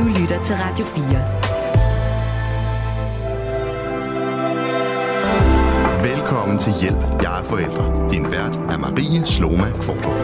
Du 0.00 0.04
lytter 0.06 0.42
til 0.42 0.56
Radio 0.56 0.84
4. 0.84 1.02
Velkommen 6.14 6.58
til 6.58 6.72
Hjælp, 6.80 7.22
jeg 7.22 7.40
er 7.40 7.42
forældre. 7.42 8.10
Din 8.10 8.24
vært 8.24 8.56
er 8.56 8.78
Marie 8.78 9.26
Sloma 9.26 9.64
Kvartrup. 9.80 10.14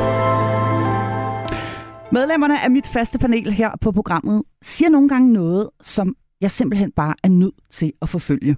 Medlemmerne 2.13 2.65
af 2.65 2.71
mit 2.71 2.87
faste 2.87 3.19
panel 3.19 3.53
her 3.53 3.71
på 3.81 3.93
programmet 3.93 4.43
siger 4.63 4.89
nogle 4.89 5.09
gange 5.09 5.33
noget, 5.33 5.71
som 5.83 6.15
jeg 6.41 6.51
simpelthen 6.51 6.93
bare 6.93 7.15
er 7.23 7.29
nødt 7.29 7.55
til 7.71 7.93
at 8.03 8.09
forfølge. 8.09 8.57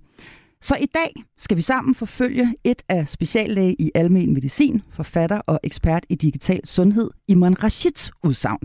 Så 0.61 0.77
i 0.81 0.87
dag 0.95 1.25
skal 1.39 1.57
vi 1.57 1.63
sammen 1.63 1.95
forfølge 1.95 2.55
et 2.65 2.83
af 2.89 3.09
speciallæge 3.09 3.77
i 3.79 3.91
almen 3.95 4.35
medicin, 4.35 4.83
forfatter 4.91 5.41
og 5.47 5.61
ekspert 5.63 6.07
i 6.09 6.15
digital 6.15 6.67
sundhed, 6.67 7.11
Iman 7.29 7.63
Rashids 7.63 8.11
udsagn. 8.25 8.61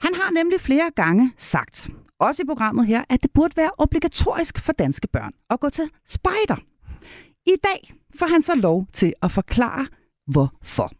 Han 0.00 0.14
har 0.14 0.30
nemlig 0.30 0.60
flere 0.60 0.90
gange 0.96 1.32
sagt, 1.36 1.90
også 2.18 2.42
i 2.42 2.46
programmet 2.46 2.86
her, 2.86 3.04
at 3.08 3.22
det 3.22 3.30
burde 3.30 3.56
være 3.56 3.70
obligatorisk 3.78 4.58
for 4.58 4.72
danske 4.72 5.08
børn 5.08 5.32
at 5.50 5.60
gå 5.60 5.70
til 5.70 5.90
spejder. 6.06 6.56
I 7.46 7.56
dag 7.64 7.94
får 8.18 8.26
han 8.26 8.42
så 8.42 8.54
lov 8.54 8.86
til 8.92 9.14
at 9.22 9.30
forklare, 9.30 9.86
hvorfor. 10.26 10.92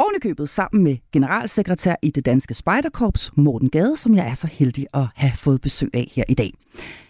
Ovenikøbet 0.00 0.48
sammen 0.48 0.84
med 0.84 0.96
generalsekretær 1.12 1.94
i 2.02 2.10
det 2.10 2.24
danske 2.24 2.54
spejderkorps, 2.54 3.32
Morten 3.36 3.70
Gade, 3.70 3.96
som 3.96 4.14
jeg 4.14 4.28
er 4.28 4.34
så 4.34 4.46
heldig 4.46 4.86
at 4.94 5.06
have 5.14 5.32
fået 5.36 5.60
besøg 5.60 5.90
af 5.94 6.12
her 6.14 6.24
i 6.28 6.34
dag. 6.34 6.52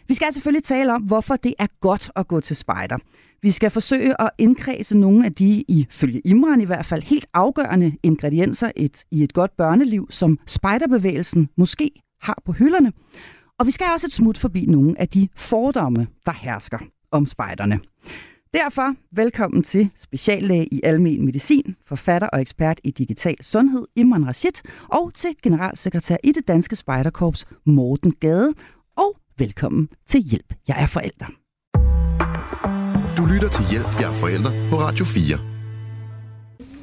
Vi 0.09 0.14
skal 0.14 0.24
altså 0.27 0.37
selvfølgelig 0.37 0.64
tale 0.64 0.95
om, 0.95 1.02
hvorfor 1.02 1.37
det 1.37 1.55
er 1.59 1.66
godt 1.80 2.11
at 2.16 2.28
gå 2.28 2.41
til 2.41 2.56
spejder. 2.56 2.98
Vi 3.42 3.51
skal 3.51 3.70
forsøge 3.70 4.20
at 4.23 4.30
indkredse 4.38 4.98
nogle 4.98 5.24
af 5.24 5.33
de, 5.33 5.64
ifølge 5.69 6.20
Imran 6.24 6.61
i 6.61 6.64
hvert 6.64 6.87
fald, 6.87 7.02
helt 7.02 7.27
afgørende 7.34 7.92
ingredienser 8.02 8.70
et, 8.77 9.05
i 9.11 9.25
et 9.25 9.33
godt 9.33 9.56
børneliv, 9.56 10.06
som 10.11 10.39
spejderbevægelsen 10.47 11.48
måske 11.56 11.91
har 12.20 12.42
på 12.47 12.52
hylderne. 12.52 12.92
Og 13.59 13.66
vi 13.66 13.70
skal 13.70 13.86
også 13.95 14.06
et 14.06 14.12
smut 14.12 14.39
forbi 14.39 14.67
nogle 14.67 15.00
af 15.00 15.08
de 15.08 15.28
fordomme, 15.36 16.06
der 16.27 16.33
hersker 16.33 16.78
om 17.11 17.27
spejderne. 17.27 17.80
Derfor 18.55 18.95
velkommen 19.13 19.63
til 19.63 19.91
speciallæge 19.97 20.67
i 20.67 20.81
almen 20.85 21.25
medicin, 21.25 21.77
forfatter 21.87 22.29
og 22.29 22.41
ekspert 22.41 22.81
i 22.85 22.91
digital 22.91 23.37
sundhed, 23.45 23.85
Imran 23.97 24.27
Rashid, 24.27 24.53
og 24.89 25.15
til 25.15 25.31
generalsekretær 25.43 26.17
i 26.25 26.33
det 26.33 26.49
danske 26.49 26.77
spejderkorps, 26.77 27.47
Morten 27.65 28.13
Gade. 28.21 28.55
Og 28.97 29.17
velkommen 29.39 29.89
til 30.07 30.21
Hjælp, 30.21 30.55
jeg 30.69 30.83
er 30.83 30.87
forælder. 30.87 31.27
Du 33.17 33.27
lytter 33.27 33.49
til 33.49 33.65
Hjælp, 33.71 34.01
jeg 34.01 34.11
er 34.11 34.15
forælder 34.15 34.51
på 34.71 34.77
Radio 34.77 35.05
4. 35.05 35.39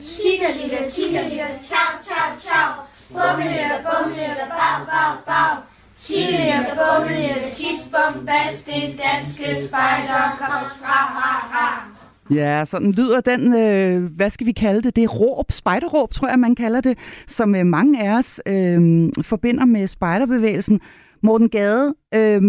Chica, 0.01 0.47
chica, 0.57 0.89
chica, 0.89 1.29
chica, 1.29 1.47
ciao, 1.61 1.91
ciao, 2.07 2.39
ciao. 2.39 2.69
Bummelirke, 3.09 3.83
bag, 3.83 4.87
bag, 4.87 5.25
bag. 5.25 5.74
Chikelirke, 5.97 6.71
bummelirke, 6.77 7.51
tidsbombast, 7.51 8.65
det 8.65 9.01
danske 9.05 9.65
spejder, 9.67 10.35
kom, 10.39 10.69
fra, 10.79 10.97
ha, 11.17 11.47
ha. 11.51 11.95
Ja, 12.29 12.65
sådan 12.65 12.91
lyder 12.91 13.21
den, 13.21 13.53
øh, 13.55 14.15
hvad 14.15 14.29
skal 14.29 14.47
vi 14.47 14.51
kalde 14.51 14.81
det, 14.81 14.95
det 14.95 15.03
er 15.03 15.07
råb, 15.07 15.51
spejderråb, 15.51 16.13
tror 16.13 16.27
jeg, 16.27 16.39
man 16.39 16.55
kalder 16.55 16.81
det, 16.81 16.97
som 17.27 17.55
øh, 17.55 17.65
mange 17.65 18.03
af 18.03 18.17
os 18.17 18.41
øh, 18.47 19.09
forbinder 19.21 19.65
med 19.65 19.87
spejderbevægelsen. 19.87 20.79
Morten 21.23 21.49
Gade, 21.49 21.95
øh, 22.15 22.41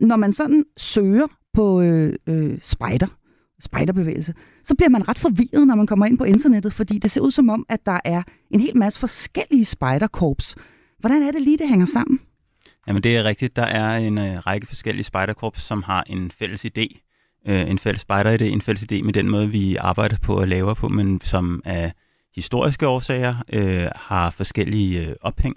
når 0.00 0.16
man 0.16 0.32
sådan 0.32 0.64
søger 0.76 1.26
på 1.54 1.80
øh, 1.80 2.14
øh, 2.26 2.58
spejder, 2.60 3.06
spejderbevægelse, 3.60 4.34
så 4.64 4.74
bliver 4.74 4.90
man 4.90 5.08
ret 5.08 5.18
forvirret, 5.18 5.66
når 5.66 5.74
man 5.74 5.86
kommer 5.86 6.06
ind 6.06 6.18
på 6.18 6.24
internettet, 6.24 6.72
fordi 6.72 6.98
det 6.98 7.10
ser 7.10 7.20
ud 7.20 7.30
som 7.30 7.48
om, 7.48 7.66
at 7.68 7.86
der 7.86 7.98
er 8.04 8.22
en 8.50 8.60
hel 8.60 8.76
masse 8.76 9.00
forskellige 9.00 9.64
spejderkorps. 9.64 10.56
Hvordan 10.98 11.22
er 11.22 11.30
det 11.30 11.42
lige, 11.42 11.58
det 11.58 11.68
hænger 11.68 11.86
sammen? 11.86 12.20
Jamen 12.86 13.02
det 13.02 13.16
er 13.16 13.24
rigtigt. 13.24 13.56
Der 13.56 13.62
er 13.64 13.96
en 13.96 14.18
øh, 14.18 14.38
række 14.46 14.66
forskellige 14.66 15.04
spejderkorps, 15.04 15.62
som 15.62 15.82
har 15.82 16.04
en 16.06 16.30
fælles 16.30 16.64
idé, 16.64 17.00
øh, 17.48 17.70
en 17.70 17.78
fælles 17.78 18.06
spejderidé, 18.10 18.44
en 18.44 18.62
fælles 18.62 18.84
idé 18.92 19.02
med 19.02 19.12
den 19.12 19.28
måde, 19.28 19.50
vi 19.50 19.76
arbejder 19.76 20.16
på 20.22 20.40
og 20.40 20.48
laver 20.48 20.74
på, 20.74 20.88
men 20.88 21.20
som 21.20 21.62
af 21.64 21.92
historiske 22.34 22.88
årsager 22.88 23.34
øh, 23.52 23.88
har 23.94 24.30
forskellige 24.30 25.06
øh, 25.06 25.14
ophæng 25.20 25.56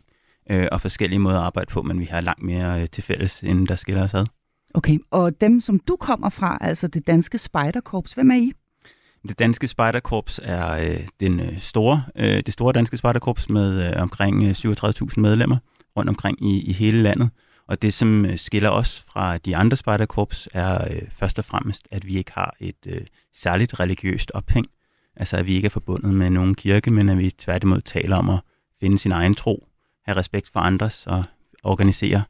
øh, 0.52 0.68
og 0.72 0.82
forskellige 0.82 1.20
måder 1.20 1.40
at 1.40 1.46
arbejde 1.46 1.72
på, 1.72 1.82
men 1.82 2.00
vi 2.00 2.06
har 2.06 2.22
langt 2.22 2.44
mere 2.44 2.82
øh, 2.82 2.88
til 2.88 3.04
fælles, 3.04 3.44
end 3.44 3.68
der 3.68 3.76
skiller 3.76 4.04
os 4.04 4.14
ad. 4.14 4.26
Okay, 4.74 4.98
og 5.12 5.42
dem, 5.42 5.62
som 5.62 5.80
du 5.80 5.96
kommer 5.96 6.30
fra, 6.30 6.58
altså 6.62 6.88
det 6.88 7.08
danske 7.08 7.38
spejderkorps, 7.38 8.14
hvem 8.14 8.32
er 8.32 8.36
I? 8.36 8.52
Det 9.28 9.40
danske 9.40 9.68
spejderkorps 9.68 10.40
er 10.44 10.72
øh, 10.72 11.08
den 11.20 11.40
øh, 11.40 11.60
store, 11.60 12.04
øh, 12.16 12.44
det 12.46 12.54
store 12.54 12.74
danske 12.74 12.98
spejderkorps 12.98 13.50
med 13.50 13.88
øh, 13.88 14.02
omkring 14.02 14.44
øh, 14.44 14.52
37.000 14.52 15.14
medlemmer 15.18 15.58
rundt 16.00 16.10
omkring 16.10 16.46
i, 16.46 16.70
i 16.70 16.74
hele 16.74 17.02
landet. 17.02 17.30
Og 17.68 17.82
det, 17.82 17.94
som 17.94 18.26
øh, 18.26 18.38
skiller 18.38 18.70
os 18.70 19.04
fra 19.08 19.38
de 19.38 19.56
andre 19.56 19.78
spejderkorps, 19.78 20.50
er 20.54 20.84
øh, 20.84 21.02
først 21.12 21.40
og 21.40 21.46
fremmest, 21.46 21.88
at 21.92 22.08
vi 22.08 22.18
ikke 22.18 22.32
har 22.32 22.56
et 22.60 22.76
øh, 22.88 23.02
særligt 23.36 23.80
religiøst 23.80 24.32
ophæng. 24.34 24.68
Altså, 25.16 25.38
at 25.38 25.46
vi 25.46 25.54
ikke 25.54 25.66
er 25.66 25.70
forbundet 25.70 26.14
med 26.14 26.30
nogen 26.30 26.56
kirke, 26.56 26.92
men 26.92 27.10
at 27.10 27.18
vi 27.18 27.30
tværtimod 27.30 27.82
taler 27.82 28.16
om 28.16 28.30
at 28.30 28.40
finde 28.80 29.00
sin 29.00 29.12
egen 29.12 29.36
tro, 29.36 29.68
have 30.06 30.18
respekt 30.18 30.50
for 30.50 30.60
andres 30.60 31.08
og 31.08 31.24
organisere 31.64 32.24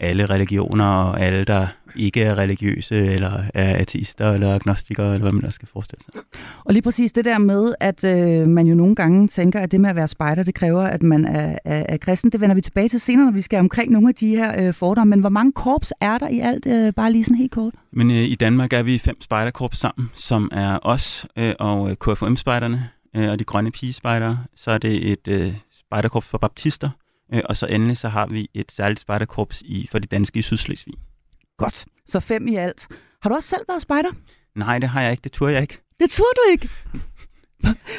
alle 0.00 0.26
religioner 0.26 0.84
og 0.84 1.20
alle, 1.20 1.44
der 1.44 1.66
ikke 1.96 2.22
er 2.22 2.38
religiøse, 2.38 2.96
eller 2.96 3.42
er 3.54 3.76
ateister, 3.76 4.32
eller 4.32 4.54
agnostikere, 4.54 5.06
eller 5.06 5.22
hvad 5.22 5.32
man 5.32 5.42
der 5.42 5.50
skal 5.50 5.68
forestille 5.68 6.04
sig. 6.04 6.14
Og 6.64 6.72
lige 6.72 6.82
præcis 6.82 7.12
det 7.12 7.24
der 7.24 7.38
med, 7.38 7.74
at 7.80 8.04
øh, 8.04 8.48
man 8.48 8.66
jo 8.66 8.74
nogle 8.74 8.94
gange 8.94 9.28
tænker, 9.28 9.60
at 9.60 9.72
det 9.72 9.80
med 9.80 9.90
at 9.90 9.96
være 9.96 10.08
spejder, 10.08 10.42
det 10.42 10.54
kræver, 10.54 10.82
at 10.82 11.02
man 11.02 11.24
er, 11.24 11.58
er, 11.64 11.84
er 11.88 11.96
kristen. 11.96 12.32
Det 12.32 12.40
vender 12.40 12.54
vi 12.54 12.60
tilbage 12.60 12.88
til 12.88 13.00
senere, 13.00 13.24
når 13.24 13.32
vi 13.32 13.40
skal 13.40 13.58
omkring 13.58 13.92
nogle 13.92 14.08
af 14.08 14.14
de 14.14 14.36
her 14.36 14.66
øh, 14.66 14.74
fordomme. 14.74 15.10
Men 15.10 15.20
hvor 15.20 15.28
mange 15.28 15.52
korps 15.52 15.92
er 16.00 16.18
der 16.18 16.28
i 16.28 16.40
alt? 16.40 16.66
Øh, 16.66 16.92
bare 16.92 17.12
lige 17.12 17.24
sådan 17.24 17.36
helt 17.36 17.52
kort. 17.52 17.74
Men 17.92 18.10
øh, 18.10 18.16
i 18.16 18.34
Danmark 18.34 18.72
er 18.72 18.82
vi 18.82 18.98
fem 18.98 19.22
spejderkorps 19.22 19.78
sammen, 19.78 20.10
som 20.14 20.50
er 20.52 20.78
os 20.82 21.26
øh, 21.38 21.54
og 21.58 21.90
øh, 21.90 21.96
KFUM-spejderne 21.96 22.88
øh, 23.16 23.30
og 23.30 23.38
de 23.38 23.44
grønne 23.44 23.70
pigespejdere. 23.70 24.38
Så 24.56 24.70
er 24.70 24.78
det 24.78 25.12
et 25.12 25.28
øh, 25.28 25.54
spejderkorps 25.72 26.26
for 26.26 26.38
baptister, 26.38 26.90
Øh, 27.34 27.42
og 27.44 27.56
så 27.56 27.66
endelig 27.66 27.96
så 27.96 28.08
har 28.08 28.26
vi 28.26 28.48
et 28.54 28.72
særligt 28.72 29.00
spejderkorps 29.00 29.62
i, 29.62 29.88
for 29.90 29.98
de 29.98 30.06
danske 30.06 30.38
i 30.38 30.42
Sydslesvig. 30.42 30.94
Godt. 31.58 31.86
Så 32.06 32.20
fem 32.20 32.48
i 32.48 32.56
alt. 32.56 32.88
Har 33.22 33.30
du 33.30 33.36
også 33.36 33.48
selv 33.48 33.62
været 33.68 33.82
spejder? 33.82 34.10
Nej, 34.54 34.78
det 34.78 34.88
har 34.88 35.02
jeg 35.02 35.10
ikke. 35.10 35.22
Det 35.22 35.32
turde 35.32 35.52
jeg 35.52 35.62
ikke. 35.62 35.78
Det 36.00 36.10
turde 36.10 36.30
du 36.36 36.50
ikke? 36.50 36.68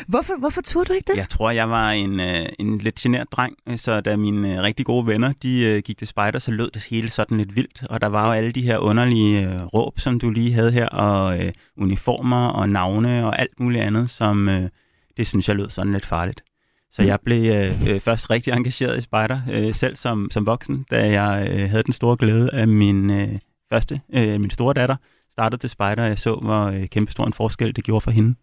Hvorfor, 0.08 0.40
hvorfor 0.40 0.62
turde 0.62 0.88
du 0.88 0.94
ikke 0.94 1.12
det? 1.12 1.18
Jeg 1.18 1.30
tror, 1.30 1.52
jeg 1.52 1.70
var 1.70 1.92
en, 1.92 2.20
øh, 2.20 2.46
en 2.60 2.78
lidt 2.78 2.96
genert 2.96 3.32
dreng, 3.32 3.56
så 3.78 4.02
da 4.02 4.16
mine 4.16 4.56
øh, 4.56 4.62
rigtig 4.62 4.86
gode 4.86 5.08
venner 5.08 5.34
de 5.44 5.66
øh, 5.66 5.82
gik 5.82 5.98
til 5.98 6.08
spejder, 6.08 6.40
så 6.40 6.52
lød 6.52 6.72
det 6.72 6.86
hele 6.90 7.10
sådan 7.10 7.38
lidt 7.38 7.56
vildt. 7.56 7.84
Og 7.90 8.02
der 8.02 8.08
var 8.08 8.28
jo 8.28 8.32
alle 8.32 8.52
de 8.52 8.62
her 8.62 8.78
underlige 8.78 9.50
øh, 9.50 9.64
råb, 9.64 10.00
som 10.00 10.20
du 10.20 10.30
lige 10.30 10.54
havde 10.54 10.72
her, 10.72 10.88
og 10.88 11.46
øh, 11.46 11.52
uniformer 11.78 12.48
og 12.48 12.70
navne 12.70 13.26
og 13.26 13.40
alt 13.40 13.60
muligt 13.60 13.84
andet, 13.84 14.10
som 14.10 14.50
øh, 14.50 14.70
det 15.18 15.28
synes 15.28 15.48
jeg 15.48 15.56
lød 15.56 15.70
sådan 15.70 15.94
lidt 15.94 16.06
farligt. 16.06 16.44
Så 16.92 17.04
jeg 17.04 17.20
blev 17.26 17.52
øh, 17.52 17.90
øh, 17.90 18.00
først 18.00 18.30
rigtig 18.30 18.54
engageret 18.54 18.98
i 18.98 19.02
spejder, 19.02 19.42
øh, 19.52 19.76
selv 19.76 19.96
som, 19.96 20.28
som 20.32 20.46
voksen, 20.46 20.86
da 20.92 21.22
jeg 21.22 21.48
øh, 21.52 21.70
havde 21.70 21.84
den 21.84 21.94
store 21.94 22.18
glæde 22.18 22.50
af 22.54 22.68
min 22.68 23.10
øh, 23.10 23.40
første, 23.70 24.02
øh, 24.14 24.42
min 24.42 24.50
store 24.50 24.74
datter, 24.74 24.96
startede 25.32 25.62
til 25.62 25.70
spejder, 25.70 26.04
og 26.04 26.10
jeg 26.10 26.20
så, 26.20 26.36
hvor 26.36 26.66
øh, 26.66 26.88
kæmpestor 26.88 27.26
en 27.26 27.34
forskel 27.34 27.76
det 27.76 27.84
gjorde 27.84 28.02
for 28.02 28.12
hende. 28.12 28.36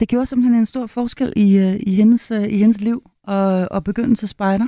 Det 0.00 0.08
gjorde 0.08 0.26
simpelthen 0.26 0.54
en 0.54 0.66
stor 0.66 0.86
forskel 0.86 1.32
i, 1.36 1.58
øh, 1.58 1.76
i, 1.80 1.94
hendes, 1.94 2.30
øh, 2.30 2.44
i 2.44 2.58
hendes 2.58 2.80
liv 2.80 3.10
og, 3.24 3.68
og 3.70 3.84
begynde 3.84 4.14
til 4.14 4.28
spejder. 4.28 4.66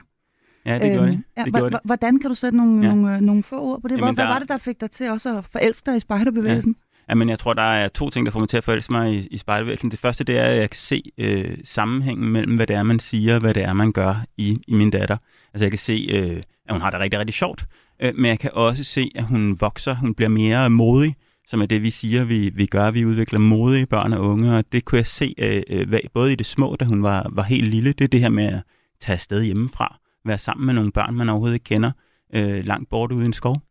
Ja, 0.66 0.78
det 0.78 0.92
gjorde 0.92 1.10
det. 1.10 1.22
Ja, 1.36 1.44
det, 1.44 1.54
gjorde 1.54 1.70
det. 1.70 1.80
Hvordan 1.84 2.18
kan 2.18 2.30
du 2.30 2.34
sætte 2.34 2.58
nogle, 2.58 2.86
ja. 2.86 2.94
nogle, 2.94 3.20
nogle 3.20 3.42
få 3.42 3.60
ord 3.60 3.82
på 3.82 3.88
det? 3.88 3.98
Jamen, 3.98 4.14
Hvad 4.14 4.24
der... 4.24 4.30
var 4.30 4.38
det, 4.38 4.48
der 4.48 4.58
fik 4.58 4.80
dig 4.80 4.90
til 4.90 5.10
også 5.10 5.38
at 5.38 5.44
forelske 5.44 5.90
dig 5.90 5.96
i 5.96 6.00
spejderbevægelsen? 6.00 6.76
Ja. 6.78 6.85
Jamen, 7.10 7.28
jeg 7.28 7.38
tror, 7.38 7.54
der 7.54 7.62
er 7.62 7.88
to 7.88 8.10
ting, 8.10 8.26
der 8.26 8.32
får 8.32 8.40
mig 8.40 8.48
til 8.48 8.56
at 8.56 8.64
forelske 8.64 8.92
mig 8.92 9.14
i, 9.14 9.26
i 9.30 9.36
spejlbevægelsen. 9.36 9.90
Det 9.90 9.98
første, 9.98 10.24
det 10.24 10.38
er, 10.38 10.44
at 10.44 10.56
jeg 10.56 10.70
kan 10.70 10.78
se 10.78 11.02
øh, 11.18 11.58
sammenhængen 11.64 12.28
mellem, 12.28 12.56
hvad 12.56 12.66
det 12.66 12.76
er, 12.76 12.82
man 12.82 12.98
siger, 12.98 13.34
og 13.34 13.40
hvad 13.40 13.54
det 13.54 13.62
er, 13.62 13.72
man 13.72 13.92
gør 13.92 14.24
i, 14.36 14.58
i 14.68 14.74
min 14.74 14.90
datter. 14.90 15.16
Altså, 15.54 15.64
jeg 15.64 15.70
kan 15.70 15.78
se, 15.78 16.06
øh, 16.10 16.42
at 16.66 16.74
hun 16.74 16.80
har 16.80 16.90
det 16.90 17.00
rigtig, 17.00 17.20
rigtig 17.20 17.34
sjovt, 17.34 17.66
øh, 18.02 18.12
men 18.14 18.24
jeg 18.24 18.38
kan 18.38 18.50
også 18.54 18.84
se, 18.84 19.10
at 19.14 19.24
hun 19.24 19.56
vokser, 19.60 19.94
hun 19.94 20.14
bliver 20.14 20.28
mere 20.28 20.70
modig, 20.70 21.16
som 21.48 21.62
er 21.62 21.66
det, 21.66 21.82
vi 21.82 21.90
siger, 21.90 22.24
vi, 22.24 22.50
vi 22.54 22.66
gør. 22.66 22.90
Vi 22.90 23.04
udvikler 23.04 23.38
modige 23.38 23.86
børn 23.86 24.12
og 24.12 24.20
unge, 24.20 24.56
og 24.56 24.64
det 24.72 24.84
kunne 24.84 24.98
jeg 24.98 25.06
se 25.06 25.34
øh, 25.38 25.62
øh 25.68 26.00
både 26.14 26.32
i 26.32 26.34
det 26.34 26.46
små, 26.46 26.76
da 26.80 26.84
hun 26.84 27.02
var, 27.02 27.30
var 27.32 27.42
helt 27.42 27.68
lille. 27.68 27.92
Det 27.92 28.04
er 28.04 28.08
det 28.08 28.20
her 28.20 28.28
med 28.28 28.44
at 28.44 28.62
tage 29.00 29.14
afsted 29.14 29.42
hjemmefra, 29.42 29.98
være 30.24 30.38
sammen 30.38 30.66
med 30.66 30.74
nogle 30.74 30.92
børn, 30.92 31.14
man 31.14 31.28
overhovedet 31.28 31.54
ikke 31.54 31.64
kender, 31.64 31.90
øh, 32.34 32.64
langt 32.64 32.90
bort 32.90 33.12
ude 33.12 33.22
i 33.22 33.26
en 33.26 33.32
skov. 33.32 33.65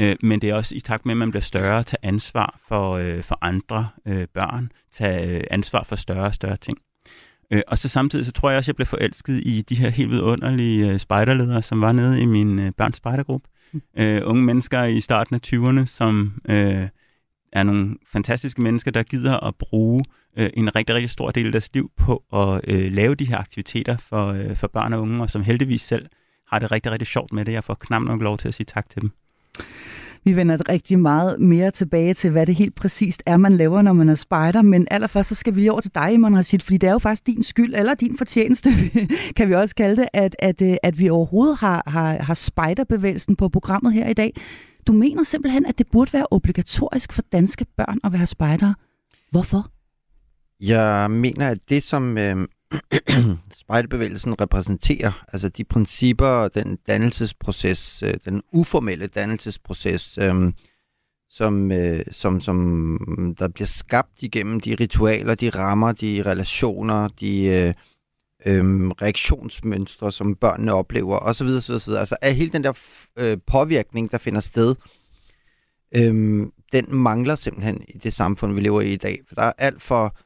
Øh, 0.00 0.16
men 0.22 0.40
det 0.40 0.50
er 0.50 0.54
også 0.54 0.74
i 0.74 0.80
takt 0.80 1.06
med, 1.06 1.12
at 1.12 1.18
man 1.18 1.30
bliver 1.30 1.42
større, 1.42 1.82
tage 1.82 1.98
ansvar 2.02 2.60
for, 2.68 2.92
øh, 2.92 3.22
for 3.22 3.38
andre 3.40 3.88
øh, 4.06 4.26
børn, 4.34 4.72
tage 4.92 5.36
øh, 5.36 5.42
ansvar 5.50 5.82
for 5.82 5.96
større 5.96 6.26
og 6.26 6.34
større 6.34 6.56
ting. 6.56 6.78
Øh, 7.50 7.62
og 7.68 7.78
så 7.78 7.88
samtidig, 7.88 8.26
så 8.26 8.32
tror 8.32 8.50
jeg 8.50 8.58
også, 8.58 8.64
at 8.64 8.68
jeg 8.68 8.76
blev 8.76 8.86
forelsket 8.86 9.42
i 9.44 9.62
de 9.68 9.74
her 9.74 9.90
helt 9.90 10.10
vidunderlige 10.10 10.92
øh, 10.92 10.98
spejderledere, 10.98 11.62
som 11.62 11.80
var 11.80 11.92
nede 11.92 12.20
i 12.20 12.24
min 12.24 12.58
øh, 12.58 12.72
børns 12.72 12.96
spejdergruppe. 12.96 13.48
Mm. 13.72 13.82
Øh, 13.96 14.22
unge 14.24 14.42
mennesker 14.42 14.84
i 14.84 15.00
starten 15.00 15.34
af 15.34 15.40
20'erne, 15.46 15.86
som 15.86 16.40
øh, 16.48 16.88
er 17.52 17.62
nogle 17.62 17.96
fantastiske 18.12 18.62
mennesker, 18.62 18.90
der 18.90 19.02
gider 19.02 19.46
at 19.46 19.54
bruge 19.54 20.04
øh, 20.36 20.50
en 20.54 20.76
rigtig, 20.76 20.94
rigtig 20.94 21.10
stor 21.10 21.30
del 21.30 21.46
af 21.46 21.52
deres 21.52 21.70
liv 21.74 21.90
på 21.96 22.24
at 22.32 22.60
øh, 22.64 22.92
lave 22.92 23.14
de 23.14 23.24
her 23.24 23.38
aktiviteter 23.38 23.96
for, 23.96 24.26
øh, 24.26 24.56
for 24.56 24.66
børn 24.66 24.92
og 24.92 25.00
unge, 25.00 25.22
og 25.22 25.30
som 25.30 25.42
heldigvis 25.42 25.82
selv 25.82 26.06
har 26.46 26.58
det 26.58 26.70
rigtig, 26.70 26.92
rigtig 26.92 27.06
sjovt 27.06 27.32
med 27.32 27.44
det. 27.44 27.52
Jeg 27.52 27.64
får 27.64 27.74
knap 27.74 28.02
nok 28.02 28.22
lov 28.22 28.38
til 28.38 28.48
at 28.48 28.54
sige 28.54 28.66
tak 28.66 28.88
til 28.88 29.02
dem. 29.02 29.10
Vi 30.24 30.36
vender 30.36 30.68
rigtig 30.68 30.98
meget 30.98 31.40
mere 31.40 31.70
tilbage 31.70 32.14
til, 32.14 32.30
hvad 32.30 32.46
det 32.46 32.54
helt 32.54 32.74
præcist 32.74 33.22
er, 33.26 33.36
man 33.36 33.56
laver, 33.56 33.82
når 33.82 33.92
man 33.92 34.08
er 34.08 34.14
spejder. 34.14 34.62
Men 34.62 34.88
allerførst 34.90 35.28
så 35.28 35.34
skal 35.34 35.56
vi 35.56 35.68
over 35.68 35.80
til 35.80 35.94
dig, 35.94 36.12
Iman 36.12 36.38
Rashid, 36.38 36.58
fordi 36.60 36.76
det 36.76 36.88
er 36.88 36.92
jo 36.92 36.98
faktisk 36.98 37.26
din 37.26 37.42
skyld, 37.42 37.74
eller 37.74 37.94
din 37.94 38.18
fortjeneste, 38.18 38.70
kan 39.36 39.48
vi 39.48 39.54
også 39.54 39.74
kalde 39.74 39.96
det, 39.96 40.08
at, 40.12 40.36
at, 40.38 40.62
øh, 40.62 40.76
at 40.82 40.98
vi 40.98 41.08
overhovedet 41.08 41.56
har, 41.58 41.82
har, 41.86 42.22
har 42.22 42.34
spejderbevægelsen 42.34 43.36
på 43.36 43.48
programmet 43.48 43.92
her 43.92 44.08
i 44.08 44.14
dag. 44.14 44.32
Du 44.86 44.92
mener 44.92 45.24
simpelthen, 45.24 45.66
at 45.66 45.78
det 45.78 45.86
burde 45.92 46.12
være 46.12 46.26
obligatorisk 46.30 47.12
for 47.12 47.22
danske 47.32 47.66
børn 47.76 47.98
at 48.04 48.12
være 48.12 48.26
spejdere. 48.26 48.74
Hvorfor? 49.30 49.70
Jeg 50.60 51.10
mener, 51.10 51.48
at 51.48 51.58
det, 51.68 51.82
som 51.82 52.18
øh, 52.18 52.36
spejderbevægelsen 53.54 54.40
repræsenterer, 54.40 55.24
altså 55.32 55.48
de 55.48 55.64
principper, 55.64 56.48
den 56.48 56.78
dannelsesproces, 56.86 58.02
øh, 58.02 58.14
den 58.24 58.42
uformelle 58.52 59.06
dannelsesproces, 59.06 60.18
øh, 60.18 60.52
som, 61.30 61.72
øh, 61.72 62.04
som, 62.12 62.40
som 62.40 63.36
der 63.38 63.48
bliver 63.48 63.66
skabt 63.66 64.22
igennem 64.22 64.60
de 64.60 64.76
ritualer, 64.80 65.34
de 65.34 65.50
rammer, 65.50 65.92
de 65.92 66.22
relationer, 66.26 67.08
de 67.08 67.44
øh, 67.44 67.74
øh, 68.46 68.88
reaktionsmønstre, 68.88 70.12
som 70.12 70.34
børnene 70.34 70.72
oplever, 70.72 71.18
osv. 71.18 71.46
osv., 71.46 71.74
osv. 71.74 71.92
Altså 71.92 72.16
af 72.22 72.34
hele 72.34 72.50
den 72.50 72.64
der 72.64 72.72
øh, 73.16 73.38
påvirkning, 73.46 74.10
der 74.12 74.18
finder 74.18 74.40
sted, 74.40 74.74
øh, 75.96 76.46
den 76.72 76.94
mangler 76.94 77.34
simpelthen 77.34 77.84
i 77.88 77.98
det 77.98 78.12
samfund, 78.12 78.54
vi 78.54 78.60
lever 78.60 78.80
i 78.80 78.92
i 78.92 78.96
dag. 78.96 79.18
For 79.28 79.34
der 79.34 79.42
er 79.42 79.52
alt 79.58 79.82
for 79.82 80.16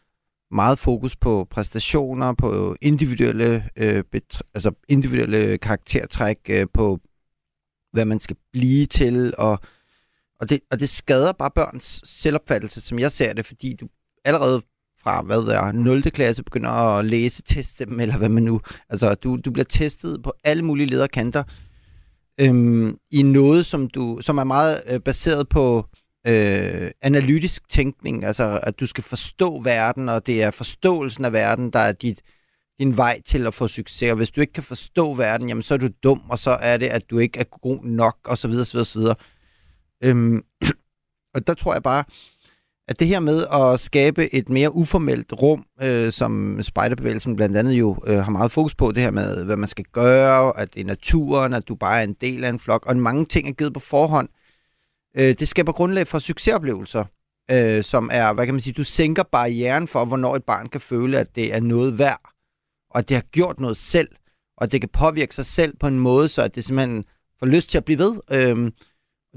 meget 0.54 0.78
fokus 0.78 1.16
på 1.16 1.46
præstationer, 1.50 2.32
på 2.32 2.76
individuelle, 2.80 3.70
øh, 3.76 4.04
altså 4.54 4.72
individuelle 4.88 5.58
karaktertræk, 5.58 6.38
øh, 6.48 6.66
på 6.74 7.00
hvad 7.92 8.04
man 8.04 8.20
skal 8.20 8.36
blive 8.52 8.86
til, 8.86 9.34
og, 9.38 9.58
og, 10.40 10.48
det, 10.50 10.60
og 10.70 10.80
det 10.80 10.88
skader 10.88 11.32
bare 11.32 11.50
børns 11.50 12.00
selvopfattelse, 12.04 12.80
som 12.80 12.98
jeg 12.98 13.12
ser 13.12 13.32
det, 13.32 13.46
fordi 13.46 13.76
du 13.80 13.88
allerede 14.24 14.62
fra, 15.02 15.22
hvad 15.22 15.38
det 15.38 15.56
er, 15.56 15.72
0. 15.72 16.02
klasse 16.02 16.42
begynder 16.42 16.70
at 16.70 17.04
læse, 17.04 17.42
teste 17.42 17.84
dem, 17.84 18.00
eller 18.00 18.16
hvad 18.16 18.28
man 18.28 18.42
nu... 18.42 18.60
Altså, 18.88 19.14
du, 19.14 19.36
du 19.36 19.50
bliver 19.50 19.64
testet 19.64 20.22
på 20.22 20.32
alle 20.44 20.62
mulige 20.62 20.86
lederkanter 20.86 21.42
øhm, 22.40 22.98
i 23.10 23.22
noget, 23.22 23.66
som, 23.66 23.88
du, 23.88 24.18
som 24.20 24.38
er 24.38 24.44
meget 24.44 24.82
øh, 24.90 25.00
baseret 25.00 25.48
på 25.48 25.86
øh, 26.26 26.90
analytisk 27.02 27.68
tænkning, 27.68 28.24
altså 28.24 28.60
at 28.62 28.80
du 28.80 28.86
skal 28.86 29.04
forstå 29.04 29.62
verden, 29.62 30.08
og 30.08 30.26
det 30.26 30.42
er 30.42 30.50
forståelsen 30.50 31.24
af 31.24 31.32
verden, 31.32 31.70
der 31.70 31.78
er 31.78 31.92
dit, 31.92 32.22
din 32.78 32.96
vej 32.96 33.20
til 33.24 33.46
at 33.46 33.54
få 33.54 33.68
succes. 33.68 34.10
Og 34.10 34.16
hvis 34.16 34.30
du 34.30 34.40
ikke 34.40 34.52
kan 34.52 34.62
forstå 34.62 35.14
verden, 35.14 35.48
jamen 35.48 35.62
så 35.62 35.74
er 35.74 35.78
du 35.78 35.88
dum, 36.02 36.22
og 36.28 36.38
så 36.38 36.50
er 36.50 36.76
det, 36.76 36.86
at 36.86 37.10
du 37.10 37.18
ikke 37.18 37.40
er 37.40 37.44
god 37.44 37.84
nok, 37.84 38.16
og 38.24 38.38
så 38.38 38.48
videre, 38.48 38.64
så 38.64 38.72
videre, 38.72 38.86
så 38.86 38.98
videre. 38.98 39.14
Øhm, 40.04 40.42
og 41.34 41.46
der 41.46 41.54
tror 41.54 41.72
jeg 41.72 41.82
bare, 41.82 42.04
at 42.88 43.00
det 43.00 43.08
her 43.08 43.20
med 43.20 43.44
at 43.52 43.80
skabe 43.80 44.34
et 44.34 44.48
mere 44.48 44.74
uformelt 44.74 45.32
rum, 45.32 45.64
øh, 45.82 46.12
som 46.12 46.62
spejderbevægelsen 46.62 47.36
blandt 47.36 47.56
andet 47.56 47.72
jo 47.72 47.96
øh, 48.06 48.18
har 48.18 48.30
meget 48.30 48.52
fokus 48.52 48.74
på, 48.74 48.92
det 48.92 49.02
her 49.02 49.10
med, 49.10 49.44
hvad 49.44 49.56
man 49.56 49.68
skal 49.68 49.84
gøre, 49.92 50.58
at 50.60 50.74
det 50.74 50.80
er 50.80 50.84
naturen, 50.84 51.54
at 51.54 51.68
du 51.68 51.74
bare 51.74 52.00
er 52.00 52.04
en 52.04 52.16
del 52.20 52.44
af 52.44 52.48
en 52.48 52.60
flok, 52.60 52.86
og 52.86 52.96
mange 52.96 53.26
ting 53.26 53.48
er 53.48 53.52
givet 53.52 53.74
på 53.74 53.80
forhånd. 53.80 54.28
Øh, 54.28 54.43
Øh, 55.16 55.34
det 55.38 55.48
skaber 55.48 55.72
grundlag 55.72 56.06
for 56.06 56.18
succesoplevelser, 56.18 57.04
øh, 57.50 57.84
som 57.84 58.10
er, 58.12 58.32
hvad 58.32 58.44
kan 58.44 58.54
man 58.54 58.60
sige, 58.60 58.72
du 58.72 58.84
sænker 58.84 59.22
barrieren 59.22 59.88
for, 59.88 60.04
hvornår 60.04 60.36
et 60.36 60.44
barn 60.44 60.68
kan 60.68 60.80
føle, 60.80 61.18
at 61.18 61.34
det 61.34 61.54
er 61.54 61.60
noget 61.60 61.98
værd, 61.98 62.20
og 62.90 62.98
at 62.98 63.08
det 63.08 63.16
har 63.16 63.24
gjort 63.32 63.60
noget 63.60 63.76
selv, 63.76 64.08
og 64.56 64.72
det 64.72 64.80
kan 64.80 64.90
påvirke 64.92 65.34
sig 65.34 65.46
selv 65.46 65.76
på 65.76 65.86
en 65.86 66.00
måde, 66.00 66.28
så 66.28 66.42
at 66.42 66.54
det 66.54 66.64
simpelthen 66.64 67.04
får 67.38 67.46
lyst 67.46 67.70
til 67.70 67.78
at 67.78 67.84
blive 67.84 67.98
ved. 67.98 68.20
Øh, 68.30 68.72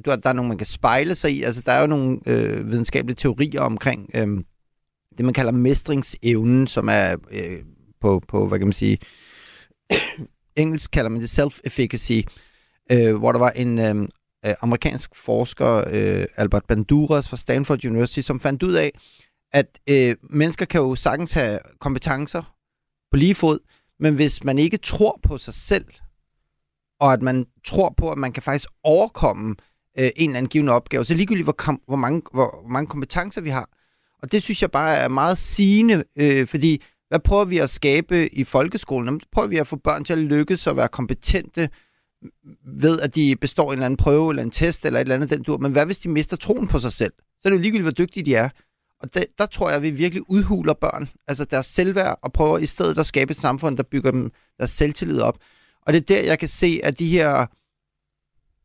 du, 0.05 0.11
der 0.23 0.29
er 0.29 0.33
nogle, 0.33 0.49
man 0.49 0.57
kan 0.57 0.67
spejle 0.67 1.15
sig 1.15 1.31
i. 1.31 1.43
Altså, 1.43 1.61
der 1.65 1.71
er 1.71 1.81
jo 1.81 1.87
nogle 1.87 2.19
øh, 2.25 2.71
videnskabelige 2.71 3.15
teorier 3.15 3.61
omkring 3.61 4.09
øh, 4.13 4.27
det, 5.17 5.25
man 5.25 5.33
kalder 5.33 5.51
mestringsevnen, 5.51 6.67
som 6.67 6.89
er 6.91 7.15
øh, 7.31 7.63
på, 8.01 8.21
på, 8.27 8.47
hvad 8.47 8.59
kan 8.59 8.67
man 8.67 8.73
sige, 8.73 8.97
engelsk 10.55 10.91
kalder 10.91 11.09
man 11.09 11.21
det 11.21 11.39
self-efficacy, 11.39 12.21
øh, 12.91 13.15
hvor 13.15 13.31
der 13.31 13.39
var 13.39 13.49
en 13.49 13.79
øh, 13.79 14.07
amerikansk 14.61 15.15
forsker, 15.15 15.83
øh, 15.91 16.25
Albert 16.35 16.65
Banduras 16.65 17.29
fra 17.29 17.37
Stanford 17.37 17.85
University, 17.85 18.19
som 18.19 18.39
fandt 18.39 18.63
ud 18.63 18.73
af, 18.73 18.91
at 19.51 19.79
øh, 19.89 20.15
mennesker 20.29 20.65
kan 20.65 20.81
jo 20.81 20.95
sagtens 20.95 21.31
have 21.31 21.59
kompetencer 21.79 22.55
på 23.11 23.17
lige 23.17 23.35
fod, 23.35 23.59
men 23.99 24.15
hvis 24.15 24.43
man 24.43 24.57
ikke 24.57 24.77
tror 24.77 25.19
på 25.23 25.37
sig 25.37 25.53
selv, 25.53 25.85
og 26.99 27.13
at 27.13 27.21
man 27.21 27.45
tror 27.65 27.93
på, 27.97 28.11
at 28.11 28.17
man 28.17 28.31
kan 28.31 28.43
faktisk 28.43 28.69
overkomme 28.83 29.55
øh, 29.99 30.09
en 30.15 30.29
eller 30.29 30.37
anden 30.37 30.49
given 30.49 30.69
opgave. 30.69 31.05
Så 31.05 31.13
ligegyldigt, 31.13 31.45
hvor, 31.45 31.51
kom, 31.51 31.81
hvor, 31.87 31.95
mange, 31.95 32.21
hvor, 32.33 32.59
hvor 32.61 32.69
mange 32.69 32.87
kompetencer 32.87 33.41
vi 33.41 33.49
har. 33.49 33.69
Og 34.23 34.31
det 34.31 34.43
synes 34.43 34.61
jeg 34.61 34.71
bare 34.71 34.95
er 34.95 35.07
meget 35.07 35.37
sigende, 35.37 36.03
øh, 36.15 36.47
fordi 36.47 36.83
hvad 37.07 37.19
prøver 37.19 37.45
vi 37.45 37.57
at 37.57 37.69
skabe 37.69 38.33
i 38.33 38.43
folkeskolen? 38.43 39.07
Jamen, 39.07 39.21
prøver 39.31 39.47
vi 39.47 39.57
at 39.57 39.67
få 39.67 39.75
børn 39.75 40.03
til 40.03 40.13
at 40.13 40.19
lykkes 40.19 40.67
og 40.67 40.77
være 40.77 40.87
kompetente 40.87 41.69
ved, 42.65 42.99
at 42.99 43.15
de 43.15 43.35
består 43.35 43.67
en 43.67 43.73
eller 43.73 43.85
anden 43.85 43.97
prøve 43.97 44.31
eller 44.31 44.43
en 44.43 44.51
test 44.51 44.85
eller 44.85 44.99
et 44.99 45.01
eller 45.01 45.15
andet 45.15 45.29
den 45.29 45.43
dur. 45.43 45.57
Men 45.57 45.71
hvad 45.71 45.85
hvis 45.85 45.99
de 45.99 46.09
mister 46.09 46.37
troen 46.37 46.67
på 46.67 46.79
sig 46.79 46.93
selv? 46.93 47.13
Så 47.17 47.41
er 47.45 47.49
det 47.49 47.57
jo 47.57 47.61
ligegyldigt, 47.61 47.83
hvor 47.83 48.05
dygtige 48.05 48.25
de 48.25 48.35
er. 48.35 48.49
Og 48.99 49.13
der, 49.13 49.23
der 49.37 49.45
tror 49.45 49.67
jeg, 49.67 49.75
at 49.75 49.83
vi 49.83 49.91
virkelig 49.91 50.29
udhuler 50.29 50.73
børn, 50.73 51.09
altså 51.27 51.45
deres 51.45 51.65
selvværd, 51.65 52.19
og 52.21 52.33
prøver 52.33 52.57
i 52.57 52.65
stedet 52.65 52.97
at 52.97 53.05
skabe 53.05 53.31
et 53.31 53.37
samfund, 53.37 53.77
der 53.77 53.83
bygger 53.83 54.11
dem 54.11 54.31
deres 54.57 54.71
selvtillid 54.71 55.21
op. 55.21 55.37
Og 55.81 55.93
det 55.93 56.01
er 56.01 56.05
der, 56.15 56.23
jeg 56.23 56.39
kan 56.39 56.49
se, 56.49 56.79
at 56.83 56.99
de 56.99 57.09
her 57.09 57.45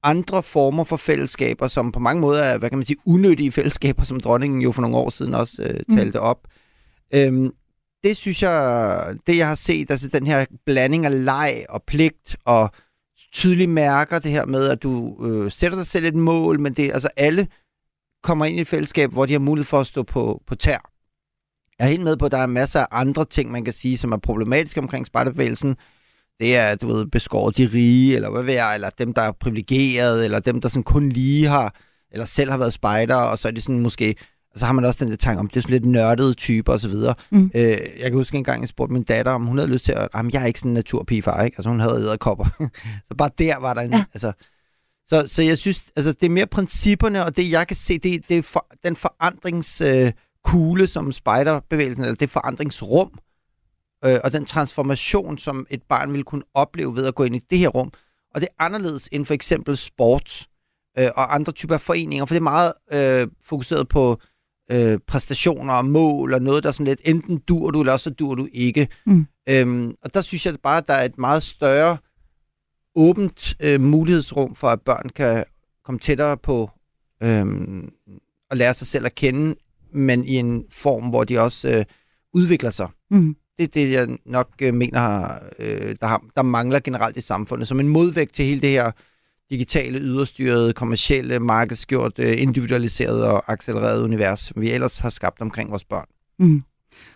andre 0.03 0.43
former 0.43 0.85
for 0.85 0.97
fællesskaber, 0.97 1.69
som 1.69 1.93
på 1.93 1.99
mange 1.99 2.21
måder 2.21 2.43
er, 2.43 2.59
hvad 2.59 2.71
kan 2.71 2.79
man 2.79 2.87
sige, 2.87 2.97
unødige 3.07 3.53
fællesskaber, 3.53 4.03
som 4.03 4.21
dronningen 4.21 4.63
jo 4.63 4.73
for 4.73 4.83
nogle 4.83 4.97
år 4.97 5.11
siden 5.11 5.35
også 5.35 5.63
øh, 5.63 5.81
mm. 5.89 5.97
talte 5.97 6.21
op. 6.21 6.49
Øhm, 7.15 7.51
det 8.05 8.17
synes 8.17 8.43
jeg, 8.43 9.17
det 9.27 9.37
jeg 9.37 9.47
har 9.47 9.55
set, 9.55 9.91
altså 9.91 10.09
den 10.09 10.27
her 10.27 10.45
blanding 10.67 11.05
af 11.05 11.25
leg 11.25 11.65
og 11.69 11.83
pligt 11.83 12.37
og 12.45 12.71
tydelige 13.33 13.67
mærker, 13.67 14.19
det 14.19 14.31
her 14.31 14.45
med, 14.45 14.69
at 14.69 14.83
du 14.83 15.17
øh, 15.27 15.53
sætter 15.53 15.79
dig 15.79 15.87
selv 15.87 16.05
et 16.05 16.15
mål, 16.15 16.61
men 16.61 16.75
det 16.75 16.93
altså 16.93 17.09
alle 17.17 17.49
kommer 18.23 18.45
ind 18.45 18.59
i 18.59 18.61
et 18.61 18.69
fællesskab, 18.69 19.11
hvor 19.11 19.27
de 19.27 19.33
har 19.33 19.41
mulighed 19.41 19.67
for 19.67 19.81
at 19.81 19.87
stå 19.87 20.03
på, 20.03 20.43
på 20.47 20.55
tær. 20.55 20.79
Jeg 21.79 21.85
er 21.85 21.91
helt 21.91 22.03
med 22.03 22.17
på, 22.17 22.27
at 22.27 22.33
der 22.33 22.39
er 22.39 22.47
masser 22.47 22.81
af 22.81 22.87
andre 22.91 23.25
ting, 23.25 23.51
man 23.51 23.65
kan 23.65 23.75
sige, 23.75 23.99
som 23.99 24.13
er 24.13 24.17
problematiske 24.17 24.81
omkring 24.81 25.07
spejderbevægelsen 25.07 25.77
det 26.43 26.57
er, 26.57 26.75
du 26.75 26.87
ved, 26.87 27.07
beskåret 27.07 27.57
de 27.57 27.71
rige, 27.73 28.15
eller 28.15 28.31
hvad 28.31 28.43
ved 28.43 28.55
jeg, 28.55 28.75
eller 28.75 28.91
dem, 28.91 29.15
der 29.15 29.23
er 29.23 29.33
privilegeret, 29.33 30.25
eller 30.25 30.41
dem, 30.41 30.61
der 30.61 30.69
sådan 30.69 30.83
kun 30.83 31.09
lige 31.09 31.47
har, 31.47 31.75
eller 32.11 32.27
selv 32.27 32.51
har 32.51 32.59
været 32.59 32.73
spejder, 32.73 33.17
og 33.17 33.39
så 33.39 33.49
er 33.49 33.53
det 33.53 33.63
sådan 33.63 33.81
måske, 33.81 34.15
og 34.55 34.59
så 34.59 34.67
har 34.67 34.73
man 34.73 34.85
også 34.85 35.05
den 35.05 35.11
der 35.11 35.17
tanke 35.17 35.41
om, 35.41 35.49
det 35.49 35.57
er 35.57 35.61
sådan 35.61 35.73
lidt 35.73 35.85
nørdede 35.85 36.35
typer 36.35 36.73
og 36.73 36.81
så 36.81 36.89
videre. 36.89 37.15
Mm. 37.31 37.51
Øh, 37.55 37.65
jeg 37.71 38.05
kan 38.05 38.13
huske 38.13 38.37
en 38.37 38.45
gang, 38.45 38.61
jeg 38.61 38.69
spurgte 38.69 38.93
min 38.93 39.03
datter, 39.03 39.33
om 39.33 39.47
hun 39.47 39.59
havde 39.59 39.71
lyst 39.71 39.85
til 39.85 39.93
at, 39.93 40.09
jamen, 40.15 40.33
jeg 40.33 40.43
er 40.43 40.47
ikke 40.47 40.59
sådan 40.59 40.71
en 40.71 40.75
naturpigefar, 40.75 41.43
ikke? 41.43 41.55
Altså 41.59 41.71
hun 41.71 41.81
havde 41.81 42.01
æderkopper. 42.01 42.45
så 43.09 43.15
bare 43.19 43.31
der 43.39 43.59
var 43.59 43.75
der 43.75 43.81
en, 43.81 43.93
ja. 43.93 44.05
altså, 44.15 44.33
så, 45.07 45.25
så 45.27 45.43
jeg 45.43 45.59
synes, 45.59 45.85
altså 45.97 46.13
det 46.13 46.27
er 46.27 46.31
mere 46.31 46.47
principperne, 46.47 47.25
og 47.25 47.37
det 47.37 47.51
jeg 47.51 47.67
kan 47.67 47.77
se, 47.77 47.99
det, 47.99 48.29
det 48.29 48.39
er 48.39 48.43
for, 48.43 48.67
den 48.85 48.97
forandringskugle, 48.97 50.83
øh, 50.83 50.89
som 50.89 51.13
spejderbevægelsen, 51.13 52.05
eller 52.05 52.15
det 52.15 52.31
forandringsrum, 52.31 53.19
øh, 54.05 54.19
og 54.25 54.33
den 54.33 54.45
transformation, 54.45 55.39
som 55.39 55.67
et 55.71 55.83
barn 55.83 56.13
vil 56.13 56.25
kunne 56.25 56.43
opleve 56.55 56.97
ved 56.97 57.07
at 57.07 57.15
gå 57.15 57.25
ind 57.25 57.37
i 57.37 57.41
det 57.51 57.59
her 57.59 57.69
rum. 57.69 57.93
Og 58.35 58.41
det 58.41 58.49
er 58.59 58.65
anderledes 58.65 59.09
end 59.13 59.27
for 59.27 59.35
eksempel 59.35 59.77
sport 59.77 60.49
øh, 60.99 61.09
og 61.17 61.35
andre 61.35 61.53
typer 61.53 61.75
af 61.75 61.81
foreninger, 61.81 62.25
for 62.25 62.35
det 62.35 62.41
er 62.41 62.43
meget 62.43 62.73
øh, 62.93 63.29
fokuseret 63.45 63.89
på 63.89 64.21
øh, 64.71 64.99
præstationer 65.07 65.75
og 65.75 65.85
mål 65.85 66.35
og 66.35 66.43
noget, 66.43 66.63
der 66.63 66.69
er 66.69 66.73
sådan 66.73 66.87
lidt, 66.87 67.01
enten 67.05 67.39
dur 67.39 67.71
du, 67.71 67.81
eller 67.81 67.93
også 67.93 68.11
dur 68.11 68.35
du 68.35 68.49
ikke. 68.53 68.89
Mm. 69.07 69.27
Øhm, 69.49 69.95
og 70.03 70.15
der 70.15 70.21
synes 70.21 70.47
jeg 70.47 70.55
bare, 70.63 70.79
at 70.79 70.87
der 70.87 70.95
er 70.95 71.05
et 71.05 71.19
meget 71.19 71.43
større 71.43 71.97
åbent 72.95 73.55
øh, 73.61 73.81
mulighedsrum 73.81 74.55
for, 74.55 74.69
at 74.69 74.81
børn 74.81 75.09
kan 75.09 75.45
komme 75.85 75.99
tættere 75.99 76.37
på 76.37 76.71
øh, 77.23 77.47
at 78.51 78.57
lære 78.57 78.75
sig 78.75 78.87
selv 78.87 79.07
at 79.07 79.15
kende, 79.15 79.55
men 79.93 80.25
i 80.25 80.37
en 80.37 80.65
form, 80.71 81.09
hvor 81.09 81.25
de 81.25 81.39
også 81.39 81.71
øh, 81.71 81.85
udvikler 82.35 82.71
sig. 82.71 82.89
Mm. 83.11 83.37
Det 83.59 83.65
er 83.65 83.69
det, 83.69 83.93
jeg 83.93 84.19
nok 84.27 84.49
øh, 84.63 84.75
mener, 84.75 85.35
øh, 85.59 85.97
der, 86.01 86.07
har, 86.07 86.25
der 86.37 86.43
mangler 86.43 86.81
generelt 86.81 87.17
i 87.17 87.21
samfundet. 87.21 87.69
Som 87.69 87.81
en 87.81 87.89
modvægt 87.89 88.35
til 88.35 88.45
hele 88.45 88.61
det 88.61 88.71
her 88.71 88.93
digitale, 89.53 89.99
yderstyrede, 89.99 90.73
kommercielle, 90.73 91.41
markedsgjort, 91.41 92.19
øh, 92.19 92.43
individualiseret 92.43 93.25
og 93.25 93.53
accelereret 93.53 94.03
univers, 94.03 94.41
som 94.41 94.63
vi 94.63 94.71
ellers 94.71 94.99
har 94.99 95.11
skabt 95.11 95.41
omkring 95.41 95.71
vores 95.71 95.85
børn. 95.85 96.07
Mm. 96.39 96.63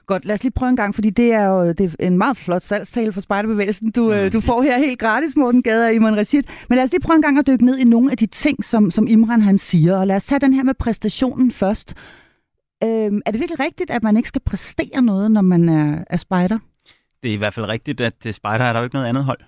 Godt, 0.06 0.24
lad 0.24 0.34
os 0.34 0.42
lige 0.42 0.52
prøve 0.52 0.70
en 0.70 0.76
gang, 0.76 0.94
fordi 0.94 1.10
det 1.10 1.32
er 1.32 1.46
jo 1.46 1.72
det 1.72 1.94
er 1.98 2.06
en 2.06 2.18
meget 2.18 2.36
flot 2.36 2.62
salgstale 2.62 3.12
for 3.12 3.20
Spejderbevægelsen, 3.20 3.90
du, 3.90 4.14
mm. 4.14 4.30
du 4.30 4.40
får 4.40 4.62
her 4.62 4.78
helt 4.78 4.98
gratis, 4.98 5.36
Morten 5.36 5.62
Gade 5.62 5.86
og 5.86 5.94
Imran 5.94 6.16
Rashid. 6.18 6.42
Men 6.68 6.76
lad 6.76 6.84
os 6.84 6.92
lige 6.92 7.00
prøve 7.00 7.16
en 7.16 7.22
gang 7.22 7.38
at 7.38 7.46
dykke 7.46 7.64
ned 7.64 7.78
i 7.78 7.84
nogle 7.84 8.10
af 8.10 8.16
de 8.16 8.26
ting, 8.26 8.64
som, 8.64 8.90
som 8.90 9.06
Imran 9.06 9.42
han 9.42 9.58
siger. 9.58 9.96
Og 9.96 10.06
lad 10.06 10.16
os 10.16 10.24
tage 10.24 10.38
den 10.38 10.52
her 10.52 10.62
med 10.62 10.74
præstationen 10.74 11.50
først. 11.50 11.94
Øhm, 12.84 13.20
er 13.26 13.30
det 13.30 13.40
virkelig 13.40 13.60
rigtigt, 13.60 13.90
at 13.90 14.02
man 14.02 14.16
ikke 14.16 14.28
skal 14.28 14.42
præstere 14.46 15.02
noget, 15.02 15.30
når 15.30 15.42
man 15.42 15.68
er, 15.68 16.04
er 16.10 16.16
spejder? 16.16 16.58
Det 17.22 17.30
er 17.30 17.34
i 17.34 17.36
hvert 17.36 17.54
fald 17.54 17.68
rigtigt, 17.68 18.00
at 18.00 18.34
spejder 18.34 18.64
er 18.64 18.72
der 18.72 18.80
jo 18.80 18.84
ikke 18.84 18.94
noget 18.94 19.08
andet 19.08 19.24
hold. 19.24 19.40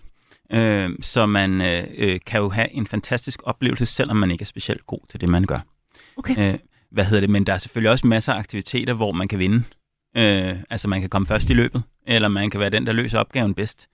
Øh, 0.52 0.90
så 1.00 1.26
man 1.26 1.60
øh, 1.60 1.84
øh, 1.96 2.20
kan 2.26 2.40
jo 2.40 2.48
have 2.48 2.72
en 2.72 2.86
fantastisk 2.86 3.40
oplevelse, 3.44 3.86
selvom 3.86 4.16
man 4.16 4.30
ikke 4.30 4.42
er 4.42 4.46
specielt 4.46 4.86
god 4.86 5.00
til 5.10 5.20
det, 5.20 5.28
man 5.28 5.44
gør. 5.44 5.58
Okay. 6.16 6.52
Øh, 6.52 6.58
hvad 6.90 7.04
hedder 7.04 7.20
det? 7.20 7.30
Men 7.30 7.44
der 7.44 7.52
er 7.52 7.58
selvfølgelig 7.58 7.90
også 7.90 8.06
masser 8.06 8.32
af 8.32 8.38
aktiviteter, 8.38 8.94
hvor 8.94 9.12
man 9.12 9.28
kan 9.28 9.38
vinde. 9.38 9.62
Øh, 10.16 10.56
altså 10.70 10.88
man 10.88 11.00
kan 11.00 11.10
komme 11.10 11.26
først 11.26 11.50
i 11.50 11.54
løbet, 11.54 11.82
eller 12.06 12.28
man 12.28 12.50
kan 12.50 12.60
være 12.60 12.70
den, 12.70 12.86
der 12.86 12.92
løser 12.92 13.18
opgaven 13.18 13.54
bedst. 13.54 13.88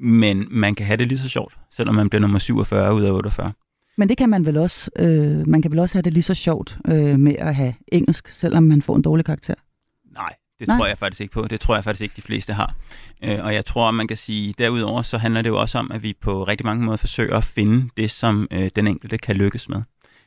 Men 0.00 0.46
man 0.50 0.74
kan 0.74 0.86
have 0.86 0.96
det 0.96 1.08
lige 1.08 1.18
så 1.18 1.28
sjovt, 1.28 1.56
selvom 1.72 1.94
man 1.94 2.08
bliver 2.08 2.20
nummer 2.20 2.38
47 2.38 2.94
ud 2.94 3.02
af 3.02 3.10
48. 3.10 3.52
Men 3.96 4.08
det 4.08 4.16
kan 4.16 4.28
man 4.28 4.46
vel 4.46 4.56
også. 4.56 4.90
Øh, 4.98 5.48
man 5.48 5.62
kan 5.62 5.70
vel 5.70 5.78
også 5.78 5.94
have 5.94 6.02
det 6.02 6.12
lige 6.12 6.22
så 6.22 6.34
sjovt 6.34 6.78
øh, 6.88 7.18
med 7.18 7.36
at 7.38 7.54
have 7.54 7.74
engelsk, 7.88 8.28
selvom 8.28 8.62
man 8.62 8.82
får 8.82 8.96
en 8.96 9.02
dårlig 9.02 9.24
karakter. 9.24 9.54
Nej, 10.12 10.34
det 10.58 10.68
Nej. 10.68 10.76
Tror 10.76 10.86
jeg 10.86 10.98
faktisk 10.98 11.20
ikke 11.20 11.32
på. 11.32 11.48
Det 11.48 11.60
tror 11.60 11.74
jeg 11.74 11.84
faktisk 11.84 12.02
ikke, 12.02 12.16
de 12.16 12.22
fleste 12.22 12.52
har. 12.52 12.74
Øh, 13.24 13.44
og 13.44 13.54
jeg 13.54 13.64
tror, 13.64 13.90
man 13.90 14.08
kan 14.08 14.16
sige, 14.16 14.54
derudover 14.58 15.02
så 15.02 15.18
handler 15.18 15.42
det 15.42 15.48
jo 15.48 15.60
også 15.60 15.78
om, 15.78 15.92
at 15.92 16.02
vi 16.02 16.14
på 16.20 16.44
rigtig 16.44 16.66
mange 16.66 16.84
måder 16.84 16.96
forsøger 16.96 17.36
at 17.36 17.44
finde 17.44 17.90
det, 17.96 18.10
som 18.10 18.48
øh, 18.50 18.70
den 18.76 18.86
enkelte 18.86 19.18
kan 19.18 19.36
lykkes 19.36 19.68
med. 19.68 19.82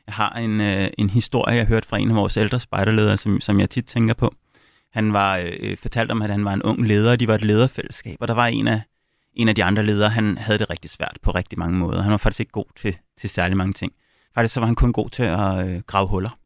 Jeg 0.06 0.14
har 0.14 0.30
en, 0.30 0.60
øh, 0.60 0.88
en 0.98 1.10
historie, 1.10 1.56
jeg 1.56 1.66
hørte 1.66 1.88
fra 1.88 1.98
en 1.98 2.10
af 2.10 2.16
vores 2.16 2.36
ældre 2.36 2.60
spejderledere, 2.60 3.16
som, 3.16 3.40
som 3.40 3.60
jeg 3.60 3.70
tit 3.70 3.84
tænker 3.84 4.14
på. 4.14 4.34
Han 4.92 5.12
var 5.12 5.36
øh, 5.60 5.76
fortalt 5.76 6.10
om, 6.10 6.22
at 6.22 6.30
han 6.30 6.44
var 6.44 6.52
en 6.52 6.62
ung 6.62 6.86
leder, 6.86 7.10
og 7.12 7.20
de 7.20 7.28
var 7.28 7.34
et 7.34 7.42
lederfællesskab, 7.42 8.16
og 8.20 8.28
der 8.28 8.34
var 8.34 8.46
en 8.46 8.68
af, 8.68 8.80
en 9.34 9.48
af 9.48 9.54
de 9.54 9.64
andre 9.64 9.82
ledere, 9.82 10.10
han 10.10 10.38
havde 10.38 10.58
det 10.58 10.70
rigtig 10.70 10.90
svært 10.90 11.18
på 11.22 11.30
rigtig 11.30 11.58
mange 11.58 11.78
måder. 11.78 12.02
Han 12.02 12.10
var 12.10 12.16
faktisk 12.16 12.40
ikke 12.40 12.52
god 12.52 12.64
til, 12.76 12.96
til 13.20 13.30
særlig 13.30 13.56
mange 13.56 13.72
ting. 13.72 13.92
Faktisk 14.34 14.54
så 14.54 14.60
var 14.60 14.66
han 14.66 14.74
kun 14.74 14.92
god 14.92 15.10
til 15.10 15.22
at 15.22 15.66
øh, 15.66 15.80
grave 15.86 16.08
huller. 16.08 16.38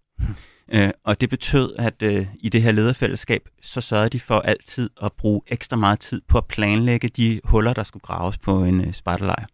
Øh, 0.73 0.91
og 1.05 1.21
det 1.21 1.31
betød, 1.31 1.75
at 1.79 2.03
øh, 2.03 2.27
i 2.41 2.49
det 2.49 2.63
her 2.63 2.73
lederfællesskab, 2.73 3.49
så 3.63 3.81
sørgede 3.81 4.11
de 4.11 4.21
for 4.21 4.41
altid 4.41 4.91
at 5.03 5.13
bruge 5.13 5.41
ekstra 5.47 5.77
meget 5.77 6.01
tid 6.01 6.21
på 6.29 6.39
at 6.39 6.45
planlægge 6.45 7.09
de 7.09 7.41
huller, 7.45 7.73
der 7.73 7.83
skulle 7.83 8.03
graves 8.03 8.39
på 8.39 8.65
en 8.65 8.81
øh, 8.81 8.93
spejderlejr. 8.93 9.47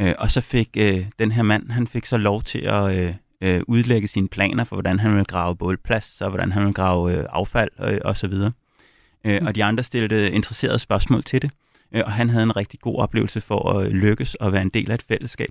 Øh, 0.00 0.14
og 0.18 0.30
så 0.30 0.40
fik 0.40 0.68
øh, 0.76 1.06
den 1.18 1.32
her 1.32 1.42
mand, 1.42 1.70
han 1.70 1.86
fik 1.86 2.06
så 2.06 2.16
lov 2.16 2.42
til 2.42 2.58
at 2.58 2.96
øh, 2.96 3.14
øh, 3.40 3.62
udlægge 3.68 4.08
sine 4.08 4.28
planer 4.28 4.64
for, 4.64 4.76
hvordan 4.76 4.98
han 4.98 5.10
ville 5.10 5.24
grave 5.24 5.56
bålplads, 5.56 6.20
og 6.20 6.28
hvordan 6.28 6.52
han 6.52 6.62
ville 6.62 6.74
grave 6.74 7.16
øh, 7.16 7.24
affald 7.28 7.70
øh, 7.80 7.98
og 8.04 8.16
så 8.16 8.28
videre. 8.28 8.52
Øh, 9.24 9.40
og 9.46 9.54
de 9.54 9.64
andre 9.64 9.82
stillede 9.82 10.30
interesserede 10.30 10.78
spørgsmål 10.78 11.22
til 11.22 11.42
det, 11.42 11.50
øh, 11.92 12.02
og 12.06 12.12
han 12.12 12.30
havde 12.30 12.42
en 12.42 12.56
rigtig 12.56 12.80
god 12.80 12.98
oplevelse 12.98 13.40
for 13.40 13.70
at 13.70 13.92
lykkes 13.92 14.34
og 14.34 14.52
være 14.52 14.62
en 14.62 14.68
del 14.68 14.90
af 14.90 14.94
et 14.94 15.02
fællesskab. 15.02 15.50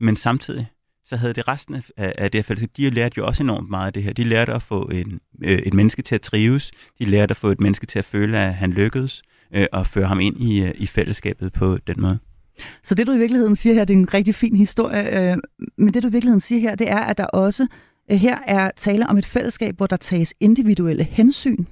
Men 0.00 0.16
samtidig, 0.16 0.66
så 1.06 1.16
havde 1.16 1.32
det 1.32 1.48
resten 1.48 1.74
af, 1.74 2.12
af 2.18 2.30
det 2.30 2.38
her 2.38 2.42
fællesskab, 2.42 2.70
de 2.76 2.90
lærte 2.90 3.14
jo 3.18 3.26
også 3.26 3.42
enormt 3.42 3.70
meget 3.70 3.86
af 3.86 3.92
det 3.92 4.02
her. 4.02 4.12
De 4.12 4.24
lærte 4.24 4.52
at 4.52 4.62
få 4.62 4.82
en, 4.82 5.20
øh, 5.44 5.58
et 5.58 5.74
menneske 5.74 6.02
til 6.02 6.14
at 6.14 6.20
trives, 6.20 6.70
de 6.98 7.04
lærte 7.04 7.32
at 7.32 7.36
få 7.36 7.48
et 7.48 7.60
menneske 7.60 7.86
til 7.86 7.98
at 7.98 8.04
føle, 8.04 8.38
at 8.38 8.54
han 8.54 8.70
lykkedes, 8.70 9.22
øh, 9.54 9.66
og 9.72 9.86
føre 9.86 10.06
ham 10.06 10.20
ind 10.20 10.42
i, 10.42 10.62
øh, 10.62 10.74
i 10.74 10.86
fællesskabet 10.86 11.52
på 11.52 11.78
den 11.86 12.00
måde. 12.00 12.18
Så 12.82 12.94
det, 12.94 13.06
du 13.06 13.12
i 13.12 13.18
virkeligheden 13.18 13.56
siger 13.56 13.74
her, 13.74 13.84
det 13.84 13.94
er 13.94 13.98
en 13.98 14.14
rigtig 14.14 14.34
fin 14.34 14.56
historie, 14.56 15.30
øh, 15.30 15.36
men 15.78 15.94
det, 15.94 16.02
du 16.02 16.08
i 16.08 16.12
virkeligheden 16.12 16.40
siger 16.40 16.60
her, 16.60 16.74
det 16.74 16.90
er, 16.90 17.00
at 17.00 17.18
der 17.18 17.24
også 17.24 17.66
øh, 18.10 18.16
her 18.18 18.38
er 18.46 18.70
tale 18.76 19.06
om 19.06 19.18
et 19.18 19.26
fællesskab, 19.26 19.76
hvor 19.76 19.86
der 19.86 19.96
tages 19.96 20.34
individuelle 20.40 21.04
hensyn. 21.04 21.64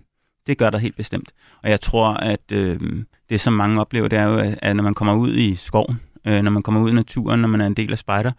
Det 0.47 0.59
gør 0.59 0.71
der 0.71 0.79
helt 0.79 0.97
bestemt. 0.97 1.33
Og 1.63 1.71
jeg 1.71 1.81
tror, 1.81 2.09
at 2.15 2.53
øh, 2.53 2.81
det, 3.31 3.41
som 3.41 3.53
mange 3.53 3.81
oplever, 3.81 4.09
det 4.09 4.19
er 4.19 4.25
jo, 4.25 4.57
at 4.63 4.77
når 4.77 4.83
man 4.83 4.95
kommer 4.95 5.15
ud 5.15 5.35
i 5.37 5.55
skoven, 5.55 6.01
øh, 6.27 6.43
når 6.43 6.51
man 6.51 6.63
kommer 6.63 6.81
ud 6.81 6.91
i 6.91 6.95
naturen, 6.95 7.41
når 7.41 7.49
man 7.49 7.61
er 7.61 7.67
en 7.67 7.75
del 7.75 7.93
af 7.93 7.99
spejder, 7.99 8.33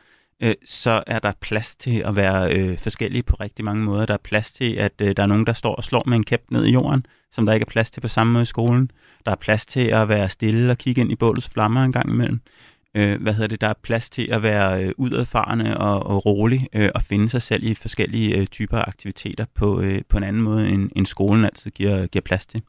øh, 0.44 0.56
så 0.66 1.04
er 1.08 1.20
der 1.20 1.32
plads 1.42 1.76
til 1.76 2.00
at 2.00 2.16
være 2.16 2.54
øh, 2.58 2.78
forskellige 2.78 3.24
på 3.24 3.36
rigtig 3.36 3.66
mange 3.66 3.84
måder. 3.84 4.06
Der 4.06 4.14
er 4.14 4.18
plads 4.24 4.52
til, 4.52 4.74
at 4.74 4.94
øh, 5.02 5.18
der 5.18 5.24
er 5.24 5.28
nogen, 5.28 5.48
der 5.48 5.54
står 5.54 5.76
og 5.76 5.84
slår 5.84 6.04
med 6.08 6.18
en 6.18 6.24
kæp 6.24 6.42
ned 6.52 6.66
i 6.66 6.72
jorden, 6.72 7.06
som 7.32 7.46
der 7.46 7.54
ikke 7.54 7.64
er 7.64 7.72
plads 7.72 7.92
til 7.92 8.02
på 8.02 8.08
samme 8.08 8.34
måde 8.34 8.44
i 8.44 8.46
skolen. 8.46 8.92
Der 9.26 9.32
er 9.32 9.36
plads 9.36 9.66
til 9.66 9.88
at 9.88 10.10
være 10.10 10.30
stille 10.30 10.72
og 10.72 10.78
kigge 10.78 11.02
ind 11.02 11.12
i 11.12 11.16
bålets 11.16 11.50
flammer 11.50 11.84
en 11.84 11.92
gang 11.92 12.10
imellem. 12.10 12.42
Øh, 12.98 13.22
hvad 13.22 13.34
hedder 13.34 13.48
det? 13.48 13.62
Der 13.62 13.68
er 13.68 13.74
plads 13.84 14.10
til 14.10 14.28
at 14.32 14.44
være 14.44 14.84
øh, 14.84 14.92
udadfarende 14.98 15.78
og, 15.78 16.06
og 16.06 16.26
rolig 16.26 16.68
øh, 16.74 16.90
og 16.96 17.02
finde 17.02 17.30
sig 17.30 17.42
selv 17.42 17.64
i 17.64 17.74
forskellige 17.74 18.36
øh, 18.36 18.48
typer 18.48 18.78
af 18.78 18.84
aktiviteter 18.88 19.46
på, 19.56 19.82
øh, 19.82 20.02
på 20.10 20.18
en 20.18 20.24
anden 20.24 20.42
måde, 20.42 20.70
end, 20.70 20.90
end 20.96 21.06
skolen 21.06 21.46
altid 21.46 21.72
giver, 21.72 22.08
giver 22.08 22.24
plads 22.24 22.46
til. 22.46 22.62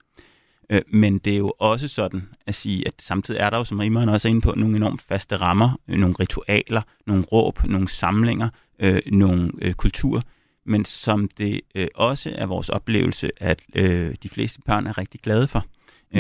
Øh, 0.70 0.82
men 0.92 1.18
det 1.18 1.32
er 1.32 1.36
jo 1.38 1.52
også 1.58 1.88
sådan 1.88 2.22
at 2.46 2.54
sige, 2.54 2.86
at 2.88 2.94
samtidig 2.98 3.40
er 3.40 3.50
der 3.50 3.56
jo, 3.56 3.64
som 3.64 3.78
Rimeren 3.78 4.08
også 4.08 4.28
er 4.28 4.30
inde 4.30 4.40
på, 4.40 4.52
nogle 4.56 4.76
enormt 4.76 5.02
faste 5.02 5.36
rammer, 5.36 5.80
øh, 5.88 5.96
nogle 5.98 6.14
ritualer, 6.20 6.82
nogle 7.06 7.22
råb, 7.24 7.66
nogle 7.66 7.88
samlinger, 7.88 8.48
øh, 8.80 9.00
nogle 9.06 9.50
øh, 9.62 9.72
kulturer, 9.72 10.20
men 10.66 10.84
som 10.84 11.28
det 11.38 11.60
øh, 11.74 11.86
også 11.94 12.32
er 12.34 12.46
vores 12.46 12.68
oplevelse, 12.68 13.30
at 13.36 13.62
øh, 13.74 14.14
de 14.22 14.28
fleste 14.28 14.60
børn 14.66 14.86
er 14.86 14.98
rigtig 14.98 15.20
glade 15.20 15.48
for 15.48 15.58
øh, 15.58 15.66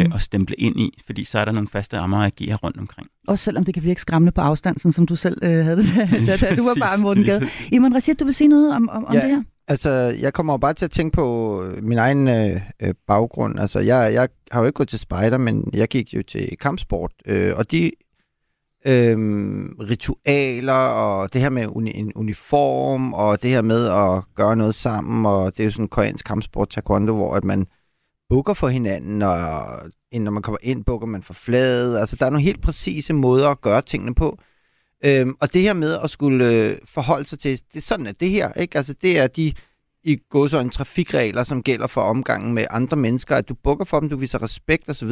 Mm. 0.06 0.12
at 0.12 0.22
stemple 0.22 0.54
ind 0.56 0.80
i, 0.80 0.98
fordi 1.06 1.24
så 1.24 1.38
er 1.38 1.44
der 1.44 1.52
nogle 1.52 1.68
faste 1.68 1.98
rammer 1.98 2.18
at 2.18 2.24
agere 2.40 2.54
rundt 2.56 2.76
omkring. 2.76 3.08
Også 3.28 3.44
selvom 3.44 3.64
det 3.64 3.74
kan 3.74 3.82
virke 3.82 4.00
skræmmende 4.00 4.32
på 4.32 4.40
afstand, 4.40 4.78
sådan 4.78 4.92
som 4.92 5.06
du 5.06 5.16
selv 5.16 5.38
øh, 5.42 5.50
havde 5.64 5.76
det, 5.76 5.86
da, 5.96 6.06
da, 6.26 6.36
da 6.36 6.54
du 6.56 6.62
var 6.62 6.76
barn, 6.80 7.02
Morten 7.02 7.24
Gade. 7.24 7.46
Iman 7.72 7.94
Rashid, 7.94 8.14
du 8.14 8.24
vil 8.24 8.34
sige 8.34 8.48
noget 8.48 8.74
om, 8.76 8.88
om, 8.88 9.04
om 9.04 9.14
Ja. 9.14 9.20
det 9.20 9.30
her? 9.30 9.42
Altså, 9.68 9.90
jeg 10.20 10.32
kommer 10.32 10.52
jo 10.52 10.56
bare 10.56 10.74
til 10.74 10.84
at 10.84 10.90
tænke 10.90 11.14
på 11.14 11.62
øh, 11.64 11.84
min 11.84 11.98
egen 11.98 12.28
øh, 12.28 12.60
øh, 12.80 12.94
baggrund. 13.06 13.60
Altså, 13.60 13.78
jeg, 13.78 14.14
jeg 14.14 14.28
har 14.50 14.60
jo 14.60 14.66
ikke 14.66 14.76
gået 14.76 14.88
til 14.88 14.98
spejder, 14.98 15.38
men 15.38 15.70
jeg 15.72 15.88
gik 15.88 16.14
jo 16.14 16.22
til 16.22 16.56
kampsport. 16.60 17.12
Øh, 17.26 17.52
og 17.56 17.70
de 17.70 17.90
øh, 18.86 19.18
ritualer, 19.90 20.72
og 20.72 21.32
det 21.32 21.40
her 21.40 21.50
med 21.50 21.66
uni, 21.68 21.96
en 21.96 22.12
uniform, 22.14 23.12
og 23.12 23.42
det 23.42 23.50
her 23.50 23.62
med 23.62 23.86
at 23.86 24.34
gøre 24.34 24.56
noget 24.56 24.74
sammen, 24.74 25.26
og 25.26 25.56
det 25.56 25.62
er 25.62 25.64
jo 25.64 25.70
sådan 25.70 25.84
en 25.84 25.88
koreansk 25.88 26.26
kampsport, 26.26 26.70
taekwondo, 26.70 27.14
hvor 27.14 27.34
at 27.34 27.44
man 27.44 27.66
bukker 28.28 28.54
for 28.54 28.68
hinanden, 28.68 29.22
og 29.22 29.38
når 30.12 30.30
man 30.30 30.42
kommer 30.42 30.58
ind, 30.62 30.84
bukker 30.84 31.06
man 31.06 31.22
for 31.22 31.34
fladet. 31.34 31.98
Altså, 31.98 32.16
der 32.16 32.26
er 32.26 32.30
nogle 32.30 32.44
helt 32.44 32.62
præcise 32.62 33.12
måder 33.12 33.48
at 33.48 33.60
gøre 33.60 33.82
tingene 33.82 34.14
på. 34.14 34.38
Øhm, 35.06 35.36
og 35.40 35.54
det 35.54 35.62
her 35.62 35.72
med 35.72 35.98
at 36.04 36.10
skulle 36.10 36.50
øh, 36.50 36.76
forholde 36.84 37.26
sig 37.26 37.38
til, 37.38 37.60
det 37.72 37.78
er 37.78 37.82
sådan, 37.82 38.06
at 38.06 38.20
det 38.20 38.30
her, 38.30 38.52
ikke? 38.52 38.76
Altså, 38.76 38.94
det 39.02 39.18
er 39.18 39.26
de 39.26 39.52
i 40.04 40.16
går 40.30 40.48
så 40.48 40.58
en 40.58 40.70
trafikregler, 40.70 41.44
som 41.44 41.62
gælder 41.62 41.86
for 41.86 42.00
omgangen 42.00 42.52
med 42.52 42.66
andre 42.70 42.96
mennesker, 42.96 43.36
at 43.36 43.48
du 43.48 43.54
bukker 43.54 43.84
for 43.84 44.00
dem, 44.00 44.08
du 44.08 44.16
viser 44.16 44.42
respekt 44.42 44.88
osv., 44.88 45.10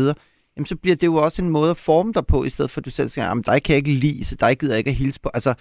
jamen 0.56 0.66
så 0.66 0.76
bliver 0.76 0.96
det 0.96 1.06
jo 1.06 1.14
også 1.14 1.42
en 1.42 1.50
måde 1.50 1.70
at 1.70 1.76
forme 1.76 2.12
dig 2.12 2.26
på, 2.26 2.44
i 2.44 2.48
stedet 2.48 2.70
for 2.70 2.80
at 2.80 2.84
du 2.84 2.90
selv 2.90 3.08
siger, 3.08 3.24
jamen 3.26 3.42
dig 3.42 3.62
kan 3.62 3.72
jeg 3.72 3.76
ikke 3.76 4.00
lide, 4.00 4.24
så 4.24 4.34
dig 4.34 4.58
gider 4.58 4.72
jeg 4.72 4.78
ikke 4.78 4.90
at 4.90 4.96
hilse 4.96 5.20
på. 5.20 5.30
Altså, 5.34 5.54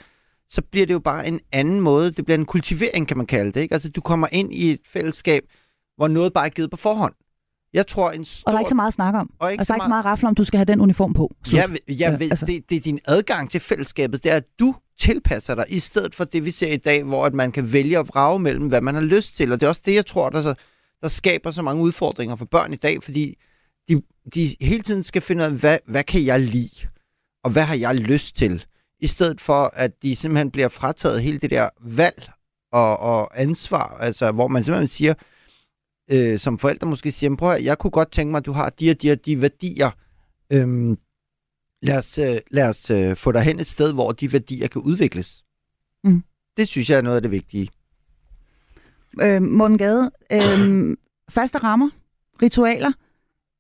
så 0.50 0.62
bliver 0.62 0.86
det 0.86 0.94
jo 0.94 1.00
bare 1.00 1.28
en 1.28 1.40
anden 1.52 1.80
måde, 1.80 2.12
det 2.12 2.26
bliver 2.26 2.38
en 2.38 2.46
kultivering, 2.46 3.08
kan 3.08 3.18
man 3.18 3.26
kalde 3.26 3.52
det, 3.52 3.62
ikke? 3.62 3.74
Altså, 3.74 3.90
du 3.90 4.02
kommer 4.02 4.28
ind 4.32 4.54
i 4.54 4.72
et 4.72 4.80
fællesskab, 4.88 5.44
hvor 5.96 6.08
noget 6.08 6.34
bare 6.34 6.46
er 6.46 6.50
givet 6.50 6.72
på 6.72 6.78
forhånd. 6.78 7.14
Jeg 7.74 7.88
tror, 7.88 8.12
en 8.12 8.26
stor... 8.26 8.48
Og 8.48 8.54
der 8.54 8.58
er 8.58 8.62
ikke 8.62 8.70
så 8.70 8.76
meget 8.76 8.88
at 8.88 8.94
snakke 8.94 9.20
om. 9.20 9.30
og 9.40 9.52
ikke 9.52 9.62
Altså, 9.62 9.74
der 9.74 9.74
er 9.74 9.78
ikke 9.78 9.86
så 9.86 9.90
meget 9.90 10.06
rafle 10.06 10.28
om, 10.28 10.36
du 10.36 10.44
skal 10.44 10.58
have 10.58 10.66
den 10.66 10.82
uniform 10.82 11.14
på. 11.14 11.32
Slut. 11.46 11.60
Ja, 11.60 11.68
ja, 11.68 11.76
Ja, 11.90 11.94
ja 11.94 12.12
altså. 12.12 12.28
altså. 12.30 12.46
det, 12.46 12.70
det 12.70 12.76
er 12.76 12.80
din 12.82 13.00
adgang 13.06 13.52
til 13.52 13.60
fællesskabet, 13.60 14.24
det 14.24 14.32
er, 14.32 14.36
at 14.36 14.46
du 14.60 14.76
tilpasser 15.00 15.56
dig, 15.56 15.66
i 15.70 15.80
stedet 15.80 16.16
for 16.16 16.24
det, 16.24 16.46
vi 16.46 16.52
ser 16.52 16.74
i 16.74 16.78
dag, 16.78 17.04
hvor 17.04 17.26
at 17.26 17.34
man 17.34 17.52
kan 17.52 17.74
vælge 17.74 17.98
at 17.98 18.08
vrage 18.08 18.40
mellem, 18.40 18.68
hvad 18.68 18.82
man 18.82 18.96
har 18.96 19.02
lyst 19.02 19.36
til. 19.36 19.52
Og 19.52 19.60
det 19.60 19.66
er 19.66 19.70
også 19.70 19.82
det, 19.86 19.96
jeg 19.96 20.06
tror, 20.06 20.30
der, 20.30 20.42
så, 20.42 20.54
der 21.02 21.08
skaber 21.08 21.52
så 21.52 21.62
mange 21.62 21.84
udfordringer 21.84 22.36
for 22.36 22.46
børn 22.46 22.74
i 22.74 22.76
dag, 22.76 23.04
fordi 23.04 23.38
de, 23.90 24.02
de 24.36 24.56
hele 24.62 24.82
tiden 24.82 25.04
skal 25.04 25.22
finde 25.22 25.42
ud 25.42 25.46
af, 25.46 25.52
hvad, 25.52 25.78
hvad 25.86 26.04
kan 26.04 26.26
jeg 26.26 26.40
lide, 26.40 26.88
og 27.44 27.52
hvad 27.52 27.64
har 27.64 27.76
jeg 27.76 27.96
lyst 27.96 28.36
til, 28.36 28.66
i 29.00 29.08
stedet 29.08 29.42
for, 29.42 29.72
at 29.74 29.92
de 30.04 30.16
simpelthen 30.16 30.52
bliver 30.52 30.68
frataget 30.68 31.22
hele 31.22 31.40
det 31.40 31.50
der 31.50 31.70
valg 31.82 32.30
og, 32.72 33.00
og 33.00 33.42
ansvar, 33.42 33.98
altså 34.00 34.32
hvor 34.32 34.48
man 34.48 34.64
simpelthen 34.64 34.88
siger, 34.88 35.14
øh, 36.12 36.40
som 36.40 36.60
forældre 36.60 36.88
måske 36.88 37.12
siger, 37.12 37.30
"Men 37.30 37.38
prøv 37.38 37.52
at, 37.52 37.64
jeg 37.64 37.78
kunne 37.78 37.92
godt 37.92 38.12
tænke 38.12 38.32
mig, 38.32 38.38
at 38.38 38.46
du 38.46 38.52
har 38.52 38.70
de 38.70 38.92
og 38.92 39.02
de 39.02 39.12
og 39.12 39.26
de 39.26 39.42
værdier, 39.42 39.90
øhm, 40.54 40.98
lad 41.82 41.98
os, 41.98 42.18
øh, 42.18 42.38
lad 42.52 42.70
os 42.70 42.90
øh, 42.90 43.16
få 43.16 43.32
dig 43.32 43.42
hen 43.42 43.60
et 43.60 43.68
sted, 43.68 43.94
hvor 43.94 44.12
de 44.12 44.34
værdier 44.34 44.68
kan 44.68 44.82
udvikles. 44.82 45.44
Mm. 46.04 46.24
Det 46.58 46.68
synes 46.68 46.90
jeg 46.90 46.98
er 46.98 47.02
noget 47.02 47.16
af 47.16 47.22
det 47.22 47.32
vigtige. 47.32 47.70
Øh, 49.22 49.42
Morten 49.42 49.78
Gade, 49.78 50.12
øh, 50.32 50.98
faste 51.36 51.58
rammer, 51.58 51.90
ritualer, 52.42 52.92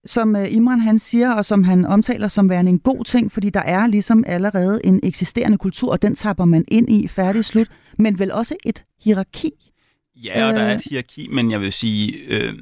som 0.05 0.35
øh, 0.35 0.53
Imran 0.53 0.79
han 0.79 0.99
siger, 0.99 1.33
og 1.33 1.45
som 1.45 1.63
han 1.63 1.85
omtaler 1.85 2.27
som 2.27 2.49
værende 2.49 2.69
en 2.69 2.79
god 2.79 3.05
ting, 3.05 3.31
fordi 3.31 3.49
der 3.49 3.59
er 3.59 3.87
ligesom 3.87 4.23
allerede 4.27 4.81
en 4.85 4.99
eksisterende 5.03 5.57
kultur, 5.57 5.91
og 5.91 6.01
den 6.01 6.15
tapper 6.15 6.45
man 6.45 6.65
ind 6.67 6.89
i, 6.89 7.07
færdig 7.07 7.45
slut, 7.45 7.67
men 7.99 8.19
vel 8.19 8.31
også 8.31 8.55
et 8.63 8.85
hierarki. 8.99 9.72
Ja, 10.15 10.47
og 10.47 10.53
der 10.53 10.61
er 10.61 10.69
Øh. 10.69 10.75
et 10.75 10.81
hierarki, 10.89 11.27
men 11.31 11.51
jeg 11.51 11.61
vil 11.61 11.73
sige, 11.73 12.13
øh, 12.27 12.53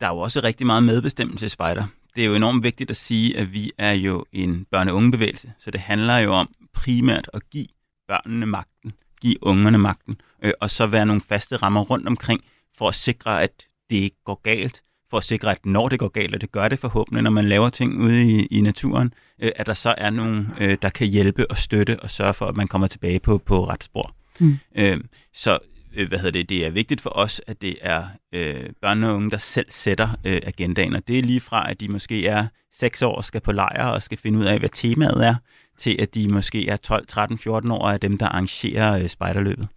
der 0.00 0.06
er 0.06 0.10
jo 0.10 0.18
også 0.18 0.40
rigtig 0.40 0.66
meget 0.66 0.82
medbestemmelse 0.82 1.46
i 1.46 1.48
spejder. 1.48 1.84
Det 2.16 2.22
er 2.22 2.26
jo 2.26 2.34
enormt 2.34 2.62
vigtigt 2.62 2.90
at 2.90 2.96
sige, 2.96 3.36
at 3.38 3.52
vi 3.52 3.72
er 3.78 3.92
jo 3.92 4.24
en 4.32 4.66
børne- 4.76 4.90
og 4.90 4.94
ungebevægelse, 4.96 5.52
så 5.58 5.70
det 5.70 5.80
handler 5.80 6.18
jo 6.18 6.32
om 6.32 6.48
primært 6.74 7.30
at 7.34 7.50
give 7.50 7.66
børnene 8.08 8.46
magten, 8.46 8.92
give 9.20 9.36
ungerne 9.42 9.78
magten, 9.78 10.20
øh, 10.44 10.52
og 10.60 10.70
så 10.70 10.86
være 10.86 11.06
nogle 11.06 11.22
faste 11.28 11.56
rammer 11.56 11.80
rundt 11.80 12.06
omkring, 12.08 12.44
for 12.78 12.88
at 12.88 12.94
sikre, 12.94 13.42
at 13.42 13.50
det 13.90 13.96
ikke 13.96 14.16
går 14.24 14.40
galt, 14.42 14.82
for 15.10 15.16
at 15.16 15.24
sikre, 15.24 15.50
at 15.50 15.66
når 15.66 15.88
det 15.88 15.98
går 15.98 16.08
galt, 16.08 16.34
og 16.34 16.40
det 16.40 16.52
gør 16.52 16.68
det 16.68 16.78
forhåbentlig, 16.78 17.22
når 17.22 17.30
man 17.30 17.48
laver 17.48 17.68
ting 17.68 17.98
ude 18.00 18.22
i, 18.22 18.46
i 18.46 18.60
naturen, 18.60 19.14
øh, 19.42 19.52
at 19.56 19.66
der 19.66 19.74
så 19.74 19.94
er 19.98 20.10
nogen, 20.10 20.48
øh, 20.60 20.78
der 20.82 20.88
kan 20.88 21.06
hjælpe 21.06 21.50
og 21.50 21.58
støtte 21.58 22.00
og 22.00 22.10
sørge 22.10 22.34
for, 22.34 22.46
at 22.46 22.56
man 22.56 22.68
kommer 22.68 22.86
tilbage 22.86 23.20
på, 23.20 23.38
på 23.38 23.68
ret 23.68 23.84
spor. 23.84 24.14
Mm. 24.38 24.58
Øh, 24.76 25.00
så 25.34 25.58
øh, 25.96 26.08
hvad 26.08 26.18
hedder 26.18 26.32
det, 26.32 26.48
det 26.48 26.66
er 26.66 26.70
vigtigt 26.70 27.00
for 27.00 27.10
os, 27.10 27.40
at 27.46 27.60
det 27.60 27.76
er 27.80 28.04
øh, 28.34 28.64
børn 28.82 29.04
og 29.04 29.16
unge, 29.16 29.30
der 29.30 29.38
selv 29.38 29.66
sætter 29.70 30.08
øh, 30.24 30.40
agendaen. 30.46 30.94
Og 30.94 31.08
det 31.08 31.18
er 31.18 31.22
lige 31.22 31.40
fra, 31.40 31.70
at 31.70 31.80
de 31.80 31.88
måske 31.88 32.26
er 32.26 32.46
seks 32.74 33.02
år 33.02 33.14
og 33.14 33.24
skal 33.24 33.40
på 33.40 33.52
lejr 33.52 33.86
og 33.86 34.02
skal 34.02 34.18
finde 34.18 34.38
ud 34.38 34.44
af, 34.44 34.58
hvad 34.58 34.68
temaet 34.68 35.26
er, 35.26 35.34
til 35.78 35.96
at 35.98 36.14
de 36.14 36.28
måske 36.28 36.68
er 36.68 36.76
12, 36.76 37.06
13, 37.06 37.38
14 37.38 37.70
år 37.70 37.78
og 37.78 37.92
er 37.92 37.96
dem, 37.96 38.18
der 38.18 38.26
arrangerer 38.26 38.98
øh, 38.98 39.08
spejderløbet. 39.08 39.68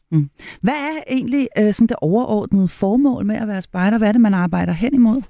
Hvad 0.61 0.73
er 0.73 1.03
egentlig 1.07 1.47
øh, 1.57 1.73
sådan 1.73 1.88
det 1.88 1.95
overordnede 2.01 2.67
formål 2.67 3.25
med 3.25 3.35
at 3.35 3.47
være 3.47 3.61
spejder? 3.61 3.97
Hvad 3.97 4.07
er 4.07 4.11
det, 4.11 4.21
man 4.21 4.33
arbejder 4.33 4.73
hen 4.73 4.93
imod? 4.93 5.21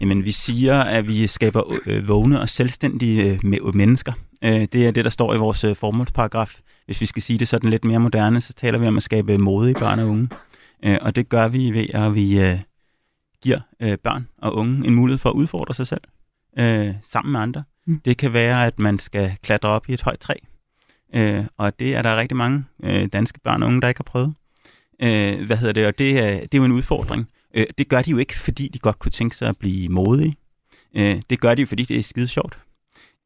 Jamen, 0.00 0.24
vi 0.24 0.32
siger, 0.32 0.80
at 0.80 1.08
vi 1.08 1.26
skaber 1.26 1.62
øh, 1.86 2.08
vågne 2.08 2.40
og 2.40 2.48
selvstændige 2.48 3.32
øh, 3.32 3.38
me- 3.44 3.72
mennesker. 3.72 4.12
Øh, 4.44 4.60
det 4.72 4.86
er 4.86 4.90
det, 4.90 5.04
der 5.04 5.10
står 5.10 5.34
i 5.34 5.38
vores 5.38 5.64
øh, 5.64 5.76
formålsparagraf. 5.76 6.60
Hvis 6.86 7.00
vi 7.00 7.06
skal 7.06 7.22
sige 7.22 7.38
det 7.38 7.48
sådan 7.48 7.70
lidt 7.70 7.84
mere 7.84 8.00
moderne, 8.00 8.40
så 8.40 8.52
taler 8.52 8.78
vi 8.78 8.86
om 8.86 8.96
at 8.96 9.02
skabe 9.02 9.38
modige 9.38 9.74
børn 9.74 9.98
og 9.98 10.08
unge. 10.08 10.28
Øh, 10.84 10.98
og 11.00 11.16
det 11.16 11.28
gør 11.28 11.48
vi 11.48 11.70
ved, 11.70 11.86
at 11.94 12.14
vi 12.14 12.40
øh, 12.40 12.58
giver 13.42 13.60
øh, 13.80 13.98
børn 13.98 14.28
og 14.38 14.54
unge 14.54 14.86
en 14.86 14.94
mulighed 14.94 15.18
for 15.18 15.30
at 15.30 15.34
udfordre 15.34 15.74
sig 15.74 15.86
selv 15.86 16.00
øh, 16.58 16.94
sammen 17.02 17.32
med 17.32 17.40
andre. 17.40 17.62
Mm. 17.86 18.00
Det 18.04 18.16
kan 18.16 18.32
være, 18.32 18.66
at 18.66 18.78
man 18.78 18.98
skal 18.98 19.36
klatre 19.42 19.68
op 19.68 19.88
i 19.88 19.92
et 19.92 20.02
højt 20.02 20.18
træ. 20.18 20.34
Øh, 21.14 21.44
og 21.56 21.78
det 21.78 21.94
er 21.94 22.02
der 22.02 22.16
rigtig 22.16 22.36
mange 22.36 22.64
øh, 22.84 23.06
danske 23.12 23.40
børn 23.40 23.62
og 23.62 23.68
unge, 23.68 23.80
der 23.80 23.88
ikke 23.88 23.98
har 23.98 24.10
prøvet. 24.10 24.34
Øh, 25.02 25.46
hvad 25.46 25.56
hedder 25.56 25.72
det? 25.72 25.86
Og 25.86 25.98
det 25.98 26.18
er, 26.18 26.40
det 26.40 26.54
er 26.54 26.58
jo 26.58 26.64
en 26.64 26.72
udfordring. 26.72 27.28
Øh, 27.54 27.66
det 27.78 27.88
gør 27.88 28.02
de 28.02 28.10
jo 28.10 28.18
ikke, 28.18 28.38
fordi 28.38 28.68
de 28.68 28.78
godt 28.78 28.98
kunne 28.98 29.12
tænke 29.12 29.36
sig 29.36 29.48
at 29.48 29.56
blive 29.56 29.88
modige. 29.88 30.36
Øh, 30.96 31.22
det 31.30 31.40
gør 31.40 31.54
de 31.54 31.62
jo, 31.62 31.66
fordi 31.66 31.84
det 31.84 31.98
er 31.98 32.02
skide 32.02 32.28
sjovt. 32.28 32.58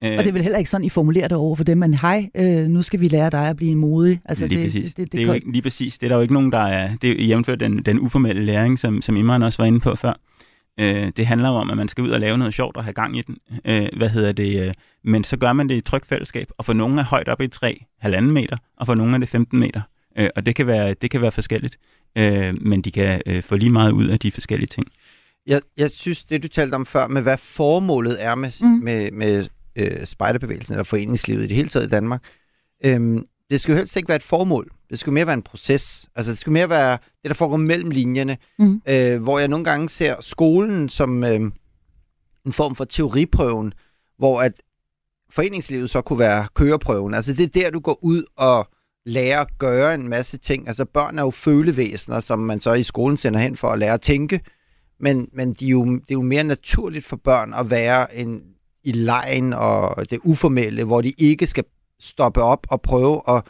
Øh, 0.05 0.13
Og 0.13 0.19
det 0.19 0.29
er 0.29 0.33
vel 0.33 0.43
heller 0.43 0.59
ikke 0.59 0.71
sådan, 0.71 0.85
I 0.85 0.89
formulerer 0.89 1.29
det 1.29 1.37
over 1.37 1.57
for 1.57 1.65
dem, 1.65 1.79
men 1.79 1.95
hej, 1.95 2.31
øh, 2.35 2.67
nu 2.67 2.83
skal 2.83 3.01
vi 3.01 3.09
lære 3.09 3.31
dig 3.31 3.49
at 3.49 3.57
blive 3.57 3.75
modig. 3.75 4.21
Altså, 4.25 4.47
lige 4.47 4.59
det, 4.59 4.67
præcis. 4.67 4.95
Det, 4.95 4.97
det, 4.97 5.13
det, 5.13 5.21
er 5.21 5.27
jo 5.27 5.33
ikke, 5.33 5.53
lige 5.53 5.63
præcis. 5.63 5.99
Det 5.99 6.07
er 6.07 6.09
der 6.09 6.17
jo 6.17 6.23
ikke 6.23 6.35
nogen, 6.35 6.53
der 6.53 6.59
er... 6.59 6.97
Det 7.03 7.11
er 7.23 7.27
jævnført 7.27 7.61
den, 7.61 7.83
den 7.83 7.99
uformelle 7.99 8.43
læring, 8.43 8.79
som, 8.79 9.03
som 9.03 9.17
Imran 9.17 9.43
også 9.43 9.63
var 9.63 9.67
inde 9.67 9.81
på 9.81 9.97
før. 9.97 10.21
Øh, 10.81 11.13
det 11.17 11.27
handler 11.27 11.49
jo 11.49 11.55
om, 11.55 11.71
at 11.71 11.77
man 11.77 11.89
skal 11.89 12.05
ud 12.05 12.11
og 12.11 12.21
lave 12.21 12.39
noget 12.39 12.55
sjovt 12.55 12.77
og 12.77 12.85
have 12.85 12.93
gang 12.93 13.19
i 13.19 13.23
den. 13.23 13.37
Øh, 13.65 13.89
hvad 13.97 14.09
hedder 14.09 14.33
det? 14.33 14.67
Øh, 14.69 14.75
men 15.05 15.25
så 15.25 15.37
gør 15.37 15.53
man 15.53 15.69
det 15.69 15.75
i 15.75 15.79
et 15.79 15.85
trygt 15.85 16.07
fællesskab, 16.07 16.49
og 16.59 16.65
for 16.65 16.73
nogle 16.73 17.01
er 17.01 17.05
højt 17.05 17.29
op 17.29 17.41
i 17.41 17.49
træ, 17.49 17.75
halvanden 18.01 18.33
meter, 18.33 18.57
og 18.77 18.87
for 18.87 18.95
nogle 18.95 19.15
er 19.15 19.19
det 19.19 19.29
15 19.29 19.61
meter. 19.61 19.81
Øh, 20.19 20.29
og 20.37 20.47
det 20.47 20.55
kan 20.55 20.67
være, 20.67 20.95
det 20.95 21.11
kan 21.11 21.21
være 21.21 21.33
forskelligt, 21.33 21.79
øh, 22.19 22.63
men 22.63 22.83
de 22.83 22.91
kan 22.91 23.23
øh, 23.27 23.43
få 23.43 23.57
lige 23.57 23.71
meget 23.71 23.93
ud 23.93 24.07
af 24.07 24.19
de 24.19 24.33
forskellige 24.33 24.69
ting. 24.69 24.87
Jeg, 25.47 25.61
jeg 25.77 25.91
synes, 25.91 26.23
det 26.23 26.43
du 26.43 26.49
talte 26.49 26.75
om 26.75 26.87
før, 26.87 27.07
med 27.09 27.23
hvad 27.23 27.39
formålet 27.39 28.25
er 28.25 28.35
med, 28.35 28.51
mm. 28.61 28.67
med, 28.67 29.11
med 29.13 29.47
øh, 29.77 30.07
spejderbevægelsen, 30.07 30.73
eller 30.75 30.85
foreningslivet 30.85 31.45
i 31.45 31.47
det 31.47 31.57
hele 31.57 31.69
taget 31.69 31.87
i 31.87 31.89
Danmark, 31.89 32.23
øhm, 32.85 33.27
det 33.51 33.61
skal 33.61 33.73
jo 33.73 33.77
helst 33.77 33.97
ikke 33.97 34.09
være 34.09 34.17
et 34.17 34.23
formål. 34.23 34.71
Det 34.91 34.99
skal 34.99 35.13
mere 35.13 35.27
være 35.27 35.35
en 35.35 35.43
proces. 35.43 36.07
Altså, 36.17 36.31
det 36.33 36.39
skal 36.39 36.53
mere 36.53 36.69
være 36.71 36.93
det, 36.93 37.29
der 37.29 37.35
foregår 37.35 37.57
mellem 37.57 37.91
linjerne, 37.91 38.37
Mm. 38.59 38.83
øh, 38.89 39.23
hvor 39.23 39.39
jeg 39.39 39.49
nogle 39.49 39.65
gange 39.65 39.89
ser 39.89 40.17
skolen 40.21 40.89
som 40.89 41.25
øh, 41.25 41.41
en 42.47 42.53
form 42.53 42.75
for 42.75 42.85
teoriprøven, 42.85 43.73
hvor 44.19 44.41
at 44.41 44.53
foreningslivet 45.31 45.91
så 45.91 46.01
kunne 46.01 46.19
være 46.19 46.47
køreprøven. 46.55 47.15
Altså, 47.15 47.33
det 47.33 47.45
er 47.57 47.61
der, 47.63 47.71
du 47.71 47.81
går 47.81 47.99
ud 48.03 48.25
og 48.37 48.69
lærer 49.07 49.41
at 49.41 49.59
gøre 49.59 49.95
en 49.95 50.09
masse 50.09 50.39
ting. 50.39 50.69
Altså, 50.69 50.85
børn 50.85 51.19
er 51.19 51.23
jo 51.23 51.31
følevæsener, 51.31 52.21
som 52.21 52.39
man 52.39 52.61
så 52.61 52.73
i 52.73 52.83
skolen 52.83 53.17
sender 53.17 53.41
hen 53.41 53.57
for 53.57 53.69
at 53.69 53.79
lære 53.79 53.93
at 53.95 54.01
tænke, 54.01 54.41
men, 55.01 55.29
men 55.33 55.53
de 55.55 55.67
er 55.67 55.71
jo, 55.71 55.85
det 55.85 56.01
er 56.11 56.15
jo 56.15 56.23
mere 56.23 56.45
naturligt 56.45 57.05
for 57.05 57.17
børn 57.17 57.55
at 57.55 57.71
være 57.71 58.17
en, 58.17 58.43
i 58.87 58.93
lejen 58.93 59.53
og 59.53 60.11
det 60.11 60.19
uformelle, 60.25 60.85
hvor 60.85 61.01
de 61.01 61.13
ikke 61.19 61.47
skal 61.47 61.65
stoppe 62.01 62.43
op 62.43 62.67
og 62.71 62.83
prøve 62.83 63.21
at 63.29 63.43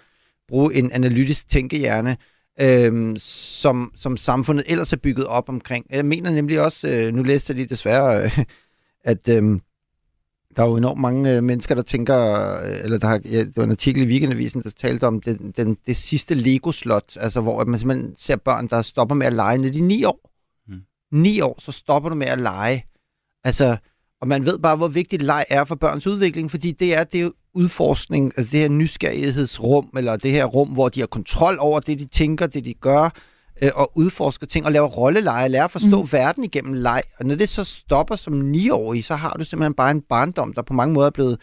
bruge 0.49 0.75
en 0.75 0.93
analytisk 0.93 1.49
tænkehjerne, 1.49 2.17
øhm, 2.61 3.17
som, 3.19 3.93
som 3.97 4.17
samfundet 4.17 4.65
ellers 4.69 4.93
er 4.93 4.97
bygget 4.97 5.27
op 5.27 5.49
omkring. 5.49 5.87
Jeg 5.91 6.05
mener 6.05 6.31
nemlig 6.31 6.61
også, 6.61 6.89
øh, 6.89 7.15
nu 7.15 7.23
læste 7.23 7.51
jeg 7.51 7.57
lige 7.57 7.69
desværre, 7.69 8.25
øh, 8.25 8.39
at 9.05 9.29
øh, 9.29 9.61
der 10.57 10.63
er 10.63 10.67
jo 10.67 10.77
enormt 10.77 11.01
mange 11.01 11.37
øh, 11.37 11.43
mennesker, 11.43 11.75
der 11.75 11.83
tænker, 11.83 12.19
øh, 12.63 12.77
eller 12.85 12.99
der 12.99 13.07
har, 13.07 13.21
ja, 13.25 13.39
det 13.39 13.57
var 13.57 13.65
en 13.65 13.71
artikel 13.71 14.03
i 14.03 14.07
Weekendavisen, 14.07 14.63
der 14.63 14.71
talte 14.71 15.07
om 15.07 15.21
den, 15.21 15.53
den, 15.57 15.77
det 15.87 15.97
sidste 15.97 16.35
Lego-slot, 16.35 17.17
altså 17.17 17.41
hvor 17.41 17.65
man 17.65 17.79
simpelthen 17.79 18.15
ser 18.19 18.37
børn, 18.37 18.69
der 18.69 18.83
stopper 18.83 19.15
med 19.15 19.27
at 19.27 19.33
lege, 19.33 19.59
når 19.59 19.69
de 19.69 19.79
er 19.79 19.83
ni 19.83 20.05
år. 20.05 20.31
Mm. 20.69 20.81
Ni 21.13 21.41
år, 21.41 21.57
så 21.59 21.73
stopper 21.73 22.09
du 22.09 22.15
med 22.15 22.27
at 22.27 22.39
lege. 22.39 22.87
Altså, 23.45 23.77
og 24.21 24.29
man 24.29 24.45
ved 24.45 24.59
bare, 24.59 24.77
hvor 24.77 24.89
vigtigt 24.89 25.23
leg 25.23 25.45
er 25.51 25.65
for 25.65 25.75
børns 25.75 26.07
udvikling, 26.07 26.51
fordi 26.51 26.73
det 26.73 26.95
er, 26.95 27.05
det 27.05 27.33
udforskning, 27.55 28.33
altså 28.37 28.51
det 28.53 28.61
her 28.61 28.69
nysgerrighedsrum, 28.69 29.89
eller 29.97 30.17
det 30.17 30.31
her 30.31 30.45
rum, 30.45 30.69
hvor 30.69 30.89
de 30.89 31.01
har 31.01 31.07
kontrol 31.07 31.57
over 31.61 31.81
det, 31.81 31.99
de 31.99 32.05
tænker, 32.07 32.47
det 32.47 32.65
de 32.65 32.75
gør, 32.75 33.11
øh, 33.63 33.71
og 33.75 33.93
udforsker 33.95 34.47
ting, 34.47 34.67
og 34.67 34.73
laver 34.73 34.87
rolleleje, 34.89 35.49
lærer 35.49 35.65
at 35.65 35.71
forstå 35.71 36.03
Mm. 36.03 36.13
verden 36.13 36.45
igennem 36.45 36.73
leg. 36.75 37.03
Og 37.19 37.27
når 37.27 37.35
det 37.35 37.49
så 37.49 37.65
stopper 37.65 38.17
som 38.17 38.33
niårig, 38.33 39.05
så 39.05 39.15
har 39.15 39.31
du 39.39 39.45
simpelthen 39.45 39.75
bare 39.75 39.91
en 39.91 40.01
barndom, 40.01 40.53
der 40.53 40.63
på 40.63 40.73
mange 40.75 40.95
måder 40.95 41.07
er 41.07 41.11
blevet 41.11 41.39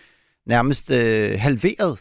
nærmest 0.48 0.92
øh, 0.92 1.40
halveret. 1.40 2.00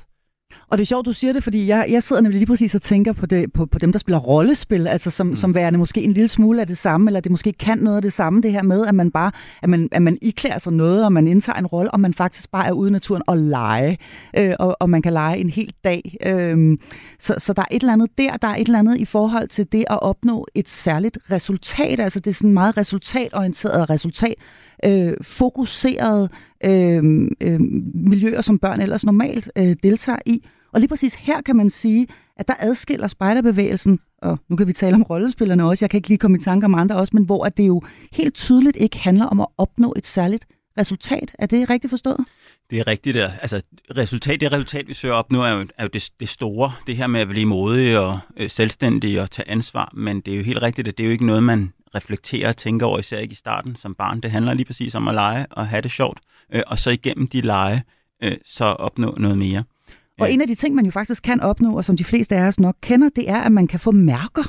Og 0.69 0.79
det 0.79 0.85
er 0.85 0.87
sjovt, 0.87 1.07
du 1.07 1.13
siger 1.13 1.33
det, 1.33 1.43
fordi 1.43 1.67
jeg, 1.67 1.87
jeg 1.91 2.03
sidder 2.03 2.23
nemlig 2.23 2.39
lige 2.39 2.47
præcis 2.47 2.75
og 2.75 2.83
tænker 2.83 3.13
på, 3.13 3.27
det, 3.27 3.53
på, 3.53 3.67
på 3.67 3.79
dem, 3.79 3.93
der 3.93 3.99
spiller 3.99 4.19
rollespil, 4.19 4.87
altså 4.87 5.11
som, 5.11 5.27
mm. 5.27 5.37
Som 5.37 5.55
værende 5.55 5.79
måske 5.79 6.03
en 6.03 6.13
lille 6.13 6.29
smule 6.29 6.61
af 6.61 6.67
det 6.67 6.79
samme, 6.79 7.09
eller 7.09 7.21
det 7.21 7.31
måske 7.31 7.53
kan 7.53 7.79
noget 7.79 7.97
af 7.97 8.03
det 8.03 8.13
samme, 8.13 8.43
det 8.43 8.53
her 8.53 8.63
med, 8.63 8.87
at 8.87 8.95
man 8.95 9.11
bare, 9.11 9.31
at 9.63 9.69
man, 9.69 9.89
at 9.93 10.03
man 10.03 10.19
iklæder 10.23 10.59
sig 10.59 10.73
noget, 10.73 11.05
og 11.05 11.13
man 11.13 11.27
indtager 11.27 11.59
en 11.59 11.67
rolle, 11.67 11.91
og 11.91 12.01
man 12.01 12.15
faktisk 12.15 12.51
bare 12.51 12.67
er 12.67 12.73
ude 12.73 12.89
i 12.89 12.93
naturen 12.93 13.23
og 13.27 13.39
lege, 13.39 13.99
øh, 14.39 14.55
og, 14.59 14.77
og 14.81 14.91
man 14.91 15.03
kan 15.03 15.13
lege 15.13 15.39
en 15.39 15.51
hel 15.51 15.73
dag. 15.85 16.17
Øh, 16.27 16.79
så, 17.19 17.35
så 17.39 17.53
der 17.53 17.63
er 17.63 17.67
et 17.71 17.83
eller 17.83 17.93
andet 17.93 18.19
der, 18.19 18.37
der 18.37 18.49
er 18.49 18.55
et 18.55 18.67
eller 18.67 18.79
andet 18.79 18.99
i 18.99 19.05
forhold 19.05 19.49
til 19.49 19.73
det 19.73 19.85
at 19.91 20.03
opnå 20.03 20.47
et 20.55 20.69
særligt 20.69 21.19
resultat, 21.31 22.01
altså 22.01 22.21
det 22.21 22.31
er 22.31 22.35
sådan 22.35 22.53
meget 22.53 22.77
resultatorienteret 22.77 23.91
resultat 23.91 24.35
øh, 24.85 25.13
fokuserede 25.23 26.29
øh, 26.65 27.29
øh, 27.41 27.61
miljøer, 27.95 28.41
som 28.41 28.59
børn 28.59 28.81
ellers 28.81 29.05
normalt 29.05 29.51
øh, 29.57 29.77
deltager 29.83 30.19
i. 30.27 30.45
Og 30.73 30.81
lige 30.81 30.89
præcis 30.89 31.15
her 31.15 31.41
kan 31.41 31.57
man 31.57 31.71
sige, 31.71 32.07
at 32.37 32.49
der 32.49 32.55
adskiller 32.59 33.09
spejderbevægelsen, 33.09 33.99
og 34.23 34.39
nu 34.49 34.57
kan 34.57 34.67
vi 34.67 34.73
tale 34.73 34.95
om 34.95 35.03
rollespillerne 35.03 35.65
også, 35.65 35.85
jeg 35.85 35.91
kan 35.91 35.99
ikke 35.99 36.09
lige 36.09 36.19
komme 36.19 36.37
i 36.37 36.41
tanke 36.41 36.65
om 36.65 36.75
andre 36.75 36.97
også, 36.97 37.11
men 37.17 37.25
hvor 37.25 37.45
at 37.45 37.57
det 37.57 37.67
jo 37.67 37.83
helt 38.13 38.35
tydeligt 38.35 38.77
ikke 38.77 38.99
handler 38.99 39.27
om 39.27 39.41
at 39.41 39.47
opnå 39.59 39.95
et 39.97 40.07
særligt 40.07 40.47
resultat. 40.79 41.35
Er 41.39 41.47
det 41.47 41.71
rigtigt 41.71 41.91
forstået? 41.91 42.19
Det 42.71 42.79
er 42.79 42.87
rigtigt. 42.87 43.15
Der. 43.15 43.31
Altså, 43.41 43.63
resultat, 43.97 44.41
det 44.41 44.53
resultat, 44.53 44.89
vi 44.89 44.95
søger 44.95 45.15
op 45.15 45.33
nu, 45.33 45.43
er 45.43 45.51
jo, 45.51 45.67
er 45.79 45.83
jo 45.85 45.89
det, 45.93 46.11
det 46.21 46.29
store. 46.29 46.73
Det 46.87 46.97
her 46.97 47.07
med 47.07 47.21
at 47.21 47.29
blive 47.29 47.47
modig 47.47 47.99
og 47.99 48.19
øh, 48.37 48.51
selvstændig 48.51 49.21
og 49.21 49.31
tage 49.31 49.51
ansvar. 49.51 49.93
Men 49.95 50.21
det 50.21 50.33
er 50.33 50.37
jo 50.37 50.43
helt 50.43 50.63
rigtigt, 50.63 50.89
at 50.89 50.99
det 50.99 51.05
er 51.05 51.07
jo 51.09 51.13
ikke 51.13 51.27
noget, 51.27 51.43
man 51.43 51.73
reflekterer 51.95 52.49
og 52.49 52.57
tænker 52.57 52.87
over, 52.87 52.99
især 52.99 53.19
ikke 53.19 53.33
i 53.33 53.35
starten 53.35 53.77
som 53.77 53.95
barn. 53.95 54.21
Det 54.21 54.31
handler 54.31 54.55
lige 54.55 54.67
præcis 54.67 54.95
om 54.95 55.09
at 55.09 55.15
lege 55.15 55.47
og 55.51 55.67
have 55.67 55.83
det 55.83 55.91
sjovt. 55.91 56.19
Øh, 56.55 56.63
og 56.67 56.79
så 56.79 56.91
igennem 56.91 57.27
de 57.29 57.41
lege, 57.41 57.83
øh, 58.23 58.33
så 58.45 58.65
opnå 58.65 59.15
noget 59.19 59.39
mere. 59.39 59.65
Og 60.21 60.29
Ja. 60.29 60.33
en 60.35 60.41
af 60.41 60.47
de 60.47 60.55
ting, 60.55 60.75
man 60.75 60.85
jo 60.85 60.91
faktisk 60.91 61.23
kan 61.23 61.41
opnå, 61.41 61.77
og 61.77 61.85
som 61.85 61.97
de 61.97 62.05
fleste 62.05 62.37
af 62.37 62.47
os 62.47 62.61
nok 62.61 62.75
kender, 62.81 63.09
det 63.17 63.31
er, 63.31 63.37
at 63.41 63.53
man 63.53 63.67
kan 63.67 63.81
få 63.81 63.91
mærker. 63.91 64.43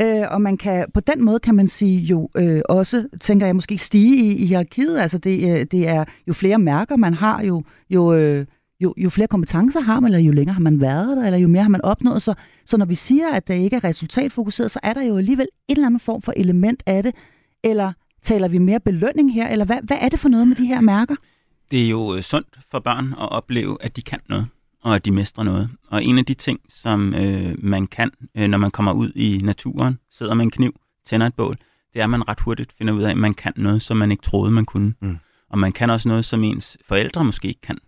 Øh, 0.00 0.22
og 0.30 0.42
man 0.42 0.56
kan, 0.56 0.86
på 0.94 1.00
den 1.00 1.24
måde 1.24 1.38
kan 1.40 1.54
man 1.54 1.68
sige 1.68 2.00
jo 2.00 2.28
øh, 2.36 2.60
også, 2.68 3.06
tænker 3.20 3.46
jeg, 3.46 3.54
måske 3.54 3.78
stige 3.78 4.16
i, 4.24 4.36
i 4.42 4.46
hierarkiet. 4.46 4.98
Altså 5.00 5.18
det, 5.18 5.50
øh, 5.60 5.66
det 5.70 5.88
er 5.88 6.04
jo 6.28 6.32
flere 6.32 6.58
mærker, 6.58 6.96
man 6.96 7.14
har, 7.14 7.42
jo, 7.42 7.62
jo, 7.90 8.14
øh, 8.14 8.46
jo, 8.82 8.94
jo 8.96 9.10
flere 9.10 9.28
kompetencer 9.28 9.80
har 9.80 10.00
man, 10.00 10.08
eller 10.08 10.18
jo 10.18 10.32
længere 10.32 10.54
har 10.54 10.60
man 10.60 10.80
været 10.80 11.16
der, 11.16 11.26
eller 11.26 11.38
jo 11.38 11.48
mere 11.48 11.62
har 11.62 11.70
man 11.70 11.84
opnået. 11.84 12.22
Så, 12.22 12.34
så 12.66 12.76
når 12.76 12.86
vi 12.86 12.94
siger, 12.94 13.30
at 13.30 13.48
det 13.48 13.54
ikke 13.54 13.76
er 13.76 13.84
resultatfokuseret, 13.84 14.70
så 14.70 14.80
er 14.82 14.92
der 14.92 15.02
jo 15.02 15.18
alligevel 15.18 15.46
et 15.68 15.74
eller 15.74 15.86
andet 15.86 16.00
form 16.00 16.22
for 16.22 16.32
element 16.36 16.82
af 16.86 17.02
det. 17.02 17.14
Eller 17.64 17.92
taler 18.22 18.48
vi 18.48 18.58
mere 18.58 18.80
belønning 18.80 19.34
her, 19.34 19.48
eller 19.48 19.64
hvad, 19.64 19.78
hvad 19.82 19.96
er 20.00 20.08
det 20.08 20.18
for 20.18 20.28
noget 20.28 20.48
med 20.48 20.56
de 20.56 20.66
her 20.66 20.80
mærker? 20.80 21.14
det 21.72 21.84
er 21.84 21.88
jo 21.88 22.14
øh, 22.14 22.22
sundt 22.22 22.58
for 22.70 22.78
børn 22.78 23.12
at 23.12 23.32
opleve, 23.32 23.76
at 23.80 23.96
de 23.96 24.02
kan 24.02 24.20
noget, 24.28 24.46
og 24.82 24.94
at 24.94 25.04
de 25.04 25.10
mestrer 25.10 25.44
noget. 25.44 25.70
Og 25.88 26.04
en 26.04 26.18
af 26.18 26.24
de 26.24 26.34
ting, 26.34 26.60
som 26.68 27.14
øh, 27.14 27.54
man 27.58 27.86
kan, 27.86 28.10
øh, 28.34 28.48
når 28.48 28.58
man 28.58 28.70
kommer 28.70 28.92
ud 28.92 29.12
i 29.14 29.40
naturen, 29.44 29.98
sidder 30.10 30.34
med 30.34 30.44
en 30.44 30.50
kniv, 30.50 30.74
tænder 31.06 31.26
et 31.26 31.34
bål, 31.34 31.56
det 31.92 32.00
er, 32.00 32.04
at 32.04 32.10
man 32.10 32.28
ret 32.28 32.40
hurtigt 32.40 32.72
finder 32.78 32.92
ud 32.94 33.02
af, 33.02 33.10
at 33.10 33.16
man 33.16 33.34
kan 33.34 33.52
noget, 33.56 33.82
som 33.82 33.96
man 33.96 34.10
ikke 34.10 34.22
troede, 34.22 34.50
man 34.50 34.64
kunne. 34.64 34.94
Mm. 35.00 35.16
Og 35.50 35.58
man 35.58 35.72
kan 35.72 35.90
også 35.90 36.08
noget, 36.08 36.24
som 36.24 36.44
ens 36.44 36.76
forældre 36.88 37.24
måske 37.24 37.48
ikke 37.48 37.60
kan. 37.60 37.78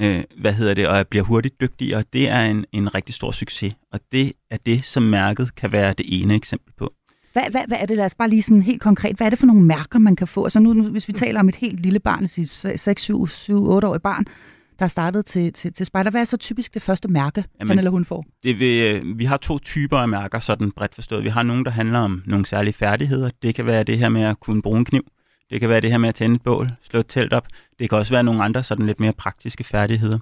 Øh, 0.00 0.24
hvad 0.40 0.52
hedder 0.52 0.74
det? 0.74 0.88
Og 0.88 0.96
jeg 0.96 1.06
bliver 1.08 1.24
hurtigt 1.24 1.60
dygtigere. 1.60 2.04
Det 2.12 2.28
er 2.28 2.40
en, 2.40 2.64
en 2.72 2.94
rigtig 2.94 3.14
stor 3.14 3.30
succes. 3.30 3.74
Og 3.92 4.00
det 4.12 4.32
er 4.50 4.56
det, 4.66 4.84
som 4.84 5.02
mærket 5.02 5.54
kan 5.54 5.72
være 5.72 5.94
det 5.98 6.22
ene 6.22 6.34
eksempel 6.34 6.72
på. 6.78 6.92
Hvad, 7.32 7.42
hvad, 7.50 7.60
hvad 7.68 7.78
er 7.80 7.86
det, 7.86 7.96
lad 7.96 8.04
os 8.04 8.14
bare 8.14 8.28
lige 8.28 8.42
sådan 8.42 8.62
helt 8.62 8.80
konkret, 8.80 9.16
hvad 9.16 9.26
er 9.26 9.30
det 9.30 9.38
for 9.38 9.46
nogle 9.46 9.62
mærker, 9.62 9.98
man 9.98 10.16
kan 10.16 10.26
få? 10.26 10.44
Altså 10.44 10.60
nu, 10.60 10.82
hvis 10.82 11.08
vi 11.08 11.12
taler 11.12 11.40
om 11.40 11.48
et 11.48 11.56
helt 11.56 11.80
lille 11.80 12.00
barn, 12.00 12.24
et 12.24 12.80
6, 12.80 13.02
7, 13.02 13.26
7, 13.26 13.78
8-årig 13.78 14.02
barn, 14.02 14.24
der 14.78 14.84
er 14.84 14.88
startet 14.88 15.26
til, 15.26 15.52
til, 15.52 15.72
til 15.72 15.86
spejder, 15.86 16.10
hvad 16.10 16.20
er 16.20 16.24
så 16.24 16.36
typisk 16.36 16.74
det 16.74 16.82
første 16.82 17.08
mærke, 17.08 17.44
Jamen, 17.60 17.70
han 17.70 17.78
eller 17.78 17.90
hun 17.90 18.04
får? 18.04 18.24
Det 18.42 18.58
vil, 18.58 18.82
øh, 18.82 19.18
vi 19.18 19.24
har 19.24 19.36
to 19.36 19.58
typer 19.58 19.98
af 19.98 20.08
mærker, 20.08 20.38
sådan 20.38 20.70
bredt 20.70 20.94
forstået. 20.94 21.24
Vi 21.24 21.28
har 21.28 21.42
nogle, 21.42 21.64
der 21.64 21.70
handler 21.70 21.98
om 21.98 22.22
nogle 22.26 22.46
særlige 22.46 22.72
færdigheder. 22.72 23.30
Det 23.42 23.54
kan 23.54 23.66
være 23.66 23.82
det 23.82 23.98
her 23.98 24.08
med 24.08 24.22
at 24.22 24.40
kunne 24.40 24.62
bruge 24.62 24.78
en 24.78 24.84
kniv. 24.84 25.02
Det 25.50 25.60
kan 25.60 25.68
være 25.68 25.80
det 25.80 25.90
her 25.90 25.98
med 25.98 26.08
at 26.08 26.14
tænde 26.14 26.36
et 26.36 26.42
bål, 26.42 26.70
slå 26.82 27.00
et 27.00 27.06
telt 27.08 27.32
op. 27.32 27.46
Det 27.78 27.88
kan 27.88 27.98
også 27.98 28.12
være 28.12 28.22
nogle 28.22 28.42
andre 28.44 28.64
sådan 28.64 28.86
lidt 28.86 29.00
mere 29.00 29.12
praktiske 29.12 29.64
færdigheder. 29.64 30.18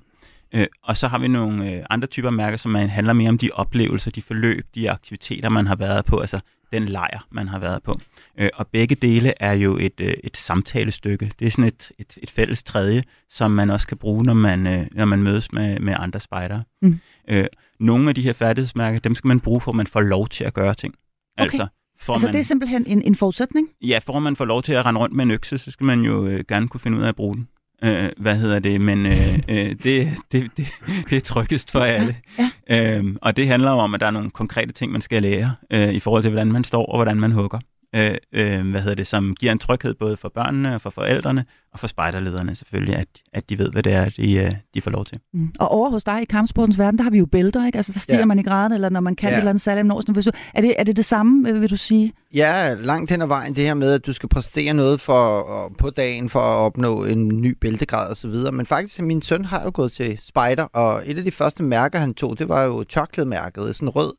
Øh, 0.54 0.66
og 0.82 0.96
så 0.96 1.08
har 1.08 1.18
vi 1.18 1.28
nogle 1.28 1.72
øh, 1.72 1.84
andre 1.90 2.06
typer 2.06 2.30
mærker, 2.30 2.56
som 2.56 2.72
man 2.72 2.88
handler 2.88 3.12
mere 3.12 3.28
om 3.28 3.38
de 3.38 3.50
oplevelser, 3.54 4.10
de 4.10 4.22
forløb, 4.22 4.66
de 4.74 4.90
aktiviteter, 4.90 5.48
man 5.48 5.66
har 5.66 5.76
været 5.76 6.04
på. 6.04 6.18
Altså 6.18 6.40
den 6.72 6.84
lejr, 6.84 7.26
man 7.30 7.48
har 7.48 7.58
været 7.58 7.82
på. 7.82 8.00
Øh, 8.38 8.48
og 8.54 8.66
begge 8.66 8.94
dele 8.94 9.32
er 9.40 9.52
jo 9.52 9.76
et, 9.76 10.00
øh, 10.00 10.14
et 10.24 10.36
samtalestykke. 10.36 11.32
Det 11.38 11.46
er 11.46 11.50
sådan 11.50 11.64
et, 11.64 11.90
et, 11.98 12.18
et 12.22 12.30
fælles 12.30 12.62
tredje, 12.62 13.02
som 13.30 13.50
man 13.50 13.70
også 13.70 13.86
kan 13.88 13.96
bruge, 13.96 14.24
når 14.24 14.34
man, 14.34 14.66
øh, 14.66 14.86
når 14.92 15.04
man 15.04 15.22
mødes 15.22 15.52
med, 15.52 15.80
med 15.80 15.94
andre 15.98 16.20
spejdere. 16.20 16.62
Mm. 16.82 17.00
Øh, 17.28 17.46
nogle 17.80 18.08
af 18.08 18.14
de 18.14 18.22
her 18.22 18.32
færdighedsmærker, 18.32 18.98
dem 18.98 19.14
skal 19.14 19.28
man 19.28 19.40
bruge, 19.40 19.60
for 19.60 19.70
at 19.70 19.76
man 19.76 19.86
får 19.86 20.00
lov 20.00 20.28
til 20.28 20.44
at 20.44 20.54
gøre 20.54 20.74
ting. 20.74 20.94
Okay. 21.38 21.44
Altså, 21.44 21.66
for 22.00 22.12
Altså 22.12 22.26
man, 22.26 22.34
det 22.34 22.40
er 22.40 22.44
simpelthen 22.44 22.86
en, 22.86 23.02
en 23.02 23.14
forudsætning? 23.14 23.68
Ja, 23.82 23.98
for 24.06 24.12
at 24.16 24.22
man 24.22 24.36
får 24.36 24.44
lov 24.44 24.62
til 24.62 24.72
at 24.72 24.86
rende 24.86 25.00
rundt 25.00 25.14
med 25.14 25.24
en 25.24 25.30
økse, 25.30 25.58
så 25.58 25.70
skal 25.70 25.84
man 25.84 26.00
jo 26.00 26.26
øh, 26.26 26.44
gerne 26.48 26.68
kunne 26.68 26.80
finde 26.80 26.98
ud 26.98 27.02
af 27.02 27.08
at 27.08 27.16
bruge 27.16 27.36
den. 27.36 27.48
Øh, 27.84 28.08
hvad 28.16 28.36
hedder 28.36 28.58
det? 28.58 28.80
Men 28.80 29.06
øh, 29.06 29.38
øh, 29.48 29.56
det, 29.56 30.08
det, 30.32 30.50
det, 30.56 30.66
det 31.10 31.16
er 31.16 31.20
tryggest 31.20 31.70
for 31.70 31.80
alle. 31.80 32.16
Ja, 32.38 32.50
Øhm, 32.70 33.16
og 33.22 33.36
det 33.36 33.48
handler 33.48 33.70
jo 33.70 33.78
om, 33.78 33.94
at 33.94 34.00
der 34.00 34.06
er 34.06 34.10
nogle 34.10 34.30
konkrete 34.30 34.72
ting, 34.72 34.92
man 34.92 35.00
skal 35.00 35.22
lære 35.22 35.54
øh, 35.70 35.92
i 35.92 36.00
forhold 36.00 36.22
til, 36.22 36.30
hvordan 36.30 36.52
man 36.52 36.64
står 36.64 36.86
og 36.86 36.96
hvordan 36.96 37.16
man 37.16 37.32
hugger. 37.32 37.58
Øh, 37.94 38.14
øh, 38.32 38.70
hvad 38.70 38.80
hedder 38.80 38.94
det, 38.94 39.06
som 39.06 39.34
giver 39.34 39.52
en 39.52 39.58
tryghed 39.58 39.94
både 39.94 40.16
for 40.16 40.28
børnene 40.28 40.74
og 40.74 40.80
for 40.80 40.90
forældrene 40.90 41.44
og 41.72 41.78
for 41.78 41.86
spejderlederne 41.86 42.54
selvfølgelig, 42.54 42.96
at, 42.96 43.08
at 43.32 43.50
de 43.50 43.58
ved, 43.58 43.70
hvad 43.70 43.82
det 43.82 43.92
er, 43.92 44.08
de, 44.08 44.34
øh, 44.34 44.52
de 44.74 44.80
får 44.80 44.90
lov 44.90 45.04
til. 45.04 45.18
Mm. 45.34 45.52
Og 45.58 45.68
over 45.68 45.90
hos 45.90 46.04
dig 46.04 46.22
i 46.22 46.24
kampsportens 46.24 46.78
verden, 46.78 46.98
der 46.98 47.02
har 47.02 47.10
vi 47.10 47.18
jo 47.18 47.26
bælter, 47.26 47.66
ikke? 47.66 47.76
Altså 47.76 47.92
der 47.92 47.98
stiger 47.98 48.18
ja. 48.18 48.24
Man 48.24 48.38
i 48.38 48.42
graden, 48.42 48.72
eller 48.72 48.88
når 48.88 49.00
man 49.00 49.16
kan 49.16 49.28
ja. 49.28 49.34
Et 49.34 49.38
eller 49.38 49.50
andet 49.50 49.62
særligt 49.62 49.92
om 49.92 50.14
Hvis 50.14 50.24
du, 50.24 50.30
er, 50.54 50.60
det, 50.60 50.74
er 50.78 50.84
det 50.84 50.96
det 50.96 51.04
samme, 51.04 51.50
øh, 51.50 51.60
vil 51.60 51.70
du 51.70 51.76
sige? 51.76 52.12
Ja, 52.34 52.74
langt 52.74 53.10
hen 53.10 53.22
ad 53.22 53.26
vejen 53.26 53.56
det 53.56 53.64
her 53.64 53.74
med, 53.74 53.92
at 53.92 54.06
du 54.06 54.12
skal 54.12 54.28
præstere 54.28 54.74
noget 54.74 55.00
for, 55.00 55.72
på 55.78 55.90
dagen 55.90 56.28
for 56.28 56.40
at 56.40 56.56
opnå 56.56 57.04
en 57.04 57.28
ny 57.28 57.56
bæltegrad 57.60 58.10
og 58.10 58.16
så 58.16 58.28
videre. 58.28 58.52
Men 58.52 58.66
faktisk, 58.66 59.02
min 59.02 59.22
søn 59.22 59.44
har 59.44 59.62
jo 59.64 59.70
gået 59.74 59.92
til 59.92 60.18
spider, 60.22 60.64
og 60.64 61.02
et 61.06 61.18
af 61.18 61.24
de 61.24 61.30
første 61.30 61.62
mærker, 61.62 61.98
han 61.98 62.14
tog, 62.14 62.38
det 62.38 62.48
var 62.48 62.62
jo 62.64 62.84
tørklædemærket. 62.84 63.76
Sådan 63.76 63.88
en 63.88 63.90
rød 63.90 64.12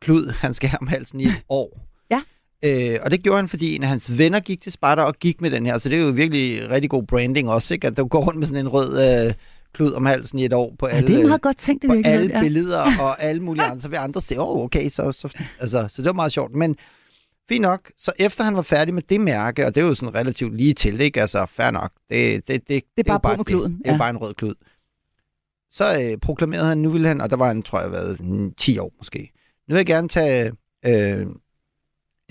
klud, 0.00 0.32
han 0.32 0.54
skal 0.54 0.68
have 0.68 0.80
om 0.80 0.86
halsen 0.86 1.20
i 1.20 1.24
et 1.24 1.42
år. 1.48 1.93
Ja. 2.64 2.94
Øh, 2.94 2.98
og 3.02 3.10
det 3.10 3.22
gjorde 3.22 3.36
han, 3.36 3.48
fordi 3.48 3.76
en 3.76 3.82
af 3.82 3.88
hans 3.88 4.18
venner 4.18 4.40
gik 4.40 4.60
til 4.60 4.72
spider 4.72 5.02
og 5.02 5.14
gik 5.14 5.40
med 5.40 5.50
den 5.50 5.66
her. 5.66 5.78
Så 5.78 5.88
det 5.88 5.98
er 5.98 6.04
jo 6.04 6.10
virkelig 6.10 6.70
rigtig 6.70 6.90
god 6.90 7.02
branding 7.02 7.50
også, 7.50 7.74
ikke? 7.74 7.86
At 7.86 7.96
du 7.96 8.06
går 8.06 8.24
rundt 8.24 8.38
med 8.38 8.46
sådan 8.46 8.66
en 8.66 8.68
rød 8.68 9.26
øh, 9.26 9.34
klud 9.72 9.92
om 9.92 10.06
halsen 10.06 10.38
i 10.38 10.44
et 10.44 10.52
år 10.52 10.74
på 10.78 10.88
Ja, 10.88 10.94
alle, 10.94 11.08
det 11.08 11.22
er 11.22 11.26
meget 11.26 11.42
godt 11.42 11.58
tænkt 11.58 11.84
i 11.84 11.86
på 11.86 11.94
alle 12.04 12.36
billeder 12.40 12.82
og 13.04 13.22
alle 13.22 13.42
mulige 13.42 13.64
andre, 13.64 13.80
så 13.80 13.88
vil 13.88 13.96
andre 13.96 14.20
se, 14.20 14.40
åh, 14.40 14.48
oh, 14.48 14.64
okay, 14.64 14.88
så, 14.88 15.12
så, 15.12 15.38
altså, 15.60 15.86
så 15.88 16.02
det 16.02 16.06
var 16.06 16.12
meget 16.12 16.32
sjovt. 16.32 16.54
Men 16.54 16.76
fint 17.48 17.62
nok, 17.62 17.92
så 17.98 18.12
efter 18.18 18.44
han 18.44 18.56
var 18.56 18.62
færdig 18.62 18.94
med 18.94 19.02
det 19.02 19.20
mærke, 19.20 19.66
og 19.66 19.74
det 19.74 19.82
er 19.82 19.86
jo 19.86 19.94
sådan 19.94 20.14
relativt 20.14 20.56
lige 20.56 20.74
til, 20.74 21.00
ikke? 21.00 21.20
Altså, 21.20 21.46
fair 21.46 21.70
nok. 21.70 21.92
Det, 22.10 22.48
det, 22.48 22.68
det, 22.68 22.82
det, 22.96 23.06
bare 23.06 23.14
jo 23.14 23.18
på 23.18 23.28
med 23.28 23.36
det, 23.36 23.46
kluden, 23.46 23.78
det 23.78 23.86
er 23.86 23.92
ja. 23.92 23.98
bare 23.98 24.10
en 24.10 24.16
rød 24.16 24.34
klud. 24.34 24.54
Så 25.70 26.00
øh, 26.00 26.18
proklamerede 26.18 26.66
han, 26.66 26.78
nu 26.78 26.90
ville 26.90 27.08
han, 27.08 27.20
og 27.20 27.30
der 27.30 27.36
var 27.36 27.46
han, 27.46 27.62
tror 27.62 27.80
jeg, 27.80 27.92
været 27.92 28.20
mm, 28.20 28.52
10 28.58 28.78
år 28.78 28.92
måske. 28.98 29.32
Nu 29.68 29.74
vil 29.74 29.78
jeg 29.78 29.86
gerne 29.86 30.08
tage, 30.08 30.52
øh, 30.86 31.26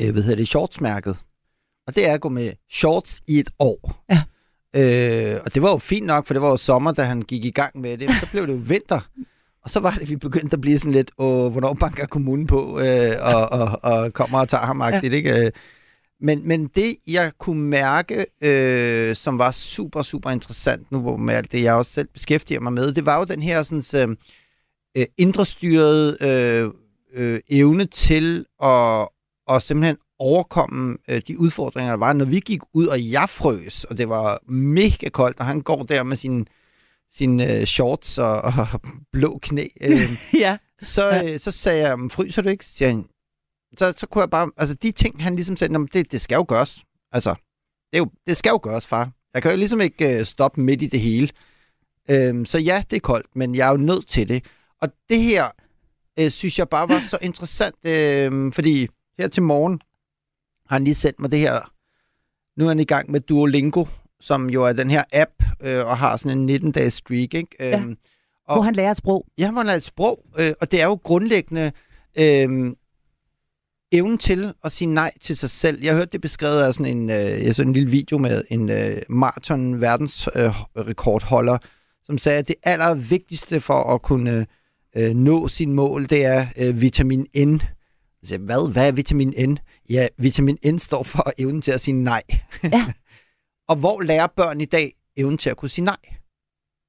øh, 0.04 0.12
hvad 0.12 0.24
hedder 0.24 0.36
det, 0.36 0.48
shortsmærket. 0.48 1.18
Og 1.88 1.96
det 1.96 2.10
er 2.10 2.14
at 2.14 2.22
gå 2.22 2.30
med 2.30 2.52
shorts 2.72 3.22
i 3.28 3.40
et 3.40 3.50
år. 3.60 4.04
Ja. 4.12 4.22
Øh, 4.76 5.40
og 5.46 5.54
det 5.54 5.62
var 5.62 5.70
jo 5.72 5.78
fint 5.78 6.06
nok, 6.06 6.28
for 6.28 6.34
det 6.34 6.42
var 6.42 6.50
jo 6.50 6.58
sommer, 6.58 6.92
da 6.92 7.04
han 7.04 7.22
gik 7.22 7.46
i 7.46 7.52
gang 7.52 7.82
med 7.82 7.98
det. 7.98 8.08
Men 8.10 8.16
så 8.20 8.28
blev 8.32 8.48
det 8.48 8.54
jo 8.54 8.62
vinter. 8.64 9.10
Og 9.64 9.70
så 9.70 9.80
var 9.80 9.92
det, 9.92 10.10
vi 10.10 10.16
begyndte 10.16 10.54
at 10.54 10.62
blive 10.62 10.80
sådan 10.80 10.92
lidt, 10.92 11.12
åh, 11.18 11.52
hvornår 11.52 11.74
banker 11.74 12.08
kommunen 12.08 12.48
på, 12.48 12.80
øh, 12.80 13.14
og, 13.22 13.52
og, 13.60 13.80
og 13.84 14.14
kommer 14.14 14.40
og 14.40 14.50
tager 14.50 14.66
ham 14.66 14.82
agtigt, 14.82 15.14
ikke? 15.14 15.46
Øh, 15.46 15.52
Men, 16.22 16.48
men 16.48 16.68
det, 16.76 16.96
jeg 17.08 17.32
kunne 17.38 17.62
mærke, 17.62 18.26
øh, 18.42 19.16
som 19.16 19.40
var 19.40 19.52
super, 19.52 20.02
super 20.02 20.30
interessant 20.30 20.92
nu, 20.92 21.00
hvor 21.02 21.18
med 21.18 21.34
alt 21.34 21.52
det, 21.52 21.64
jeg 21.64 21.74
også 21.74 21.92
selv 21.92 22.08
beskæftiger 22.14 22.60
mig 22.60 22.74
med, 22.74 22.92
det 22.92 23.06
var 23.06 23.18
jo 23.18 23.24
den 23.24 23.42
her 23.42 23.64
sådan, 23.64 24.10
øh, 24.10 24.16
øh, 24.98 25.06
indre 25.18 25.46
styret 25.46 26.22
øh, 26.22 26.70
øh, 27.14 27.40
evne 27.50 27.86
til 27.86 28.46
at, 28.64 29.08
at 29.50 29.62
simpelthen 29.62 29.98
overkomme 30.20 30.98
øh, 31.10 31.22
de 31.28 31.40
udfordringer, 31.40 31.92
der 31.92 31.98
var. 31.98 32.14
Når 32.14 32.26
vi 32.26 32.40
gik 32.40 32.62
ud, 32.74 32.88
og 32.88 33.12
jeg 33.12 33.30
frøs, 33.30 33.84
og 33.84 33.98
det 33.98 34.10
var 34.10 34.40
mega 34.52 35.10
koldt, 35.10 35.40
og 35.40 35.46
han 35.46 35.62
går 35.62 35.84
der 35.84 36.04
med 36.04 36.18
sine 36.18 36.46
sin, 37.12 37.40
øh, 37.40 37.64
shorts 37.64 38.18
og, 38.18 38.42
og 38.42 38.82
blå 39.12 39.40
knæ, 39.42 39.68
øh, 39.82 40.18
ja. 40.34 40.58
så, 40.80 41.24
øh, 41.26 41.40
så 41.40 41.52
sagde 41.52 41.88
jeg, 41.88 42.00
"Men 42.00 42.10
fryser 42.10 42.42
du 42.42 42.50
ikke? 42.50 42.66
Så, 42.66 42.72
siger 42.74 42.90
han, 42.90 43.06
så, 43.78 43.94
så 43.98 44.08
kunne 44.08 44.22
jeg 44.22 44.30
bare, 44.30 44.52
altså 44.58 44.76
de 44.76 44.92
ting, 44.92 45.24
han 45.24 45.36
ligesom 45.36 45.58
sagde, 45.58 45.74
"Nå, 45.74 45.80
men 45.80 45.88
det, 45.94 46.12
det 46.12 46.22
skal 46.22 46.36
jo 46.36 46.46
gøres. 46.48 46.84
Altså, 47.12 47.30
det, 47.92 47.98
er 47.98 47.98
jo, 47.98 48.10
det 48.28 48.38
skal 48.38 48.50
jo 48.50 48.60
gøres, 48.64 48.88
far. 48.88 49.12
Jeg 49.34 49.42
kan 49.42 49.52
jo 49.52 49.58
ligesom 49.58 49.82
ikke 49.82 50.20
øh, 50.20 50.26
stoppe 50.26 50.62
midt 50.62 50.82
i 50.82 50.88
det 50.88 51.00
hele. 51.00 51.30
Øhm, 52.10 52.46
så 52.46 52.58
ja, 52.58 52.84
det 52.90 52.96
er 52.96 53.00
koldt, 53.00 53.36
men 53.36 53.56
jeg 53.56 53.68
er 53.68 53.72
jo 53.72 53.78
nødt 53.78 54.08
til 54.08 54.28
det. 54.28 54.46
Og 54.82 54.90
det 55.10 55.22
her, 55.22 55.46
øh, 56.20 56.32
synes 56.32 56.60
jeg 56.60 56.70
bare 56.70 56.90
var 56.90 57.00
så 57.00 57.18
interessant, 57.22 57.76
øh, 57.86 58.54
fordi 58.54 58.88
her 59.20 59.28
til 59.28 59.44
morgen 59.44 59.82
har 60.70 60.76
han 60.76 60.84
lige 60.84 60.96
sendt 60.96 61.20
mig 61.20 61.32
det 61.32 61.40
her, 61.40 61.72
nu 62.60 62.66
er 62.66 62.70
han 62.70 62.80
i 62.80 62.84
gang 62.86 63.12
med 63.12 63.20
Duolingo, 63.20 63.86
som 64.20 64.50
jo 64.50 64.64
er 64.64 64.74
den 64.74 64.90
her 64.92 65.04
app, 65.14 65.32
øh, 65.62 65.86
og 65.86 65.98
har 65.98 66.18
sådan 66.18 66.50
en 66.50 66.50
19-dages 66.50 66.94
streak, 66.94 67.34
ikke? 67.34 67.48
Ja. 67.60 67.80
Øhm, 67.80 67.98
og- 68.48 68.56
Hvor 68.56 68.64
han 68.64 68.76
lærer 68.76 68.92
et 68.92 68.98
sprog. 68.98 69.26
Ja, 69.38 69.52
man 69.52 69.68
er 69.70 69.74
et 69.74 69.84
sprog, 69.84 70.26
øh, 70.40 70.52
og 70.62 70.72
det 70.72 70.82
er 70.82 70.86
jo 70.86 71.00
grundlæggende 71.04 71.72
øh, 72.20 72.74
evnen 73.92 74.18
til 74.18 74.54
at 74.64 74.72
sige 74.72 74.88
nej 74.94 75.12
til 75.22 75.38
sig 75.38 75.50
selv. 75.50 75.84
Jeg 75.84 75.96
hørte 75.96 76.12
det 76.12 76.22
beskrevet 76.22 76.64
af 76.64 76.74
sådan 76.74 76.98
en, 76.98 77.10
øh, 77.10 77.16
jeg 77.16 77.56
så 77.56 77.62
en 77.62 77.74
lille 77.74 77.90
video 77.92 78.18
med 78.18 78.44
en 78.50 78.70
øh, 78.70 78.98
maraton 79.10 79.82
verdensrekordholder, 79.82 81.58
som 82.04 82.18
sagde, 82.18 82.40
at 82.40 82.48
det 82.48 82.56
allervigtigste 82.64 83.62
for 83.62 83.84
at 83.94 84.02
kunne 84.02 84.46
øh, 84.96 85.14
nå 85.16 85.48
sin 85.48 85.74
mål, 85.74 86.10
det 86.10 86.26
er 86.26 86.48
øh, 86.58 86.82
vitamin 86.82 87.28
N. 87.38 87.60
Siger, 88.24 88.40
hvad? 88.40 88.72
Hvad 88.72 88.88
er 88.88 88.92
vitamin 88.92 89.34
N? 89.50 89.58
Ja, 89.90 90.08
vitamin 90.18 90.58
N 90.66 90.80
står 90.80 91.04
for 91.04 91.34
evnen 91.38 91.62
til 91.62 91.72
at 91.72 91.82
sige 91.82 91.96
nej. 91.96 92.24
Ja. 92.64 92.94
og 93.70 93.76
hvor 93.76 94.02
lærer 94.02 94.28
børn 94.28 94.62
i 94.62 94.66
dag 94.66 94.94
evnen 95.18 95.38
til 95.38 95.50
at 95.50 95.58
kunne 95.58 95.70
sige 95.70 95.86
nej? 95.86 95.98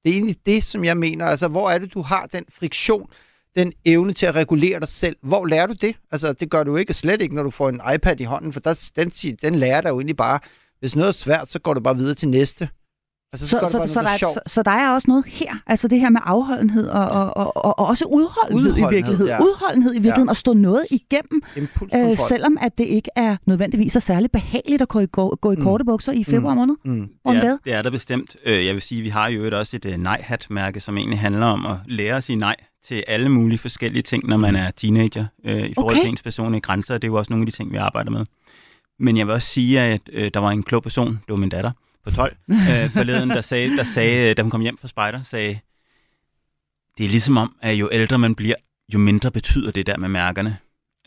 Det 0.04 0.10
er 0.10 0.14
egentlig 0.14 0.36
det, 0.46 0.64
som 0.64 0.84
jeg 0.84 0.96
mener. 0.96 1.26
Altså, 1.26 1.48
hvor 1.48 1.70
er 1.70 1.78
det, 1.78 1.94
du 1.94 2.02
har 2.02 2.26
den 2.26 2.44
friktion, 2.48 3.10
den 3.56 3.72
evne 3.84 4.12
til 4.12 4.26
at 4.26 4.34
regulere 4.34 4.80
dig 4.80 4.88
selv? 4.88 5.16
Hvor 5.22 5.46
lærer 5.46 5.66
du 5.66 5.74
det? 5.80 5.96
Altså, 6.12 6.32
det 6.32 6.50
gør 6.50 6.64
du 6.64 6.76
ikke 6.76 6.94
slet 6.94 7.22
ikke, 7.22 7.34
når 7.34 7.42
du 7.42 7.50
får 7.50 7.68
en 7.68 7.80
iPad 7.94 8.20
i 8.20 8.24
hånden, 8.24 8.52
for 8.52 8.60
der, 8.60 8.90
den, 8.96 9.10
den 9.42 9.54
lærer 9.54 9.80
dig 9.80 9.88
jo 9.88 9.98
egentlig 9.98 10.16
bare, 10.16 10.40
hvis 10.80 10.96
noget 10.96 11.08
er 11.08 11.12
svært, 11.12 11.50
så 11.50 11.58
går 11.58 11.74
du 11.74 11.80
bare 11.80 11.96
videre 11.96 12.14
til 12.14 12.28
næste. 12.28 12.68
Altså, 13.34 13.46
så, 13.46 13.58
Så, 13.62 13.68
så, 13.72 13.78
bare 13.78 13.88
så, 13.88 14.00
noget, 14.02 14.06
der, 14.06 14.12
er 14.12 14.16
så, 14.16 14.18
sjovt. 14.18 14.50
så 14.50 14.62
der 14.62 14.70
er 14.70 14.90
også 14.94 15.04
noget 15.08 15.24
her, 15.26 15.54
altså 15.66 15.88
det 15.88 16.00
her 16.00 16.10
med 16.10 16.20
afholdenhed 16.24 16.86
og, 16.88 17.04
og, 17.08 17.36
og, 17.36 17.56
og, 17.56 17.78
og 17.78 17.86
også 17.86 18.04
udholdenhed, 18.04 18.64
i 18.66 18.68
Udholdenhed, 18.70 18.90
virkeligheden. 18.90 19.28
ja. 19.28 19.42
Udholdenhed 19.42 19.90
i 19.92 19.94
virkeligheden, 19.98 20.28
og 20.28 20.36
stå 20.36 20.52
noget 20.52 20.84
igennem, 20.90 21.42
øh, 21.94 22.16
selvom 22.28 22.58
at 22.60 22.78
det 22.78 22.84
ikke 22.84 23.10
er 23.16 23.36
nødvendigvis 23.46 23.92
så 23.92 24.00
særlig 24.00 24.30
behageligt 24.30 24.82
at 24.82 24.88
gå 24.88 25.00
i, 25.00 25.06
gå, 25.06 25.38
gå 25.40 25.52
i 25.52 25.56
Mm. 25.56 25.62
korte 25.62 25.84
bukser 25.84 26.12
i 26.12 26.24
februar 26.24 26.54
måned. 26.54 26.74
Mm. 26.84 27.08
Om 27.24 27.34
det, 27.34 27.42
hvad? 27.42 27.52
er, 27.52 27.56
det 27.64 27.72
er 27.74 27.82
der 27.82 27.90
bestemt. 27.90 28.36
Øh, 28.46 28.66
Jeg 28.66 28.74
vil 28.74 28.82
sige, 28.82 28.98
at 28.98 29.04
vi 29.04 29.08
har 29.08 29.28
jo 29.28 29.44
et 29.44 29.54
også 29.54 29.76
et 29.76 29.84
øh, 29.84 29.96
nej-hat-mærke, 29.96 30.80
som 30.80 30.96
egentlig 30.96 31.18
handler 31.18 31.46
om 31.46 31.66
at 31.66 31.76
lære 31.86 32.16
at 32.16 32.24
sige 32.24 32.36
nej 32.36 32.56
til 32.86 33.04
alle 33.08 33.28
mulige 33.28 33.58
forskellige 33.58 34.02
ting, 34.02 34.26
når 34.28 34.36
man 34.36 34.56
er 34.56 34.70
teenager, 34.70 35.24
øh, 35.46 35.56
i 35.66 35.74
forhold 35.74 35.94
Okay. 35.94 36.02
til 36.02 36.10
ens 36.10 36.22
personlige 36.22 36.60
grænser. 36.60 36.94
Det 36.94 37.04
er 37.04 37.08
jo 37.08 37.14
også 37.14 37.32
nogle 37.32 37.42
af 37.42 37.46
de 37.46 37.52
ting, 37.56 37.72
vi 37.72 37.76
arbejder 37.76 38.10
med. 38.10 38.24
Men 38.98 39.16
jeg 39.16 39.26
vil 39.26 39.34
også 39.34 39.48
sige, 39.48 39.80
at 39.80 40.00
øh, 40.12 40.30
der 40.34 40.40
var 40.40 40.50
en 40.50 40.62
klog 40.62 40.82
person, 40.82 41.08
det 41.08 41.18
var 41.28 41.36
min 41.36 41.48
datter 41.48 41.70
på 42.04 42.10
12, 42.10 42.36
øh, 42.50 42.90
forleden, 42.90 43.30
der 43.30 43.40
sagde, 43.40 43.76
der 43.76 43.84
sagde, 43.84 44.30
øh, 44.30 44.36
da 44.36 44.42
hun 44.42 44.50
kom 44.50 44.60
hjem 44.60 44.78
fra 44.78 44.88
spejder, 44.88 45.22
sagde, 45.22 45.58
det 46.98 47.04
er 47.04 47.08
ligesom 47.08 47.36
om, 47.36 47.56
at 47.62 47.74
jo 47.74 47.88
ældre 47.92 48.18
man 48.18 48.34
bliver, 48.34 48.54
jo 48.94 48.98
mindre 48.98 49.30
betyder 49.30 49.70
det 49.70 49.86
der 49.86 49.96
med 49.96 50.08
mærkerne. 50.08 50.56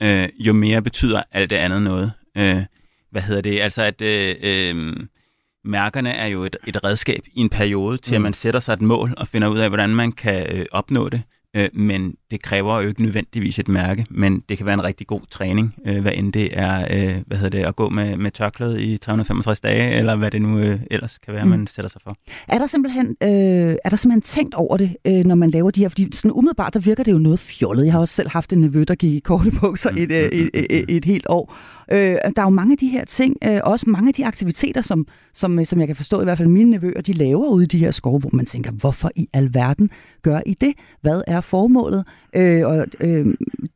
Øh, 0.01 0.29
jo 0.39 0.53
mere 0.53 0.81
betyder 0.81 1.23
alt 1.31 1.49
det 1.49 1.55
andet 1.55 1.81
noget. 1.81 2.12
Øh, 2.38 2.63
hvad 3.12 3.21
hedder 3.21 3.41
det? 3.41 3.62
Altså, 3.62 3.83
at 3.83 4.01
øh, 4.01 4.36
øh, 4.41 4.95
mærkerne 5.63 6.12
er 6.12 6.27
jo 6.27 6.43
et, 6.43 6.55
et 6.67 6.83
redskab 6.83 7.19
i 7.33 7.39
en 7.39 7.49
periode 7.49 7.97
til, 7.97 8.12
mm. 8.12 8.15
at 8.15 8.21
man 8.21 8.33
sætter 8.33 8.60
sig 8.60 8.73
et 8.73 8.81
mål 8.81 9.13
og 9.17 9.27
finder 9.27 9.47
ud 9.47 9.57
af, 9.57 9.69
hvordan 9.69 9.89
man 9.89 10.12
kan 10.12 10.55
øh, 10.55 10.65
opnå 10.71 11.10
det. 11.10 11.21
Øh, 11.55 11.69
men 11.73 12.13
det 12.31 12.41
kræver 12.41 12.81
jo 12.81 12.88
ikke 12.88 13.01
nødvendigvis 13.01 13.60
et 13.60 13.67
mærke, 13.67 14.05
men 14.10 14.43
det 14.49 14.57
kan 14.57 14.65
være 14.65 14.73
en 14.73 14.83
rigtig 14.83 15.07
god 15.07 15.21
træning, 15.31 15.75
øh, 15.88 16.01
hvad 16.01 16.12
end 16.15 16.33
det 16.33 16.49
er 16.60 16.88
øh, 16.91 17.15
hvad 17.27 17.38
hedder 17.38 17.57
det, 17.60 17.65
at 17.65 17.75
gå 17.75 17.89
med, 17.89 18.17
med 18.17 18.31
tørklæde 18.31 18.83
i 18.83 18.97
365 18.97 19.62
dage, 19.62 19.91
eller 19.93 20.15
hvad 20.15 20.31
det 20.31 20.41
nu 20.41 20.60
øh, 20.60 20.79
ellers 20.91 21.17
kan 21.17 21.33
være, 21.33 21.43
Mm. 21.45 21.49
man 21.49 21.67
sætter 21.67 21.89
sig 21.89 22.01
for. 22.03 22.17
Er 22.47 22.57
der 22.57 22.67
simpelthen, 22.67 23.15
øh, 23.23 23.29
er 23.29 23.89
der 23.89 23.95
simpelthen 23.97 24.21
tænkt 24.21 24.53
over 24.55 24.77
det, 24.77 24.95
øh, 25.07 25.25
når 25.25 25.36
man 25.36 25.51
laver 25.51 25.71
de 25.71 25.79
her? 25.81 25.89
Fordi 25.89 26.07
sådan 26.15 26.31
umiddelbart, 26.31 26.73
der 26.73 26.79
virker 26.79 27.03
det 27.03 27.12
jo 27.12 27.17
noget 27.17 27.39
fjollet. 27.39 27.86
Jeg 27.86 27.93
har 27.93 27.99
også 27.99 28.13
selv 28.13 28.29
haft 28.29 28.53
en 28.53 28.62
nevø, 28.62 28.83
der 28.88 28.95
gik 28.95 29.13
i 29.13 29.19
korte 29.19 29.51
bukser 29.62 29.91
Mm, 29.91 29.97
et, 29.97 30.12
øh, 30.12 30.17
et, 30.17 30.49
et, 30.53 30.65
et, 30.69 30.86
et 30.97 31.05
helt 31.05 31.25
år. 31.29 31.53
Øh, 31.91 31.97
der 31.97 32.17
er 32.36 32.41
jo 32.43 32.49
mange 32.49 32.71
af 32.71 32.77
de 32.77 32.88
her 32.88 33.05
ting, 33.05 33.36
øh, 33.45 33.60
også 33.63 33.89
mange 33.89 34.07
af 34.07 34.13
de 34.13 34.25
aktiviteter, 34.25 34.81
som, 34.81 35.07
som, 35.33 35.65
som 35.65 35.79
jeg 35.79 35.88
kan 35.88 35.95
forstå, 35.95 36.21
i 36.21 36.23
hvert 36.23 36.38
fald 36.38 36.47
mine 36.47 36.69
nevøer, 36.71 37.01
de 37.01 37.13
laver 37.13 37.47
ude 37.47 37.63
i 37.63 37.67
de 37.67 37.77
her 37.77 37.91
skove, 37.91 38.19
hvor 38.19 38.29
man 38.33 38.45
tænker, 38.45 38.71
hvorfor 38.71 39.12
i 39.15 39.27
alverden 39.33 39.89
gør 40.21 40.39
I 40.45 40.53
det? 40.53 40.73
Hvad 41.01 41.21
er 41.27 41.37
formålet? 41.41 42.06
Øh, 42.36 42.67
og, 42.67 42.88
øh, 43.00 43.26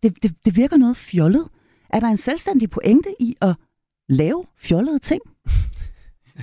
det, 0.04 0.24
det, 0.24 0.36
det 0.46 0.56
virker 0.56 0.78
noget 0.78 0.98
fjollet. 0.98 1.48
Er 1.90 2.00
der 2.00 2.08
en 2.08 2.18
selvstændig 2.18 2.70
pointe 2.70 3.10
i 3.20 3.36
at 3.42 3.56
lave 4.10 4.46
fjollede 4.58 5.00
ting? 5.00 5.22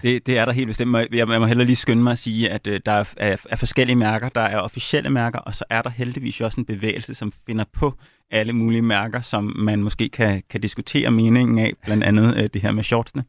Det, 0.03 0.27
det 0.27 0.39
er 0.39 0.45
der 0.45 0.53
helt 0.53 0.67
bestemt. 0.67 0.97
Jeg, 0.97 1.29
jeg 1.29 1.41
må 1.41 1.47
heller 1.47 1.65
lige 1.65 1.77
skynde 1.77 2.03
mig 2.03 2.13
at 2.13 2.19
sige, 2.19 2.51
at 2.51 2.67
øh, 2.67 2.81
der 2.87 2.93
er, 2.93 3.05
er, 3.17 3.37
er 3.51 3.57
forskellige 3.57 3.97
mærker. 3.97 4.29
Der 4.29 4.41
er 4.41 4.59
officielle 4.59 5.11
mærker, 5.11 5.39
og 5.39 5.55
så 5.55 5.65
er 5.71 5.83
der 5.83 5.91
heldigvis 5.91 6.41
også 6.41 6.61
en 6.61 6.65
bevægelse, 6.65 7.15
som 7.15 7.33
finder 7.47 7.65
på 7.75 7.95
alle 8.31 8.53
mulige 8.53 8.83
mærker, 8.83 9.21
som 9.21 9.53
man 9.57 9.83
måske 9.83 10.09
kan, 10.09 10.43
kan 10.51 10.61
diskutere 10.61 11.11
meningen 11.11 11.59
af, 11.59 11.73
blandt 11.85 12.05
andet 12.05 12.37
øh, 12.37 12.49
det 12.55 12.63
her 12.63 12.71
med 12.73 12.85
shortsene, 12.85 13.25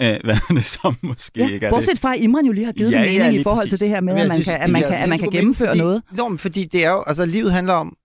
øh, 0.00 0.16
hvad 0.24 0.36
det 0.56 0.64
som 0.64 0.96
måske 1.02 1.40
Ja, 1.40 1.48
ikke 1.48 1.66
er 1.66 1.70
bortset 1.70 1.90
det. 1.92 1.98
fra, 2.00 2.14
at 2.14 2.20
Imran 2.20 2.46
jo 2.46 2.52
lige 2.52 2.64
har 2.64 2.72
givet 2.72 2.90
Ja, 2.92 2.98
ja, 3.00 3.04
ja, 3.04 3.10
mening 3.12 3.30
lige 3.30 3.40
i 3.40 3.42
forhold 3.42 3.66
præcis. 3.66 3.78
til 3.78 3.80
det 3.80 3.88
her 3.88 4.00
med, 4.00 4.12
at 4.12 4.28
man 4.28 4.36
synes, 4.36 4.44
kan, 4.46 4.60
at 4.60 4.70
man 4.70 4.82
kan, 4.82 4.92
at 5.02 5.08
man 5.08 5.18
kan 5.18 5.30
gennemføre 5.30 5.68
fordi, 5.68 5.80
noget. 5.80 6.02
Nå, 6.12 6.28
men 6.28 6.38
fordi 6.38 6.64
det 6.64 6.84
er 6.84 6.90
jo, 6.90 7.04
altså 7.06 7.24
livet 7.24 7.52
handler 7.52 7.72
om 7.72 7.96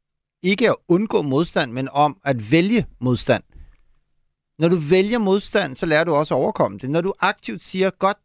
ikke 0.44 0.70
at 0.70 0.76
undgå 0.88 1.22
modstand, 1.22 1.72
men 1.72 1.88
om 1.92 2.18
at 2.26 2.52
vælge 2.52 2.86
modstand. 3.02 3.44
Når 4.60 4.70
du 4.70 4.76
vælger 4.76 5.18
modstand, 5.18 5.76
så 5.76 5.86
lærer 5.86 6.04
du 6.04 6.14
også 6.14 6.36
at 6.36 6.40
overkomme 6.40 6.78
det. 6.78 6.90
Når 6.90 7.02
du 7.02 7.14
aktivt 7.20 7.64
siger, 7.64 7.90
godt, 7.90 8.18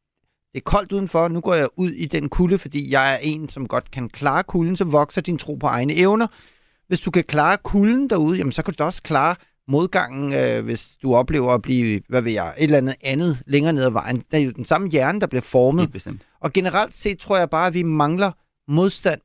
det 0.52 0.58
er 0.60 0.64
koldt 0.64 0.92
udenfor, 0.92 1.28
nu 1.28 1.40
går 1.40 1.54
jeg 1.54 1.68
ud 1.76 1.90
i 1.90 2.06
den 2.06 2.28
kulde, 2.28 2.58
fordi 2.58 2.90
jeg 2.90 3.14
er 3.14 3.18
en, 3.22 3.48
som 3.48 3.68
godt 3.68 3.90
kan 3.90 4.08
klare 4.08 4.42
kulden, 4.42 4.76
så 4.76 4.84
vokser 4.84 5.20
din 5.20 5.38
tro 5.38 5.54
på 5.54 5.66
egne 5.66 5.94
evner. 5.96 6.26
Hvis 6.88 7.00
du 7.00 7.10
kan 7.10 7.24
klare 7.24 7.56
kulden 7.62 8.10
derude, 8.10 8.36
jamen 8.38 8.52
så 8.52 8.62
kan 8.62 8.74
du 8.74 8.84
også 8.84 9.02
klare 9.02 9.36
modgangen, 9.68 10.34
øh, 10.34 10.64
hvis 10.64 10.96
du 11.02 11.14
oplever 11.14 11.52
at 11.52 11.62
blive, 11.62 12.00
hvad 12.08 12.22
ved 12.22 12.32
jeg, 12.32 12.54
et 12.58 12.64
eller 12.64 12.78
andet 12.78 12.96
andet 13.02 13.42
længere 13.46 13.72
ned 13.72 13.84
ad 13.84 13.90
vejen. 13.90 14.16
Det 14.16 14.40
er 14.40 14.44
jo 14.44 14.50
den 14.50 14.64
samme 14.64 14.90
hjerne, 14.90 15.20
der 15.20 15.26
bliver 15.26 15.42
formet. 15.42 15.82
Og 16.40 16.52
generelt 16.52 16.96
set 16.96 17.18
tror 17.18 17.36
jeg 17.36 17.50
bare, 17.50 17.66
at 17.66 17.74
vi 17.74 17.82
mangler 17.82 18.32
modstand 18.68 19.20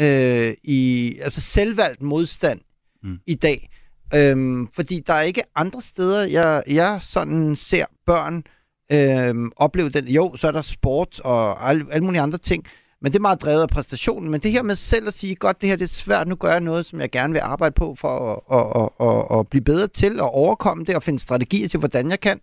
øh, 0.00 0.54
i 0.64 1.14
altså 1.22 1.40
selvvalgt 1.40 2.02
modstand 2.02 2.60
mm. 3.02 3.18
i 3.26 3.34
dag. 3.34 3.68
Øhm, 4.14 4.68
fordi 4.72 5.00
der 5.06 5.12
er 5.12 5.22
ikke 5.22 5.42
andre 5.54 5.80
steder, 5.80 6.26
jeg, 6.26 6.62
jeg 6.66 6.98
sådan 7.02 7.56
ser 7.56 7.84
børn 8.06 8.44
øhm, 8.92 9.52
opleve 9.56 9.88
den. 9.88 10.08
Jo, 10.08 10.36
så 10.36 10.48
er 10.48 10.52
der 10.52 10.62
sport 10.62 11.20
og 11.20 11.68
alle, 11.68 11.86
alle 11.90 12.04
mulige 12.04 12.20
andre 12.20 12.38
ting, 12.38 12.64
men 13.02 13.12
det 13.12 13.18
er 13.18 13.22
meget 13.22 13.42
drevet 13.42 13.62
af 13.62 13.68
præstationen. 13.68 14.30
Men 14.30 14.40
det 14.40 14.52
her 14.52 14.62
med 14.62 14.76
selv 14.76 15.08
at 15.08 15.14
sige, 15.14 15.34
godt, 15.34 15.60
det 15.60 15.68
her 15.68 15.76
det 15.76 15.84
er 15.84 15.88
svært, 15.88 16.28
nu 16.28 16.34
gør 16.34 16.50
jeg 16.50 16.60
noget, 16.60 16.86
som 16.86 17.00
jeg 17.00 17.10
gerne 17.10 17.32
vil 17.32 17.40
arbejde 17.40 17.72
på 17.72 17.94
for 17.94 18.08
at, 18.32 18.58
at, 18.58 18.82
at, 18.82 19.08
at, 19.08 19.38
at 19.38 19.48
blive 19.48 19.64
bedre 19.64 19.88
til 19.88 20.12
at 20.12 20.34
overkomme 20.34 20.84
det 20.84 20.96
og 20.96 21.02
finde 21.02 21.18
strategier 21.18 21.68
til, 21.68 21.78
hvordan 21.78 22.10
jeg 22.10 22.20
kan. 22.20 22.40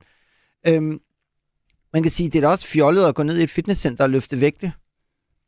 Øhm, 0.68 1.00
man 1.94 2.04
kan 2.04 2.12
sige, 2.12 2.30
det 2.30 2.38
er 2.38 2.42
da 2.42 2.48
også 2.48 2.68
fjollet 2.68 3.06
at 3.06 3.16
gå 3.16 3.24
ned 3.24 3.38
i 3.38 3.44
et 3.44 3.50
fitnesscenter 3.50 4.04
og 4.04 4.10
løfte 4.10 4.42
vægte. 4.42 4.72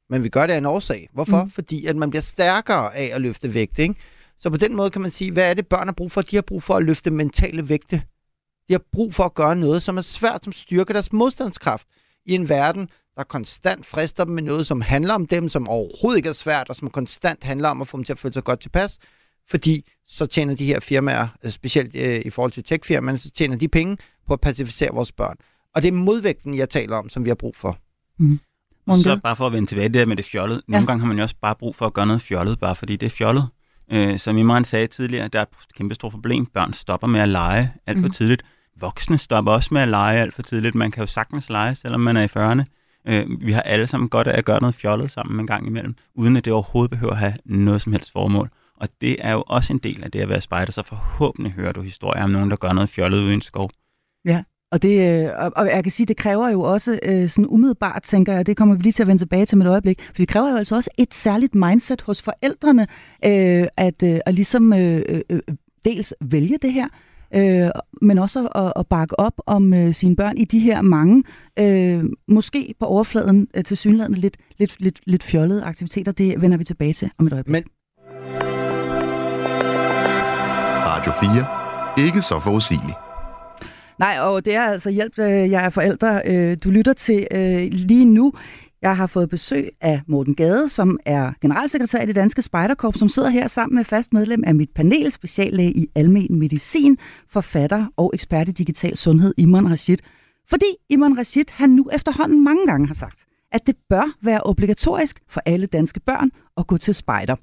Men 0.10 0.24
vi 0.24 0.30
gør 0.30 0.48
det 0.48 0.54
af 0.54 0.58
en 0.58 0.66
årsag. 0.66 1.10
Hvorfor? 1.14 1.44
Mm. 1.44 1.50
Fordi 1.50 1.86
at 1.86 1.96
man 1.96 2.10
bliver 2.10 2.22
stærkere 2.22 2.96
af 2.96 3.12
at 3.14 3.22
løfte 3.22 3.54
vægte. 3.54 3.82
Ikke? 3.82 3.96
Så 4.42 4.50
på 4.50 4.58
den 4.58 4.76
måde 4.76 4.90
kan 4.90 5.02
man 5.02 5.12
sige, 5.12 5.32
hvad 5.32 5.50
er 5.50 5.54
det 5.54 5.68
børn 5.68 5.88
har 5.88 5.94
brug 5.94 6.12
for? 6.12 6.22
De 6.22 6.36
har 6.36 6.42
brug 6.42 6.64
for 6.64 6.74
at 6.76 6.84
løfte 6.84 7.12
mentale 7.12 7.70
vægte. 7.70 7.96
De 8.68 8.74
har 8.74 8.82
brug 8.92 9.14
for 9.14 9.24
at 9.24 9.34
gøre 9.34 9.56
noget, 9.56 9.84
som 9.84 9.98
er 9.98 10.02
svært, 10.02 10.44
som 10.44 10.54
styrker 10.54 10.94
deres 10.94 11.14
modstandskraft 11.14 11.88
i 12.26 12.36
en 12.36 12.50
verden, 12.50 12.90
der 13.18 13.24
konstant 13.24 13.86
frister 13.86 14.24
dem 14.24 14.34
med 14.34 14.44
noget, 14.44 14.68
som 14.68 14.82
handler 14.82 15.14
om 15.14 15.26
dem, 15.26 15.50
som 15.50 15.68
overhovedet 15.68 16.18
ikke 16.18 16.30
er 16.30 16.34
svært, 16.34 16.70
og 16.70 16.76
som 16.76 16.90
konstant 16.90 17.44
handler 17.44 17.70
om 17.70 17.82
at 17.82 17.88
få 17.88 17.98
dem 17.98 18.04
til 18.04 18.14
at 18.14 18.20
føle 18.20 18.34
sig 18.34 18.44
godt 18.44 18.60
tilpas. 18.60 19.00
Fordi 19.50 19.90
så 20.08 20.26
tjener 20.26 20.56
de 20.56 20.66
her 20.66 20.80
firmaer, 20.80 21.28
øh, 21.44 21.52
specielt 21.52 21.96
øh, 21.96 22.22
i 22.26 22.30
forhold 22.30 22.52
til 22.52 22.64
tech-firmaerne, 22.64 23.18
så 23.18 23.32
tjener 23.32 23.56
de 23.56 23.68
penge 23.68 23.98
på 24.28 24.34
at 24.34 24.42
pacificere 24.42 24.90
vores 24.94 25.12
børn. 25.12 25.36
Og 25.76 25.82
det 25.82 25.88
er 25.88 25.92
modvægten, 25.92 26.58
jeg 26.58 26.70
taler 26.70 26.96
om, 26.98 27.10
som 27.10 27.26
vi 27.26 27.30
har 27.30 27.36
brug 27.36 27.56
for. 27.56 27.70
Og 27.70 27.78
Morten 28.88 29.04
så 29.04 29.20
bare 29.24 29.36
for 29.36 29.48
at 29.48 29.54
vende 29.54 29.70
tilbage 29.70 29.88
det 29.88 29.94
der 29.94 30.06
med 30.06 30.16
det 30.16 30.26
fjollede. 30.26 30.62
Nogle 30.68 30.82
Ja. 30.84 30.86
gange 30.86 31.00
har 31.02 31.08
man 31.08 31.18
jo 31.18 31.24
også 31.24 31.36
bare 31.42 31.56
brug 31.56 31.76
for 31.76 31.86
at 31.86 31.94
gøre 31.94 32.06
noget 32.08 32.22
fjollet, 32.22 32.60
bare 32.60 32.76
fordi 32.76 32.96
det 32.96 33.06
er 33.06 33.10
fjollet. 33.10 33.48
Øh, 33.92 34.20
som 34.20 34.38
Imran 34.38 34.66
sagde 34.66 34.88
tidligere, 34.88 35.28
der 35.28 35.40
er 35.40 35.44
et 35.44 35.50
kæmpe 35.76 35.96
stort 35.96 36.12
problem. 36.12 36.46
Børn 36.46 36.74
stopper 36.74 37.08
med 37.08 37.20
at 37.20 37.30
lege 37.30 37.74
alt 37.88 37.98
for 38.00 38.02
Mhm. 38.08 38.12
tidligt. 38.12 38.44
Voksne 38.80 39.18
stopper 39.18 39.52
også 39.52 39.70
med 39.74 39.82
at 39.82 39.88
lege 39.88 40.20
alt 40.20 40.34
for 40.34 40.42
tidligt. 40.42 40.76
Man 40.76 40.92
kan 40.92 41.02
jo 41.04 41.08
sagtens 41.08 41.50
lege, 41.50 41.76
selvom 41.76 42.00
man 42.02 42.18
er 42.18 42.22
i 42.24 42.28
40'erne. 42.28 42.64
Øh, 43.08 43.26
vi 43.42 43.52
har 43.52 43.62
alle 43.62 43.88
sammen 43.88 44.10
godt 44.10 44.28
af 44.28 44.38
at 44.38 44.46
gøre 44.46 44.62
noget 44.62 44.76
fjollet 44.76 45.12
sammen 45.12 45.40
en 45.40 45.48
gang 45.48 45.68
imellem, 45.68 45.96
uden 46.16 46.36
at 46.38 46.46
det 46.46 46.54
overhovedet 46.54 46.90
behøver 46.92 47.14
at 47.14 47.20
have 47.20 47.34
noget 47.46 47.82
som 47.82 47.92
helst 47.92 48.12
formål. 48.12 48.50
Og 48.78 48.88
det 49.02 49.16
er 49.20 49.32
jo 49.32 49.44
også 49.48 49.74
en 49.74 49.80
del 49.80 50.04
af 50.04 50.12
det 50.12 50.20
at 50.20 50.30
være 50.30 50.42
spejder, 50.42 50.72
så 50.72 50.84
forhåbentlig 50.84 51.52
hører 51.54 51.72
du 51.72 51.82
historier 51.82 52.24
om 52.24 52.30
nogen, 52.30 52.50
der 52.52 52.56
gør 52.58 52.74
noget 52.74 52.90
fjollet 52.90 53.18
ude 53.20 53.32
i 53.32 53.34
en 53.34 53.42
skov. 53.42 53.70
Og, 54.72 54.82
det, 54.82 55.24
øh, 55.24 55.30
og, 55.38 55.52
og 55.56 55.68
jeg 55.68 55.84
kan 55.84 55.92
sige, 55.92 56.08
det 56.08 56.18
kræver 56.18 56.50
jo 56.50 56.62
også 56.62 57.00
øh, 57.04 57.30
sådan 57.30 57.48
umiddelbart, 57.50 58.04
tænker 58.04 58.34
jeg, 58.34 58.48
det 58.48 58.58
kommer 58.58 58.76
vi 58.76 58.82
lige 58.82 58.94
til 58.94 59.04
at 59.04 59.08
vende 59.08 59.22
tilbage 59.22 59.46
til 59.46 59.58
med 59.58 59.66
et 59.66 59.70
øjeblik, 59.70 60.02
for 60.02 60.14
det 60.14 60.28
kræver 60.28 60.50
jo 60.50 60.58
altså 60.58 60.76
også 60.76 60.90
et 60.98 61.14
særligt 61.14 61.56
mindset 61.56 62.02
hos 62.02 62.22
forældrene, 62.22 62.88
øh, 63.26 63.68
at, 63.78 64.04
øh, 64.04 64.20
at 64.26 64.34
ligesom 64.34 64.74
øh, 64.74 65.02
øh, 65.10 65.22
øh, 65.30 65.40
dels 65.86 66.14
vælge 66.22 66.58
det 66.62 66.74
her, 66.74 66.88
øh, 67.36 67.70
men 68.02 68.18
også 68.18 68.48
at, 68.48 68.74
at 68.76 68.88
bakke 68.88 69.20
op 69.20 69.34
om 69.46 69.74
øh, 69.74 69.94
sine 69.94 70.16
børn 70.16 70.38
i 70.38 70.46
de 70.46 70.60
her 70.60 70.82
mange, 70.82 71.24
øh, 71.60 72.04
måske 72.28 72.76
på 72.80 72.86
overfladen 72.86 73.48
øh, 73.54 73.64
til 73.64 73.78
synligheden 73.78 74.16
lidt, 74.16 74.38
lidt, 74.58 74.76
lidt, 74.80 75.00
lidt 75.06 75.24
fjollede 75.24 75.64
aktiviteter. 75.64 76.12
Det 76.12 76.42
vender 76.42 76.58
vi 76.58 76.64
tilbage 76.64 76.94
til 76.94 77.12
om 77.18 77.28
et 77.28 77.34
øjeblik. 77.34 77.52
Men 77.52 77.64
Radio 80.86 81.12
4. 81.12 82.06
Ikke 82.06 82.22
så 82.22 82.40
forudsigeligt. 82.40 83.11
Nej, 84.02 84.18
og 84.20 84.46
det 84.46 84.56
er 84.56 84.62
altså 84.62 84.90
hjælp, 84.90 85.20
øh, 85.20 85.26
jeg 85.26 85.66
er 85.66 85.70
forældre. 85.70 86.22
Øh, 86.26 86.58
du 86.64 86.70
lytter 86.70 86.94
til 86.94 87.28
øh, 87.36 87.68
lige 87.72 88.06
nu. 88.06 88.34
Jeg 88.82 88.98
har 88.98 89.08
fået 89.08 89.30
besøg 89.30 89.70
af 89.82 90.02
Morten 90.08 90.36
Gade, 90.36 90.70
som 90.70 91.00
er 91.06 91.32
generalsekretær 91.42 92.02
i 92.02 92.06
det 92.06 92.16
danske 92.16 92.42
Spejderkorps, 92.42 93.00
som 93.00 93.10
sidder 93.10 93.30
her 93.30 93.48
sammen 93.48 93.76
med 93.76 93.84
fast 93.84 94.14
medlem 94.14 94.44
af 94.48 94.56
mit 94.56 94.70
panel, 94.76 95.12
speciallæge 95.12 95.72
i 95.72 95.88
almen 95.96 96.40
medicin, 96.40 96.98
forfatter 97.30 97.86
og 97.98 98.12
ekspert 98.14 98.50
i 98.50 98.52
digital 98.52 98.98
sundhed, 98.98 99.34
Iman 99.38 99.72
Rashid. 99.72 99.98
Fordi 100.50 100.66
Iman 100.90 101.18
Rashid, 101.18 101.46
han 101.52 101.70
nu 101.70 101.90
efterhånden 101.94 102.44
mange 102.44 102.66
gange 102.68 102.88
har 102.88 102.94
sagt, 102.94 103.26
at 103.52 103.68
det 103.68 103.76
bør 103.90 104.18
være 104.22 104.42
obligatorisk 104.42 105.20
for 105.30 105.42
alle 105.46 105.66
danske 105.66 106.00
børn 106.00 106.30
at 106.58 106.68
gå 106.68 106.78
til 106.78 106.96
spejder. 106.96 107.36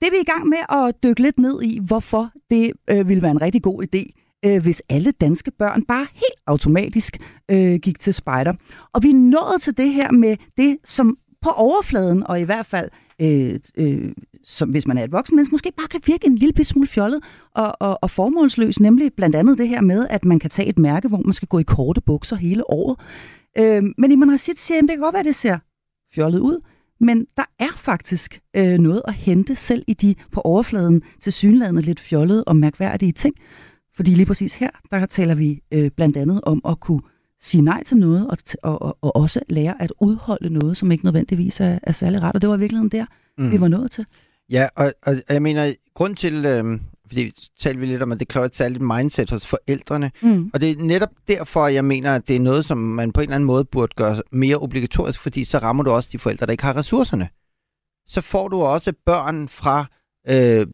Det 0.00 0.06
er 0.06 0.10
vi 0.10 0.20
i 0.20 0.30
gang 0.32 0.48
med 0.48 0.58
at 0.68 1.02
dykke 1.02 1.22
lidt 1.22 1.38
ned 1.38 1.62
i, 1.62 1.80
hvorfor 1.86 2.30
det 2.50 2.72
øh, 2.90 3.08
ville 3.08 3.22
være 3.22 3.30
en 3.30 3.42
rigtig 3.42 3.62
god 3.62 3.82
idé, 3.82 4.27
øh, 4.44 4.62
hvis 4.62 4.82
alle 4.88 5.10
danske 5.10 5.50
børn 5.50 5.82
bare 5.82 6.06
helt 6.14 6.42
automatisk 6.46 7.18
øh, 7.50 7.74
gik 7.74 7.98
til 7.98 8.14
spejder. 8.14 8.52
Og 8.92 9.02
vi 9.02 9.12
nåede 9.12 9.58
til 9.60 9.76
det 9.76 9.92
her 9.92 10.12
med 10.12 10.36
det, 10.56 10.78
som 10.84 11.18
på 11.42 11.50
overfladen, 11.50 12.26
og 12.26 12.40
i 12.40 12.44
hvert 12.44 12.66
fald, 12.66 12.90
øh, 13.20 13.60
øh, 13.76 14.12
som 14.44 14.70
hvis 14.70 14.86
man 14.86 14.98
er 14.98 15.04
et 15.04 15.12
voksen 15.12 15.36
menneske, 15.36 15.52
måske 15.52 15.72
bare 15.76 15.88
kan 15.88 16.00
virke 16.06 16.26
en 16.26 16.34
lille 16.34 16.64
smule 16.64 16.88
fjollet 16.88 17.20
og, 17.54 17.72
og, 17.80 17.98
og 18.02 18.10
formålsløs, 18.10 18.80
nemlig 18.80 19.12
blandt 19.16 19.36
andet 19.36 19.58
det 19.58 19.68
her 19.68 19.80
med, 19.80 20.06
at 20.10 20.24
man 20.24 20.38
kan 20.38 20.50
tage 20.50 20.68
et 20.68 20.78
mærke, 20.78 21.08
hvor 21.08 21.22
man 21.24 21.32
skal 21.32 21.48
gå 21.48 21.58
i 21.58 21.62
korte 21.62 22.00
bukser 22.00 22.36
hele 22.36 22.70
året. 22.70 22.96
Øh, 23.58 23.82
men 23.98 24.12
Iman 24.12 24.32
Rashid 24.32 24.54
siger, 24.54 24.78
at 24.78 24.82
det 24.82 24.90
kan 24.90 25.00
godt 25.00 25.12
være, 25.12 25.20
at 25.20 25.26
det 25.26 25.34
ser 25.34 25.58
fjollet 26.14 26.38
ud, 26.38 26.60
men 27.00 27.26
der 27.36 27.44
er 27.58 27.76
faktisk 27.76 28.40
øh, 28.56 28.78
noget 28.78 29.02
at 29.04 29.14
hente 29.14 29.56
selv 29.56 29.84
i 29.86 29.94
de 29.94 30.14
på 30.32 30.40
overfladen 30.40 31.02
til 31.20 31.32
synlædende 31.32 31.82
lidt 31.82 32.00
fjollede 32.00 32.44
og 32.44 32.56
mærkværdige 32.56 33.12
ting. 33.12 33.34
Fordi 33.98 34.14
lige 34.14 34.26
præcis 34.26 34.54
her, 34.54 34.70
der 34.90 35.06
taler 35.06 35.34
vi 35.34 35.62
øh, 35.72 35.90
blandt 35.96 36.16
andet 36.16 36.40
om 36.42 36.60
at 36.68 36.80
kunne 36.80 37.00
sige 37.40 37.62
nej 37.62 37.84
til 37.84 37.96
noget, 37.96 38.28
og, 38.30 38.38
og, 38.62 38.82
og, 38.82 38.98
og 39.02 39.16
også 39.16 39.40
lære 39.48 39.82
at 39.82 39.92
udholde 40.00 40.50
noget, 40.50 40.76
som 40.76 40.92
ikke 40.92 41.04
nødvendigvis 41.04 41.60
er, 41.60 41.78
er 41.82 41.92
særlig 41.92 42.22
rart. 42.22 42.34
Og 42.34 42.42
det 42.42 42.50
var 42.50 42.56
i 42.56 42.58
virkeligheden 42.58 42.88
der, 42.88 43.06
mm. 43.38 43.52
vi 43.52 43.60
var 43.60 43.68
nået 43.68 43.90
til. 43.90 44.06
Ja, 44.50 44.68
og, 44.76 44.92
og 45.06 45.16
og 45.28 45.34
jeg 45.34 45.42
mener, 45.42 45.72
grund 45.94 46.16
til, 46.16 46.44
øh, 46.44 46.80
fordi 47.06 47.30
talte 47.60 47.80
vi 47.80 47.86
lidt 47.86 48.02
om, 48.02 48.12
at 48.12 48.20
det 48.20 48.28
kræver 48.28 48.46
et 48.46 48.56
særligt 48.56 48.82
mindset 48.82 49.30
hos 49.30 49.46
forældrene, 49.46 50.10
Mm. 50.22 50.50
og 50.54 50.60
det 50.60 50.70
er 50.70 50.76
netop 50.82 51.10
derfor, 51.28 51.66
jeg 51.66 51.84
mener, 51.84 52.14
at 52.14 52.28
det 52.28 52.36
er 52.36 52.40
noget, 52.40 52.64
som 52.64 52.78
man 52.78 53.12
på 53.12 53.20
en 53.20 53.24
eller 53.24 53.34
anden 53.34 53.46
måde 53.46 53.64
burde 53.64 53.92
gøre 53.96 54.22
mere 54.32 54.56
obligatorisk, 54.56 55.20
fordi 55.20 55.44
så 55.44 55.58
rammer 55.58 55.82
du 55.84 55.90
også 55.90 56.08
de 56.12 56.18
forældre, 56.18 56.46
der 56.46 56.52
ikke 56.52 56.64
har 56.64 56.76
ressourcerne. 56.76 57.28
Så 58.06 58.20
får 58.20 58.48
du 58.48 58.60
også 58.60 58.92
børn 59.06 59.48
fra 59.48 59.86
øh, 60.28 60.66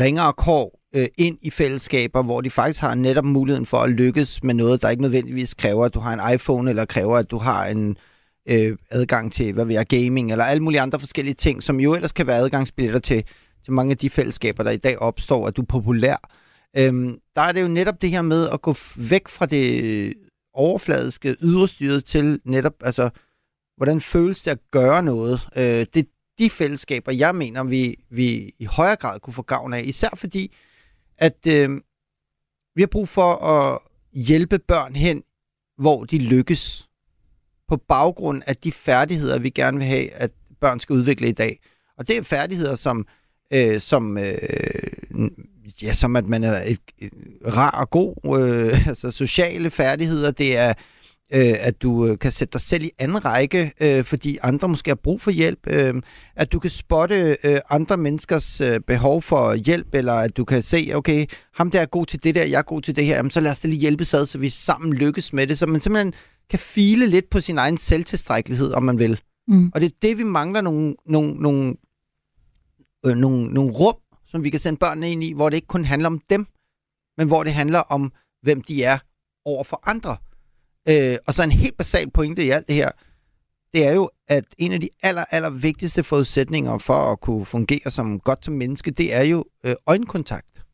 ringere 0.00 0.32
kår 0.32 0.80
øh, 0.94 1.06
ind 1.18 1.38
i 1.42 1.50
fællesskaber, 1.50 2.22
hvor 2.22 2.40
de 2.40 2.50
faktisk 2.50 2.80
har 2.80 2.94
netop 2.94 3.24
muligheden 3.24 3.66
for 3.66 3.78
at 3.78 3.90
lykkes 3.90 4.42
med 4.42 4.54
noget, 4.54 4.82
der 4.82 4.88
ikke 4.88 5.02
nødvendigvis 5.02 5.54
kræver, 5.54 5.84
at 5.84 5.94
du 5.94 6.00
har 6.00 6.12
en 6.12 6.34
iPhone, 6.34 6.70
eller 6.70 6.84
kræver, 6.84 7.16
at 7.16 7.30
du 7.30 7.38
har 7.38 7.66
en 7.66 7.96
øh, 8.48 8.76
adgang 8.90 9.32
til, 9.32 9.52
hvad 9.52 9.64
ved 9.64 9.74
jeg, 9.74 9.86
gaming, 9.86 10.32
eller 10.32 10.44
alle 10.44 10.62
mulige 10.62 10.80
andre 10.80 11.00
forskellige 11.00 11.34
ting, 11.34 11.62
som 11.62 11.80
jo 11.80 11.94
ellers 11.94 12.12
kan 12.12 12.26
være 12.26 12.36
adgangsbilletter 12.36 13.00
til, 13.00 13.24
til 13.64 13.72
mange 13.72 13.90
af 13.90 13.98
de 13.98 14.10
fællesskaber, 14.10 14.62
der 14.62 14.70
i 14.70 14.76
dag 14.76 14.98
opstår, 14.98 15.46
at 15.46 15.56
du 15.56 15.62
er 15.62 15.66
populær. 15.66 16.16
Øhm, 16.76 17.18
der 17.36 17.42
er 17.42 17.52
det 17.52 17.62
jo 17.62 17.68
netop 17.68 18.02
det 18.02 18.10
her 18.10 18.22
med 18.22 18.48
at 18.48 18.62
gå 18.62 18.74
væk 19.10 19.28
fra 19.28 19.46
det 19.46 19.84
øh, 19.84 20.12
overfladiske, 20.54 21.36
yderstyret 21.42 22.04
til 22.04 22.40
netop, 22.44 22.74
altså, 22.80 23.10
hvordan 23.76 24.00
føles 24.00 24.42
det 24.42 24.50
at 24.50 24.58
gøre 24.70 25.02
noget? 25.02 25.48
Øh, 25.56 25.64
det 25.64 25.96
er 25.96 26.02
de 26.38 26.50
fællesskaber, 26.50 27.12
jeg 27.12 27.34
mener, 27.34 27.64
vi, 27.64 27.96
vi 28.10 28.54
i 28.58 28.64
højere 28.64 28.96
grad 28.96 29.20
kunne 29.20 29.34
få 29.34 29.42
gavn 29.42 29.72
af, 29.72 29.82
især 29.84 30.08
fordi, 30.16 30.54
at 31.18 31.46
øh, 31.46 31.80
vi 32.74 32.82
har 32.82 32.86
brug 32.86 33.08
for 33.08 33.34
at 33.34 33.78
hjælpe 34.12 34.58
børn 34.58 34.96
hen, 34.96 35.22
hvor 35.78 36.04
de 36.04 36.18
lykkes, 36.18 36.88
på 37.68 37.76
baggrund 37.76 38.42
af 38.46 38.56
de 38.56 38.72
færdigheder, 38.72 39.38
vi 39.38 39.50
gerne 39.50 39.78
vil 39.78 39.86
have, 39.86 40.10
at 40.10 40.30
børn 40.60 40.80
skal 40.80 40.92
udvikle 40.92 41.28
i 41.28 41.32
dag. 41.32 41.60
Og 41.98 42.08
det 42.08 42.16
er 42.16 42.22
færdigheder 42.22 42.74
som, 42.74 43.06
øh, 43.50 43.80
som, 43.80 44.18
øh, 44.18 44.38
ja, 45.82 45.92
som 45.92 46.16
at 46.16 46.26
man 46.26 46.44
er 46.44 46.62
et, 46.62 46.80
et 46.98 47.12
rar 47.46 47.70
og 47.70 47.90
god, 47.90 48.38
øh, 48.40 48.88
altså 48.88 49.10
sociale 49.10 49.70
færdigheder, 49.70 50.30
det 50.30 50.56
er 50.56 50.74
øh, 51.34 51.54
at 51.60 51.82
du 51.82 52.06
øh, 52.06 52.18
kan 52.18 52.32
sætte 52.32 52.52
dig 52.52 52.60
selv 52.60 52.84
i 52.84 52.90
anden 52.98 53.24
række, 53.24 53.72
øh, 53.80 54.04
fordi 54.04 54.38
andre 54.42 54.68
måske 54.68 54.90
har 54.90 54.94
brug 54.94 55.20
for 55.20 55.30
hjælp, 55.30 55.66
øh, 55.66 55.94
at 56.36 56.52
du 56.52 56.58
kan 56.58 56.70
spotte 56.70 57.36
øh, 57.44 57.58
andre 57.70 57.96
menneskers 57.96 58.60
øh, 58.60 58.80
behov 58.80 59.22
for 59.22 59.54
hjælp, 59.54 59.94
eller 59.94 60.12
at 60.12 60.36
du 60.36 60.44
kan 60.44 60.62
se, 60.62 60.90
okay, 60.94 61.26
ham 61.54 61.70
der 61.70 61.80
er 61.80 61.86
god 61.86 62.06
til 62.06 62.24
det 62.24 62.34
der, 62.34 62.44
jeg 62.44 62.58
er 62.58 62.62
god 62.62 62.82
til 62.82 62.96
det 62.96 63.04
her, 63.04 63.16
jamen, 63.16 63.30
så 63.30 63.40
lad 63.40 63.50
os 63.50 63.58
da 63.58 63.68
lige 63.68 63.80
hjælpe 63.80 64.02
ad, 64.14 64.26
så 64.26 64.38
vi 64.38 64.48
sammen 64.48 64.92
lykkes 64.92 65.32
med 65.32 65.46
det, 65.46 65.58
så 65.58 65.66
man 65.66 65.80
simpelthen 65.80 66.12
kan 66.50 66.58
file 66.58 67.06
lidt 67.06 67.30
på 67.30 67.40
sin 67.40 67.58
egen 67.58 67.78
selvtilstrækkelighed, 67.78 68.72
om 68.72 68.82
man 68.82 68.98
vil. 68.98 69.20
Mm. 69.48 69.70
Og 69.74 69.80
det 69.80 69.86
er 69.86 69.96
det, 70.02 70.18
vi 70.18 70.22
mangler 70.24 70.60
nogle, 70.60 70.94
nogle, 71.06 71.34
nogle, 71.34 71.74
øh, 73.06 73.16
nogle, 73.16 73.46
nogle 73.46 73.72
rum, 73.72 73.94
som 74.26 74.44
vi 74.44 74.50
kan 74.50 74.60
sende 74.60 74.78
børnene 74.78 75.10
ind 75.10 75.24
i, 75.24 75.32
hvor 75.32 75.48
det 75.48 75.56
ikke 75.56 75.66
kun 75.66 75.84
handler 75.84 76.08
om 76.08 76.20
dem, 76.30 76.46
men 77.18 77.26
hvor 77.26 77.42
det 77.42 77.52
handler 77.52 77.78
om, 77.78 78.12
hvem 78.42 78.62
de 78.62 78.84
er 78.84 78.98
over 79.44 79.64
for 79.64 79.80
andre. 79.88 80.16
Øh, 80.88 81.16
og 81.26 81.34
så 81.34 81.42
en 81.42 81.52
helt 81.52 81.76
basal 81.76 82.10
pointe 82.10 82.44
i 82.44 82.50
alt 82.50 82.68
det 82.68 82.76
her, 82.76 82.90
det 83.74 83.86
er 83.86 83.92
jo, 83.92 84.10
at 84.28 84.44
en 84.58 84.72
af 84.72 84.80
de 84.80 84.88
aller, 85.02 85.24
aller 85.30 85.50
vigtigste 85.50 86.02
forudsætninger 86.02 86.78
for 86.78 87.12
at 87.12 87.20
kunne 87.20 87.44
fungere 87.44 87.90
som 87.90 88.20
godt 88.20 88.44
som 88.44 88.54
menneske, 88.54 88.90
det 88.90 89.14
er 89.14 89.22
jo 89.22 89.44
øh, 89.66 89.74
øjenkontakt. 89.86 90.64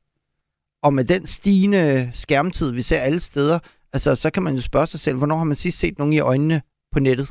Og 0.82 0.94
med 0.94 1.04
den 1.04 1.26
stigende 1.26 2.10
skærmtid, 2.14 2.70
vi 2.72 2.82
ser 2.82 2.98
alle 2.98 3.20
steder, 3.20 3.58
altså, 3.92 4.14
så 4.14 4.30
kan 4.30 4.42
man 4.42 4.54
jo 4.54 4.60
spørge 4.62 4.86
sig 4.86 5.00
selv, 5.00 5.16
hvornår 5.16 5.36
har 5.36 5.44
man 5.44 5.56
sidst 5.56 5.78
set 5.78 5.98
nogen 5.98 6.12
i 6.12 6.18
øjnene 6.20 6.62
på 6.92 7.00
nettet? 7.00 7.30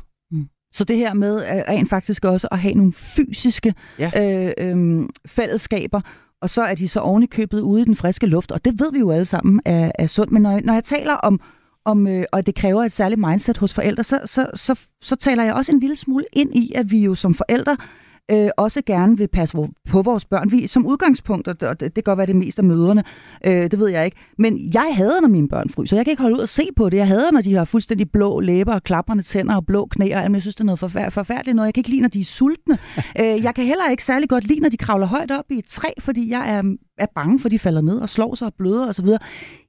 Så 0.72 0.84
det 0.84 0.96
her 0.96 1.14
med 1.14 1.36
øh, 1.36 1.62
rent 1.68 1.88
faktisk 1.90 2.24
også 2.24 2.48
at 2.50 2.58
have 2.58 2.74
nogle 2.74 2.92
fysiske 2.92 3.74
Ja. 3.98 4.10
øh, 4.16 4.52
øh, 4.58 5.08
fællesskaber, 5.26 6.00
og 6.42 6.50
så 6.50 6.62
er 6.62 6.74
de 6.74 6.88
så 6.88 7.00
oven 7.00 7.22
i 7.22 7.26
købet 7.26 7.60
ude 7.60 7.82
i 7.82 7.84
den 7.84 7.96
friske 7.96 8.26
luft, 8.26 8.52
og 8.52 8.64
det 8.64 8.80
ved 8.80 8.92
vi 8.92 8.98
jo 8.98 9.10
alle 9.10 9.24
sammen 9.24 9.60
er, 9.64 9.92
er 9.98 10.06
sundt. 10.06 10.32
Men 10.32 10.42
når 10.42 10.60
når 10.64 10.72
jeg 10.74 10.84
taler 10.84 11.14
om, 11.14 11.40
om 11.84 12.06
øh, 12.06 12.24
og 12.32 12.46
det 12.46 12.54
kræver 12.54 12.84
et 12.84 12.92
særligt 12.92 13.20
mindset 13.20 13.58
hos 13.58 13.74
forældre, 13.74 14.04
så, 14.04 14.20
så, 14.24 14.46
så, 14.54 14.80
så 15.02 15.16
taler 15.16 15.44
jeg 15.44 15.54
også 15.54 15.72
en 15.72 15.80
lille 15.80 15.96
smule 15.96 16.24
ind 16.32 16.56
i, 16.56 16.72
at 16.74 16.90
vi 16.90 16.98
jo 16.98 17.14
som 17.14 17.34
forældre 17.34 17.76
øh, 18.30 18.48
også 18.56 18.82
gerne 18.86 19.18
vil 19.18 19.28
passe 19.28 19.58
på 19.90 20.02
vores 20.02 20.24
børn. 20.24 20.52
Vi 20.52 20.66
som 20.66 20.86
udgangspunkt, 20.86 21.48
og 21.48 21.60
det, 21.60 21.80
det 21.80 21.94
kan 21.94 22.02
godt 22.02 22.16
være 22.16 22.26
det 22.26 22.36
mest 22.36 22.58
af 22.58 22.64
møderne, 22.64 23.04
øh, 23.46 23.70
det 23.70 23.78
ved 23.78 23.88
jeg 23.88 24.04
ikke, 24.04 24.16
men 24.38 24.70
jeg 24.74 24.92
hader, 24.96 25.20
når 25.20 25.28
mine 25.28 25.48
børn 25.48 25.68
fryser. 25.68 25.96
Jeg 25.96 26.06
kan 26.06 26.10
ikke 26.10 26.22
holde 26.22 26.36
ud 26.36 26.40
og 26.40 26.48
se 26.48 26.68
på 26.76 26.90
det. 26.90 26.96
Jeg 26.96 27.06
hader, 27.06 27.30
når 27.30 27.40
de 27.40 27.54
har 27.54 27.64
fuldstændig 27.64 28.10
blå 28.10 28.40
læber 28.40 28.74
og 28.74 28.82
klaprende 28.82 29.22
tænder 29.22 29.56
og 29.56 29.66
blå 29.66 29.86
knæ, 29.86 30.14
og 30.14 30.24
alt, 30.24 30.32
jeg 30.32 30.42
synes, 30.42 30.54
det 30.54 30.60
er 30.60 30.64
noget 30.64 30.80
forfær- 30.80 31.08
forfærdeligt 31.10 31.56
noget. 31.56 31.66
Jeg 31.66 31.74
kan 31.74 31.80
ikke 31.80 31.90
lide, 31.90 32.00
når 32.00 32.08
de 32.08 32.20
er 32.20 32.24
sultne. 32.24 32.78
øh, 33.20 33.44
jeg 33.44 33.54
kan 33.54 33.64
heller 33.64 33.90
ikke 33.90 34.04
særlig 34.04 34.28
godt 34.28 34.44
lide, 34.44 34.60
når 34.60 34.68
de 34.68 34.76
kravler 34.76 35.06
højt 35.06 35.30
op 35.30 35.44
i 35.50 35.58
et 35.58 35.66
træ, 35.68 35.88
fordi 35.98 36.30
jeg 36.30 36.54
er, 36.54 36.76
er 36.98 37.06
bange 37.14 37.38
for, 37.38 37.46
at 37.46 37.52
de 37.52 37.58
falder 37.58 37.80
ned 37.80 37.98
og 37.98 38.08
slår 38.08 38.34
sig 38.34 38.46
og 38.46 38.54
bløder 38.58 38.88
osv. 38.88 39.08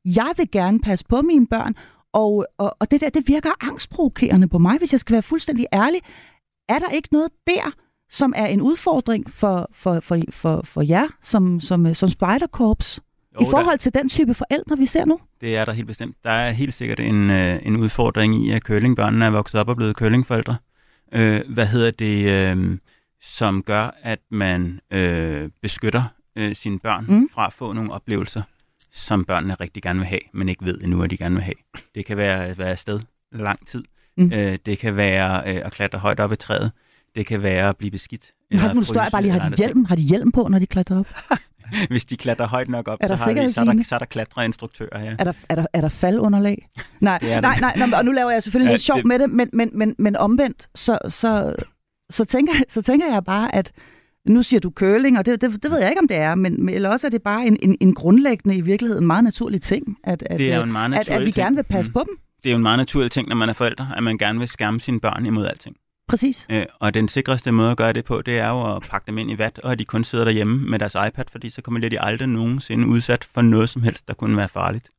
Jeg 0.06 0.32
vil 0.38 0.52
gerne 0.52 0.80
passe 0.80 1.06
på 1.10 1.21
mine 1.21 1.47
børn, 1.47 1.76
og, 2.13 2.45
og, 2.58 2.76
og 2.80 2.91
det 2.91 3.02
der, 3.02 3.10
det 3.10 3.28
virker 3.28 3.52
angstprovokerende 3.62 4.47
på 4.47 4.58
mig, 4.58 4.78
hvis 4.78 4.91
jeg 4.91 5.00
skal 5.00 5.13
være 5.13 5.21
fuldstændig 5.21 5.65
ærlig. 5.74 6.02
Er 6.69 6.80
der 6.80 6.89
ikke 6.89 7.10
noget 7.12 7.32
der, 7.47 7.71
som 8.10 8.34
er 8.36 8.45
en 8.45 8.62
udfordring 8.62 9.30
for, 9.34 9.69
for, 9.74 10.00
for, 10.00 10.17
for, 10.30 10.62
for 10.63 10.82
jer 10.82 11.08
som, 11.21 11.60
som, 11.60 11.93
som 11.93 12.10
Spider-Corps, 12.10 13.00
i 13.41 13.45
forhold 13.50 13.78
til 13.78 13.93
den 13.93 14.10
type 14.10 14.34
forældre, 14.34 14.78
vi 14.78 14.86
ser 14.86 15.06
nu? 15.06 15.19
Det 15.41 15.58
er 15.58 15.65
der 15.65 15.71
helt 15.71 15.88
bestemt. 15.88 16.15
Der 16.24 16.32
er 16.32 16.52
helt 16.52 16.74
sikkert 16.74 17.00
en, 17.00 17.30
øh, 17.30 17.60
en 17.63 17.78
udfordring 17.78 18.45
i, 18.45 18.52
at 18.52 18.62
curlingbørnene 18.62 19.26
er 19.26 19.30
vokset 19.30 19.60
op 19.60 19.67
og 19.67 19.76
blevet 19.76 19.95
curlingforældre. 19.95 20.56
Øh, 21.13 21.41
hvad 21.50 21.65
hedder 21.65 21.91
det, 21.91 22.30
øh, 22.30 22.78
som 23.21 23.63
gør, 23.63 23.97
at 24.02 24.19
man 24.32 24.80
øh, 24.93 25.50
beskytter 25.62 26.04
øh, 26.36 26.56
sine 26.56 26.80
børn 26.80 27.06
mm. 27.10 27.30
fra 27.34 27.47
at 27.47 27.54
få 27.54 27.74
nogle 27.74 27.91
oplevelser, 27.91 28.41
som 28.93 29.25
børnene 29.25 29.54
rigtig 29.54 29.84
gerne 29.84 29.99
vil 29.99 30.08
have, 30.08 30.19
men 30.34 30.49
ikke 30.49 30.65
ved 30.65 30.82
endnu, 30.82 31.04
at 31.04 31.10
de 31.10 31.17
gerne 31.17 31.36
vil 31.36 31.43
have. 31.43 31.56
Det 31.95 32.06
kan 32.06 32.17
være 32.17 32.45
at 32.45 32.58
være 32.58 32.69
afsted 32.69 32.99
lang 33.32 33.67
tid. 33.67 33.84
Mm. 34.17 34.32
Øh, 34.34 34.58
det 34.65 34.77
kan 34.80 34.95
være 34.95 35.54
øh, 35.56 35.62
at 35.65 35.71
klatre 35.71 35.99
højt 35.99 36.19
op 36.19 36.32
i 36.32 36.36
træet. 36.36 36.71
Det 37.15 37.25
kan 37.25 37.43
være 37.43 37.69
at 37.69 37.77
blive 37.77 37.91
beskidt. 37.91 38.32
Men 38.51 38.60
har, 38.60 38.73
nu 38.73 38.84
står 38.84 39.01
jeg 39.01 39.12
bare 39.12 39.21
lige, 39.21 39.32
har 39.32 39.49
de 39.49 39.56
hjelm, 39.56 39.86
har 39.86 39.95
de 39.95 40.01
hjelm 40.01 40.32
på, 40.32 40.47
når 40.47 40.60
de 40.60 40.65
klatrer 40.67 40.99
op? 40.99 41.08
Hvis 41.89 42.06
de 42.06 42.17
klatrer 42.17 42.47
højt 42.47 42.69
nok 42.69 42.88
op, 42.88 42.97
Er 43.01 43.08
der 43.08 43.15
så, 43.15 43.23
har 43.23 43.34
vi, 43.34 43.49
så, 43.51 43.62
er 43.62 43.65
der, 43.65 43.84
så 43.84 43.95
er 43.95 43.99
der 43.99 44.06
klatreinstruktører, 44.06 45.04
ja. 45.04 45.15
Er 45.19 45.23
der, 45.23 45.34
er 45.49 45.56
der, 45.56 45.65
er 45.73 45.82
der 45.82 45.89
faldunderlag? 45.89 46.69
Nej, 46.99 47.19
er 47.21 47.41
nej, 47.41 47.60
nej, 47.60 47.75
nej, 47.88 47.99
og 47.99 48.06
nu 48.06 48.12
laver 48.12 48.32
jeg 48.32 48.43
selvfølgelig 48.43 48.69
Ja, 48.69 48.73
lidt 48.73 48.82
sjov 48.82 48.97
det- 48.97 49.06
med 49.06 49.19
det, 49.19 49.30
men, 49.30 49.49
men, 49.54 49.69
men, 49.73 49.95
men 49.99 50.15
omvendt, 50.15 50.69
så, 50.75 50.97
så, 51.10 51.56
så, 52.10 52.25
tænker, 52.25 52.54
så 52.69 52.82
tænker 52.82 53.13
jeg 53.13 53.23
bare, 53.25 53.56
at 53.56 53.71
nu 54.28 54.44
siger 54.44 54.60
du 54.60 54.70
curling, 54.76 55.18
og 55.18 55.26
det, 55.26 55.42
det, 55.42 55.64
det 55.64 55.72
ved 55.72 55.80
jeg 55.80 55.90
ikke, 55.90 56.00
om 56.00 56.08
det 56.08 56.18
er, 56.18 56.36
men, 56.36 56.66
men 56.66 56.76
eller 56.76 56.90
også 56.90 57.08
er 57.08 57.12
det 57.12 57.22
bare 57.22 57.46
en, 57.46 57.58
en, 57.62 57.78
en 57.82 57.94
grundlæggende, 57.96 58.56
i 58.58 58.62
virkeligheden 58.62 59.08
meget 59.08 59.24
naturlig 59.24 59.62
ting, 59.62 59.98
at, 60.04 60.24
at, 60.30 60.40
Det 60.40 60.52
er 60.52 60.56
jo 60.56 60.62
øh, 60.62 60.68
en 60.68 60.72
meget 60.72 60.94
at, 60.94 61.10
at 61.10 61.20
vi 61.20 61.26
ting. 61.26 61.36
gerne 61.36 61.56
vil 61.56 61.64
passe 61.64 61.90
Mm. 61.90 61.94
på 61.94 62.04
dem. 62.08 62.18
det 62.44 62.50
er 62.50 62.54
jo 62.54 62.58
en 62.58 62.64
meget 62.64 62.78
naturlig 62.78 63.12
ting, 63.12 63.28
når 63.30 63.36
man 63.36 63.50
er 63.50 63.54
forældre, 63.54 63.88
at 63.98 64.04
man 64.04 64.18
gerne 64.18 64.40
vil 64.40 64.48
skærme 64.48 64.82
sine 64.82 65.00
børn 65.00 65.26
imod 65.26 65.46
alting. 65.46 65.76
Præcis. 66.08 66.46
Øh, 66.52 66.66
og 66.80 66.94
den 66.94 67.08
sikreste 67.08 67.52
måde 67.52 67.72
at 67.72 67.78
gøre 67.78 67.94
det 67.94 68.06
på, 68.06 68.22
det 68.26 68.40
er 68.40 68.50
jo 68.50 68.76
at 68.76 68.82
pakke 68.90 69.08
dem 69.08 69.18
ind 69.18 69.32
i 69.32 69.38
vat, 69.38 69.60
og 69.64 69.72
at 69.72 69.80
de 69.80 69.86
kun 69.86 70.04
sidder 70.04 70.26
derhjemme 70.26 70.70
med 70.70 70.80
deres 70.80 70.96
iPad, 71.08 71.26
fordi 71.32 71.50
så 71.50 71.62
kommer 71.62 71.90
de 71.90 72.02
aldrig 72.02 72.28
nogensinde 72.28 72.88
udsat 72.88 73.24
for 73.34 73.42
noget 73.42 73.70
som 73.70 73.84
helst, 73.84 74.08
der 74.08 74.14
kunne 74.14 74.38
være 74.38 74.50
farligt. 74.50 74.90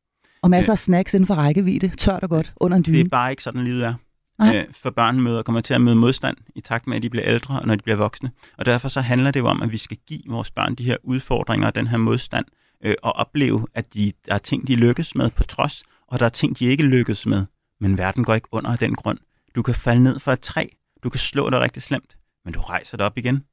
Og 0.41 0.49
masser 0.49 0.71
af 0.71 0.79
snacks 0.79 1.13
inden 1.13 1.27
for 1.27 1.33
rækkevidde, 1.33 1.87
tørt 1.97 2.23
og 2.23 2.29
godt, 2.29 2.53
under 2.57 2.77
en 2.77 2.83
dyne. 2.87 2.97
Det 2.97 3.05
er 3.05 3.09
bare 3.09 3.29
ikke 3.31 3.43
sådan, 3.43 3.63
livet 3.63 3.83
er. 3.83 3.93
Nej. 4.39 4.57
Øh, 4.57 4.65
for 4.73 4.89
børn 4.89 5.21
møder, 5.21 5.41
kommer 5.43 5.61
til 5.61 5.73
at 5.73 5.81
møde 5.81 5.95
modstand 5.95 6.37
i 6.55 6.61
takt 6.61 6.87
med, 6.87 6.97
at 6.97 7.03
de 7.03 7.09
bliver 7.09 7.25
ældre, 7.27 7.59
og 7.59 7.67
når 7.67 7.75
de 7.75 7.83
bliver 7.83 7.95
voksne. 7.95 8.31
Og 8.57 8.65
derfor 8.65 8.87
så 8.87 9.01
handler 9.01 9.31
det 9.31 9.39
jo 9.39 9.47
om, 9.47 9.61
at 9.61 9.71
vi 9.71 9.77
skal 9.77 9.97
give 10.07 10.21
vores 10.27 10.51
børn 10.51 10.75
de 10.75 10.83
her 10.83 10.97
udfordringer 11.03 11.67
og 11.67 11.75
den 11.75 11.87
her 11.87 11.97
modstand, 11.97 12.45
øh, 12.83 12.95
og 13.03 13.13
opleve, 13.13 13.67
at 13.73 13.93
de, 13.93 14.11
der 14.25 14.33
er 14.33 14.37
ting, 14.37 14.67
de 14.67 14.75
lykkes 14.75 15.15
med 15.15 15.29
på 15.29 15.43
trods, 15.43 15.83
og 16.07 16.19
der 16.19 16.25
er 16.25 16.29
ting, 16.29 16.59
de 16.59 16.65
ikke 16.65 16.83
lykkes 16.83 17.25
med. 17.25 17.45
Men 17.79 17.97
verden 17.97 18.23
går 18.23 18.33
ikke 18.33 18.47
under 18.51 18.71
af 18.71 18.77
den 18.77 18.95
grund. 18.95 19.17
Du 19.55 19.61
kan 19.61 19.75
falde 19.75 20.03
ned 20.03 20.19
fra 20.19 20.33
et 20.33 20.39
træ, 20.39 20.67
du 21.03 21.09
kan 21.09 21.19
slå 21.19 21.49
dig 21.49 21.59
rigtig 21.59 21.81
slemt, 21.81 22.17
men 22.45 22.53
du 22.53 22.59
rejser 22.59 22.97
dig 22.97 23.05
op 23.05 23.17
igen, 23.17 23.43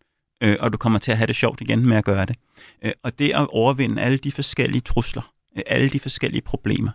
øh, 0.43 0.57
og 0.61 0.73
du 0.73 0.79
kommer 0.79 0.99
til 0.99 1.11
at 1.11 1.17
have 1.17 1.27
det 1.27 1.37
sjovt 1.37 1.61
igen 1.61 1.87
med 1.87 1.97
at 1.97 2.05
gøre 2.05 2.27
det. 2.27 2.37
Øh, 2.83 2.93
og 3.03 3.19
det 3.19 3.31
at 3.31 3.47
overvinde 3.47 4.03
alle 4.03 4.19
de 4.19 4.33
forskellige 4.33 4.81
trusler, 4.81 5.33
øh, 5.57 5.63
alle 5.67 5.89
de 5.89 6.01
forskellige 6.01 6.43
problemer, 6.43 6.91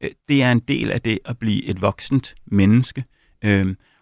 øh, 0.00 0.10
det 0.28 0.42
er 0.42 0.52
en 0.52 0.60
del 0.60 0.90
af 0.90 1.00
det 1.02 1.18
at 1.24 1.38
blive 1.38 1.64
et 1.64 1.82
voksent 1.82 2.34
menneske. 2.46 3.00
Øh, 3.00 3.19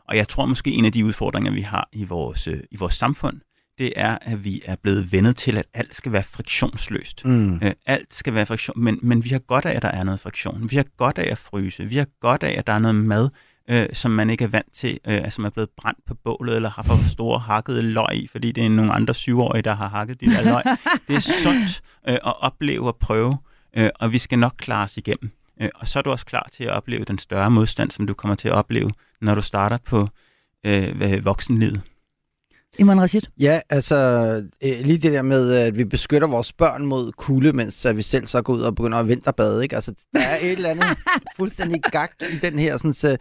og 0.08 0.16
jeg 0.16 0.28
tror 0.28 0.46
måske 0.46 0.70
en 0.70 0.84
af 0.84 0.92
de 0.92 1.04
udfordringer, 1.04 1.52
vi 1.52 1.60
har 1.60 1.88
i 1.92 2.04
vores, 2.04 2.48
øh, 2.48 2.60
i 2.70 2.76
vores 2.76 2.94
samfund, 2.94 3.40
det 3.78 3.92
er, 3.96 4.18
at 4.22 4.44
vi 4.44 4.62
er 4.64 4.76
blevet 4.82 5.12
vendet 5.12 5.36
til, 5.36 5.58
at 5.58 5.66
alt 5.74 5.94
skal 5.94 6.12
være 6.12 6.22
friktionsløst. 6.22 7.24
Mm. 7.24 7.54
Øh, 7.54 7.72
alt 7.86 8.14
skal 8.14 8.34
være 8.34 8.46
friktion, 8.46 8.82
men, 8.82 8.98
men 9.02 9.24
vi 9.24 9.28
har 9.28 9.38
godt 9.38 9.64
af, 9.64 9.76
at 9.76 9.82
der 9.82 9.88
er 9.88 10.04
noget 10.04 10.20
friktion. 10.20 10.70
Vi 10.70 10.76
har 10.76 10.84
godt 10.96 11.18
af 11.18 11.30
at 11.30 11.38
fryse. 11.38 11.84
Vi 11.84 11.96
har 11.96 12.06
godt 12.20 12.42
af, 12.42 12.54
at 12.58 12.66
der 12.66 12.72
er 12.72 12.78
noget 12.78 12.94
mad, 12.94 13.28
øh, 13.70 13.86
som 13.92 14.10
man 14.10 14.30
ikke 14.30 14.44
er 14.44 14.48
vant 14.48 14.72
til, 14.72 14.98
øh, 15.06 15.30
som 15.30 15.44
er 15.44 15.50
blevet 15.50 15.70
brændt 15.76 16.04
på 16.06 16.14
bålet, 16.14 16.56
eller 16.56 16.70
har 16.70 16.82
for 16.82 17.08
store 17.08 17.38
hakkede 17.38 17.82
løg 17.82 18.14
i, 18.14 18.26
fordi 18.26 18.52
det 18.52 18.64
er 18.64 18.68
nogle 18.68 18.92
andre 18.92 19.14
syvårige, 19.14 19.62
der 19.62 19.74
har 19.74 19.88
hakket 19.88 20.20
de 20.20 20.26
der 20.26 20.42
løg. 20.42 20.62
Det 21.08 21.16
er 21.16 21.20
sundt 21.42 21.80
øh, 22.08 22.14
at 22.14 22.42
opleve 22.42 22.86
og 22.86 22.96
prøve, 22.96 23.38
øh, 23.76 23.90
og 23.94 24.12
vi 24.12 24.18
skal 24.18 24.38
nok 24.38 24.54
klare 24.58 24.84
os 24.84 24.96
igennem. 24.96 25.30
Øh, 25.60 25.68
og 25.74 25.88
så 25.88 25.98
er 25.98 26.02
du 26.02 26.10
også 26.10 26.26
klar 26.26 26.48
til 26.52 26.64
at 26.64 26.70
opleve 26.70 27.04
den 27.04 27.18
større 27.18 27.50
modstand, 27.50 27.90
som 27.90 28.06
du 28.06 28.14
kommer 28.14 28.34
til 28.34 28.48
at 28.48 28.54
opleve, 28.54 28.92
når 29.20 29.34
du 29.34 29.42
starter 29.42 29.78
på 29.86 30.08
øh, 30.66 31.24
voksenlivet. 31.24 31.80
Iman 32.78 33.00
Rashid. 33.00 33.22
Ja, 33.40 33.60
altså 33.70 33.96
øh, 34.64 34.72
lige 34.84 34.98
det 34.98 35.12
der 35.12 35.22
med, 35.22 35.52
at 35.52 35.76
vi 35.76 35.84
beskytter 35.84 36.28
vores 36.28 36.52
børn 36.52 36.86
mod 36.86 37.12
kulde, 37.12 37.52
mens 37.52 37.84
at 37.84 37.96
vi 37.96 38.02
selv 38.02 38.26
så 38.26 38.42
går 38.42 38.52
ud 38.52 38.60
og 38.60 38.74
begynder 38.74 38.98
at 38.98 39.08
vinterbade, 39.08 39.62
ikke? 39.62 39.74
Altså, 39.74 39.94
der 40.12 40.20
er 40.20 40.36
et 40.36 40.52
eller 40.52 40.70
andet 40.70 40.86
fuldstændig 41.38 41.82
gak 41.92 42.12
i 42.20 42.36
den 42.46 42.58
her 42.58 42.76
sådan, 42.76 42.94
så 42.94 43.16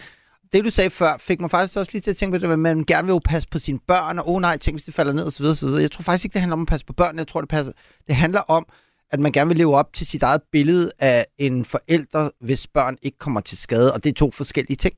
det, 0.53 0.65
du 0.65 0.69
sagde 0.71 0.89
før, 0.89 1.17
fik 1.19 1.39
mig 1.39 1.51
faktisk 1.51 1.77
også 1.77 1.91
lige 1.93 2.01
til 2.01 2.11
at 2.11 2.17
tænke 2.17 2.39
på 2.39 2.45
det, 2.45 2.53
at 2.53 2.59
man 2.59 2.83
gerne 2.83 3.05
vil 3.05 3.13
jo 3.13 3.21
passe 3.25 3.49
på 3.49 3.59
sine 3.59 3.79
børn, 3.87 4.19
og 4.19 4.29
åh 4.29 4.35
oh, 4.35 4.41
nej, 4.41 4.57
tænk 4.57 4.75
hvis 4.75 4.83
de 4.83 4.91
falder 4.91 5.13
ned, 5.13 5.23
og 5.23 5.31
så 5.31 5.43
videre, 5.43 5.55
så 5.55 5.65
videre. 5.65 5.81
Jeg 5.81 5.91
tror 5.91 6.01
faktisk 6.01 6.25
ikke, 6.25 6.33
det 6.33 6.41
handler 6.41 6.55
om 6.55 6.61
at 6.61 6.67
passe 6.67 6.85
på 6.85 6.93
børn, 6.93 7.17
jeg 7.17 7.27
tror, 7.27 7.41
det, 7.41 7.49
passer, 7.49 7.73
det 8.07 8.15
handler 8.15 8.39
om, 8.39 8.67
at 9.11 9.19
man 9.19 9.31
gerne 9.31 9.47
vil 9.47 9.57
leve 9.57 9.75
op 9.75 9.93
til 9.93 10.07
sit 10.07 10.23
eget 10.23 10.41
billede 10.51 10.91
af 10.99 11.25
en 11.37 11.65
forælder, 11.65 12.29
hvis 12.39 12.67
børn 12.67 12.97
ikke 13.01 13.17
kommer 13.17 13.41
til 13.41 13.57
skade, 13.57 13.93
og 13.93 14.03
det 14.03 14.09
er 14.09 14.13
to 14.13 14.31
forskellige 14.31 14.77
ting. 14.77 14.95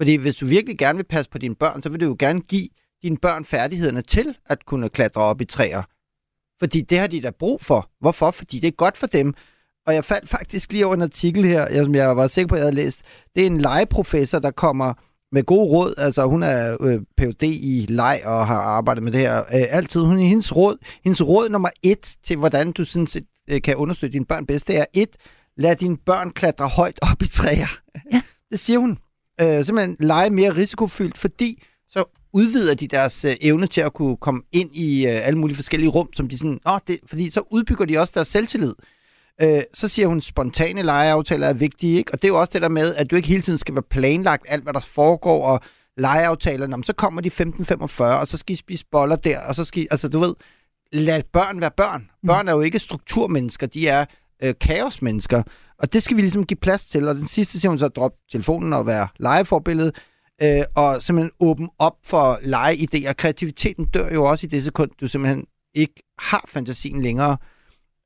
Fordi 0.00 0.14
hvis 0.16 0.36
du 0.36 0.46
virkelig 0.46 0.78
gerne 0.78 0.96
vil 0.96 1.04
passe 1.04 1.30
på 1.30 1.38
dine 1.38 1.54
børn, 1.54 1.82
så 1.82 1.88
vil 1.88 2.00
du 2.00 2.06
jo 2.06 2.16
gerne 2.18 2.40
give 2.40 2.68
dine 3.02 3.16
børn 3.16 3.44
færdighederne 3.44 4.02
til 4.02 4.36
at 4.46 4.66
kunne 4.66 4.88
klatre 4.88 5.20
op 5.20 5.40
i 5.40 5.44
træer. 5.44 5.82
Fordi 6.58 6.80
det 6.80 6.98
har 6.98 7.06
de 7.06 7.20
da 7.20 7.30
brug 7.30 7.60
for. 7.60 7.90
Hvorfor? 8.00 8.30
Fordi 8.30 8.58
det 8.58 8.68
er 8.68 8.72
godt 8.72 8.96
for 8.96 9.06
dem. 9.06 9.34
Og 9.86 9.94
jeg 9.94 10.04
fandt 10.04 10.28
faktisk 10.28 10.72
lige 10.72 10.86
over 10.86 10.94
en 10.94 11.02
artikel 11.02 11.44
her, 11.44 11.68
jeg- 11.68 11.84
som 11.84 11.94
jeg 11.94 12.16
var 12.16 12.26
sikker 12.26 12.48
på, 12.48 12.54
at 12.54 12.58
jeg 12.58 12.64
havde 12.64 12.74
læst. 12.74 13.00
Det 13.34 13.42
er 13.42 13.46
en 13.46 13.60
legeprofessor, 13.60 14.38
der 14.38 14.50
kommer 14.50 14.94
med 15.32 15.44
gode 15.44 15.64
råd. 15.64 15.94
Altså 15.96 16.26
hun 16.26 16.42
er 16.42 16.76
øh, 16.80 17.00
Ph.D. 17.16 17.42
i 17.42 17.86
leg 17.88 18.20
og 18.24 18.46
har 18.46 18.60
arbejdet 18.60 19.02
med 19.02 19.12
det 19.12 19.20
her 19.20 19.38
øh, 19.38 19.64
altid. 19.70 20.00
Hun 20.00 20.18
hendes 20.18 20.56
råd. 20.56 20.76
Hendes 21.04 21.22
råd 21.22 21.48
nummer 21.48 21.68
et 21.82 22.16
til, 22.24 22.36
hvordan 22.36 22.72
du 22.72 22.84
sådan 22.84 23.06
set, 23.06 23.24
øh, 23.50 23.62
kan 23.62 23.76
understøtte 23.76 24.12
dine 24.12 24.24
børn 24.24 24.46
bedst, 24.46 24.68
det 24.68 24.78
er 24.78 24.84
et, 24.92 25.10
lad 25.56 25.76
dine 25.76 25.96
børn 25.96 26.30
klatre 26.30 26.68
højt 26.68 26.98
op 27.02 27.22
i 27.22 27.26
træer. 27.26 27.78
Ja. 28.12 28.22
Det 28.50 28.60
siger 28.60 28.78
hun. 28.78 28.98
Øh, 29.40 29.64
simpelthen 29.64 29.96
lege 30.00 30.30
mere 30.30 30.56
risikofyldt, 30.56 31.18
fordi 31.18 31.62
så 31.88 32.04
udvider 32.32 32.74
de 32.74 32.88
deres 32.88 33.24
øh, 33.24 33.32
evne 33.40 33.66
til 33.66 33.80
at 33.80 33.92
kunne 33.92 34.16
komme 34.16 34.42
ind 34.52 34.76
i 34.76 35.06
øh, 35.06 35.26
alle 35.26 35.38
mulige 35.38 35.56
forskellige 35.56 35.90
rum, 35.90 36.12
som 36.12 36.28
de 36.28 36.38
sådan, 36.38 36.58
åh, 36.66 36.78
det, 36.86 36.98
fordi 37.06 37.30
så 37.30 37.42
udbygger 37.50 37.84
de 37.84 37.98
også 37.98 38.12
deres 38.16 38.28
selvtillid. 38.28 38.74
Øh, 39.42 39.62
så 39.74 39.88
siger 39.88 40.08
hun, 40.08 40.20
spontane 40.20 40.82
legeaftaler 40.82 41.46
er 41.46 41.52
vigtige, 41.52 41.98
ikke? 41.98 42.12
Og 42.12 42.22
det 42.22 42.28
er 42.28 42.32
jo 42.32 42.40
også 42.40 42.50
det 42.52 42.62
der 42.62 42.68
med, 42.68 42.94
at 42.94 43.10
du 43.10 43.16
ikke 43.16 43.28
hele 43.28 43.42
tiden 43.42 43.58
skal 43.58 43.74
være 43.74 43.82
planlagt 43.82 44.46
alt, 44.48 44.62
hvad 44.62 44.72
der 44.72 44.80
foregår, 44.80 45.44
og 45.44 45.60
legeaftalerne, 45.96 46.84
så 46.84 46.92
kommer 46.92 47.20
de 47.20 47.28
15.45, 47.28 48.02
og 48.02 48.28
så 48.28 48.36
skal 48.38 48.52
I 48.52 48.56
spise 48.56 48.84
boller 48.92 49.16
der, 49.16 49.40
og 49.40 49.54
så 49.54 49.64
skal 49.64 49.82
I, 49.82 49.86
altså 49.90 50.08
du 50.08 50.18
ved, 50.18 50.34
lad 50.92 51.22
børn 51.32 51.60
være 51.60 51.70
børn. 51.76 52.10
Børn 52.26 52.48
er 52.48 52.52
jo 52.52 52.60
ikke 52.60 52.78
strukturmennesker, 52.78 53.66
de 53.66 53.88
er 53.88 54.04
øh, 54.42 54.54
kaosmennesker, 54.60 55.42
og 55.78 55.92
det 55.92 56.02
skal 56.02 56.16
vi 56.16 56.22
ligesom 56.22 56.46
give 56.46 56.56
plads 56.56 56.84
til. 56.84 57.08
Og 57.08 57.14
den 57.14 57.26
sidste 57.26 57.60
siger 57.60 57.70
hun 57.70 57.78
så, 57.78 57.88
drop 57.88 58.12
telefonen 58.32 58.72
og 58.72 58.86
være 58.86 59.08
legeforbillede, 59.18 59.92
øh, 60.42 60.62
og 60.74 61.02
simpelthen 61.02 61.30
åbne 61.40 61.68
op 61.78 61.96
for 62.04 62.34
legeidéer. 62.34 63.12
Kreativiteten 63.12 63.84
dør 63.84 64.14
jo 64.14 64.24
også 64.24 64.46
i 64.46 64.48
det 64.48 64.64
sekund, 64.64 64.90
du 65.00 65.08
simpelthen 65.08 65.44
ikke 65.74 66.02
har 66.18 66.44
fantasien 66.48 67.02
længere. 67.02 67.36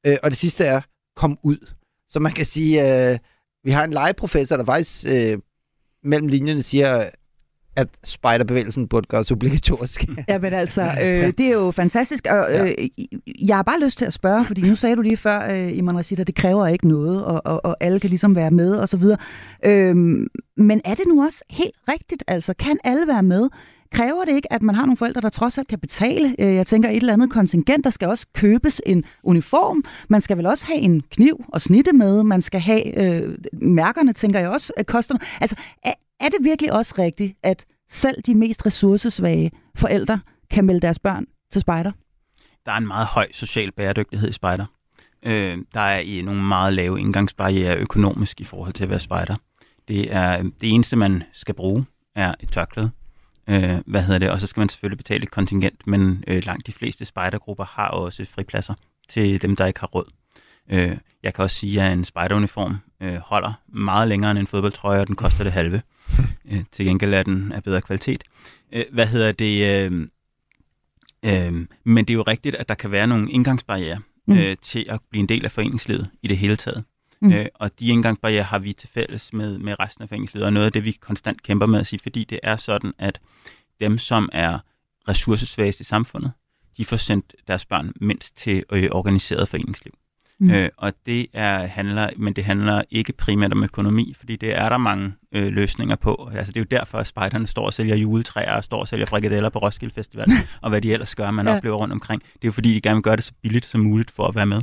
Øh, 0.07 0.17
og 0.23 0.31
det 0.31 0.39
sidste 0.39 0.65
er, 0.65 0.81
kom 1.17 1.39
ud. 1.43 1.75
Så 2.09 2.21
man 2.21 2.33
kan 2.33 2.47
sige, 2.47 3.11
øh, 3.13 3.19
vi 3.65 3.71
har 3.71 3.85
en 3.85 3.93
legeprofessor, 3.93 4.57
der 4.57 4.65
faktisk 4.65 5.07
øh, 5.09 5.39
mellem 6.03 6.29
linjerne 6.29 6.63
siger, 6.63 7.11
at 7.77 7.89
spejderbevægelsen 8.05 8.89
burde 8.89 9.07
gøres 9.07 9.31
obligatorisk. 9.31 10.05
ja, 10.29 10.39
men 10.39 10.53
altså, 10.53 10.83
øh, 10.83 11.33
det 11.39 11.41
er 11.41 11.53
jo 11.53 11.71
fantastisk. 11.71 12.27
Og, 12.31 12.55
øh, 12.55 12.89
jeg 13.47 13.57
har 13.57 13.63
bare 13.63 13.81
lyst 13.81 13.99
til 13.99 14.05
at 14.05 14.13
spørge, 14.13 14.45
fordi 14.45 14.63
nu 14.63 14.75
sagde 14.75 14.97
du 14.97 15.03
lige 15.03 15.17
før, 15.17 15.53
øh, 15.53 15.79
Iman 15.79 15.97
Rashid, 15.97 16.21
at 16.21 16.27
det 16.27 16.35
kræver 16.35 16.67
ikke 16.67 16.89
noget, 16.89 17.25
og, 17.25 17.43
og, 17.45 17.65
og 17.65 17.77
alle 17.81 18.01
kan 18.01 18.11
ligesom 18.11 18.37
være 18.37 18.51
med, 18.51 18.77
og 18.77 18.89
så 18.89 18.97
videre. 18.97 19.19
Øh, 19.65 19.97
men 20.57 20.81
er 20.85 20.95
det 20.95 21.05
nu 21.09 21.25
også 21.25 21.45
helt 21.51 21.77
rigtigt? 21.89 22.25
Altså, 22.27 22.55
kan 22.59 22.79
alle 22.85 23.07
være 23.07 23.23
med? 23.23 23.49
Kræver 23.95 24.25
det 24.25 24.33
ikke, 24.33 24.53
at 24.53 24.63
man 24.63 24.75
har 24.75 24.87
nogle 24.87 24.97
forældre, 24.97 25.21
der 25.21 25.29
trods 25.29 25.59
alt 25.59 25.69
kan 25.69 25.79
betale? 25.79 26.37
Øh, 26.39 26.55
jeg 26.55 26.67
tænker, 26.67 26.89
et 26.89 26.97
eller 26.97 27.13
andet 27.13 27.31
kontingent, 27.31 27.85
der 27.85 27.91
skal 27.91 28.09
også 28.09 28.27
købes 28.35 28.81
en 28.87 29.05
uniform. 29.23 29.85
Man 30.09 30.21
skal 30.21 30.37
vel 30.37 30.47
også 30.47 30.67
have 30.67 30.79
en 30.79 31.01
kniv 31.01 31.45
og 31.49 31.61
snitte 31.61 31.93
med. 31.93 32.23
Man 32.23 32.43
skal 32.43 32.61
have 32.61 32.99
øh, 32.99 33.39
mærkerne, 33.53 34.13
tænker 34.13 34.41
jeg 34.41 34.49
også, 34.49 34.73
at 34.77 34.87
koster. 34.87 35.15
Altså, 35.41 35.57
er, 35.83 35.93
er 36.21 36.29
det 36.29 36.39
virkelig 36.41 36.73
også 36.73 36.95
rigtigt, 36.99 37.37
at 37.43 37.65
selv 37.91 38.23
de 38.23 38.35
mest 38.35 38.67
ressourcesvage 38.67 39.51
forældre 39.77 40.21
kan 40.51 40.65
melde 40.65 40.81
deres 40.81 40.99
børn 40.99 41.27
til 41.53 41.61
spejder? 41.61 41.93
Der 42.67 42.73
er 42.73 42.77
en 42.77 42.87
meget 42.87 43.07
høj 43.07 43.27
social 43.33 43.73
bæredygtighed 43.73 44.29
i 44.29 44.33
spejder. 44.33 44.67
Øh, 45.23 45.59
der 45.75 45.81
er 45.81 45.99
i 45.99 46.23
nogle 46.23 46.43
meget 46.43 46.73
lave 46.73 47.01
indgangsbarriere 47.01 47.77
økonomisk 47.77 48.41
i 48.41 48.45
forhold 48.45 48.73
til 48.73 48.85
at 48.85 48.91
være 48.91 49.01
spejder. 49.01 49.37
Det 49.89 50.15
er 50.15 50.43
det 50.43 50.75
eneste, 50.75 50.97
man 50.97 51.23
skal 51.33 51.55
bruge, 51.55 51.85
er 52.17 52.35
et 52.41 52.53
tørklæde. 52.53 52.91
Øh, 53.49 53.79
hvad 53.87 54.03
hedder 54.03 54.19
det? 54.19 54.31
Og 54.31 54.41
så 54.41 54.47
skal 54.47 54.61
man 54.61 54.69
selvfølgelig 54.69 54.99
betale 54.99 55.23
et 55.23 55.31
kontingent, 55.31 55.87
men 55.87 56.25
øh, 56.27 56.45
langt 56.45 56.67
de 56.67 56.73
fleste 56.73 57.05
spejdergrupper 57.05 57.65
har 57.65 57.89
også 57.89 58.25
fripladser 58.25 58.75
til 59.09 59.43
dem, 59.43 59.57
der 59.57 59.67
ikke 59.67 59.81
har 59.81 59.87
råd. 59.87 60.11
Øh, 60.71 60.97
jeg 61.23 61.35
kan 61.35 61.45
også 61.45 61.57
sige, 61.57 61.83
at 61.83 61.93
en 61.93 62.05
spejderuniform 62.05 62.77
øh, 63.03 63.15
holder 63.15 63.53
meget 63.69 64.09
længere 64.09 64.31
end 64.31 64.39
en 64.39 64.47
fodboldtrøje, 64.47 65.01
og 65.01 65.07
den 65.07 65.17
koster 65.17 65.45
det 65.45 65.53
halve. 65.53 65.83
øh, 66.53 66.65
til 66.73 66.87
gengæld 66.87 67.15
er 67.15 67.23
den 67.23 67.53
af 67.53 67.63
bedre 67.63 67.81
kvalitet. 67.81 68.25
Øh, 68.73 68.85
hvad 68.93 69.07
hedder 69.07 69.33
det? 69.33 69.85
Øh, 69.85 70.09
øh, 71.25 71.67
men 71.85 72.05
det 72.05 72.11
er 72.11 72.15
jo 72.15 72.23
rigtigt, 72.23 72.55
at 72.55 72.69
der 72.69 72.75
kan 72.75 72.91
være 72.91 73.07
nogle 73.07 73.31
indgangsbarriere 73.31 74.01
mm. 74.27 74.37
øh, 74.37 74.57
til 74.63 74.87
at 74.89 75.01
blive 75.11 75.21
en 75.21 75.29
del 75.29 75.45
af 75.45 75.51
foreningslivet 75.51 76.11
i 76.23 76.29
det 76.29 76.37
hele 76.37 76.57
taget. 76.57 76.85
Mm. 77.25 77.33
Øh, 77.33 77.47
og 77.55 77.71
de 77.81 77.87
indgangsbarriere 77.87 78.43
har 78.43 78.59
vi 78.59 78.73
til 78.73 78.89
fælles 78.89 79.33
med, 79.33 79.59
med 79.59 79.81
resten 79.81 80.03
af 80.03 80.09
foreningslivet, 80.09 80.47
og 80.47 80.53
noget 80.53 80.67
af 80.67 80.73
det, 80.73 80.85
vi 80.85 80.93
konstant 80.93 81.43
kæmper 81.43 81.67
med 81.67 81.81
at 81.81 81.87
sige, 81.87 82.01
fordi 82.03 82.25
det 82.25 82.41
er 82.43 82.57
sådan, 82.57 82.93
at 82.99 83.21
dem, 83.81 83.99
som 83.99 84.29
er 84.33 84.59
ressourcesvageste 85.09 85.81
i 85.81 85.85
samfundet, 85.85 86.33
de 86.77 86.85
får 86.85 86.97
sendt 86.97 87.35
deres 87.49 87.67
børn 87.67 87.93
mindst 88.01 88.37
til 88.37 88.65
øh, 88.73 88.89
organiseret 88.93 89.49
foreningsliv. 89.49 89.93
Mm. 90.39 90.51
Øh, 90.51 90.69
og 90.77 90.93
det 91.07 91.27
er, 91.33 91.67
handler, 91.67 92.11
men 92.17 92.33
det 92.33 92.45
handler 92.45 92.83
ikke 92.91 93.13
primært 93.13 93.53
om 93.53 93.65
økonomi, 93.65 94.15
fordi 94.19 94.37
det 94.37 94.59
er 94.59 94.69
der 94.69 94.79
mange 94.79 95.13
øh, 95.33 95.47
løsninger 95.53 95.97
på. 95.97 96.31
Altså, 96.35 96.53
det 96.53 96.61
er 96.61 96.65
jo 96.71 96.79
derfor, 96.79 96.99
at 96.99 97.07
spejderne 97.07 97.47
står 97.47 97.67
og 97.67 97.75
sælger 97.75 97.97
juletræer 97.97 98.57
og 98.57 98.65
står 98.65 98.81
og 98.81 98.89
sælger 98.89 99.07
frikadeller 99.07 99.49
på 99.49 99.59
Roskilde 99.59 99.95
Festival, 99.95 100.29
og 100.63 100.71
hvad 100.71 100.81
de 100.81 100.93
ellers 100.93 101.15
gør, 101.15 101.31
man 101.31 101.47
ja. 101.47 101.57
oplever 101.57 101.77
rundt 101.77 101.93
omkring. 101.93 102.23
Det 102.23 102.45
er 102.45 102.49
jo 102.49 102.53
fordi, 102.53 102.75
de 102.75 102.81
gerne 102.81 102.97
vil 102.97 103.03
gøre 103.03 103.17
det 103.17 103.25
så 103.25 103.33
billigt 103.43 103.67
som 103.67 103.81
muligt 103.81 104.11
for 104.11 104.27
at 104.27 104.35
være 104.35 104.47
med. 104.47 104.63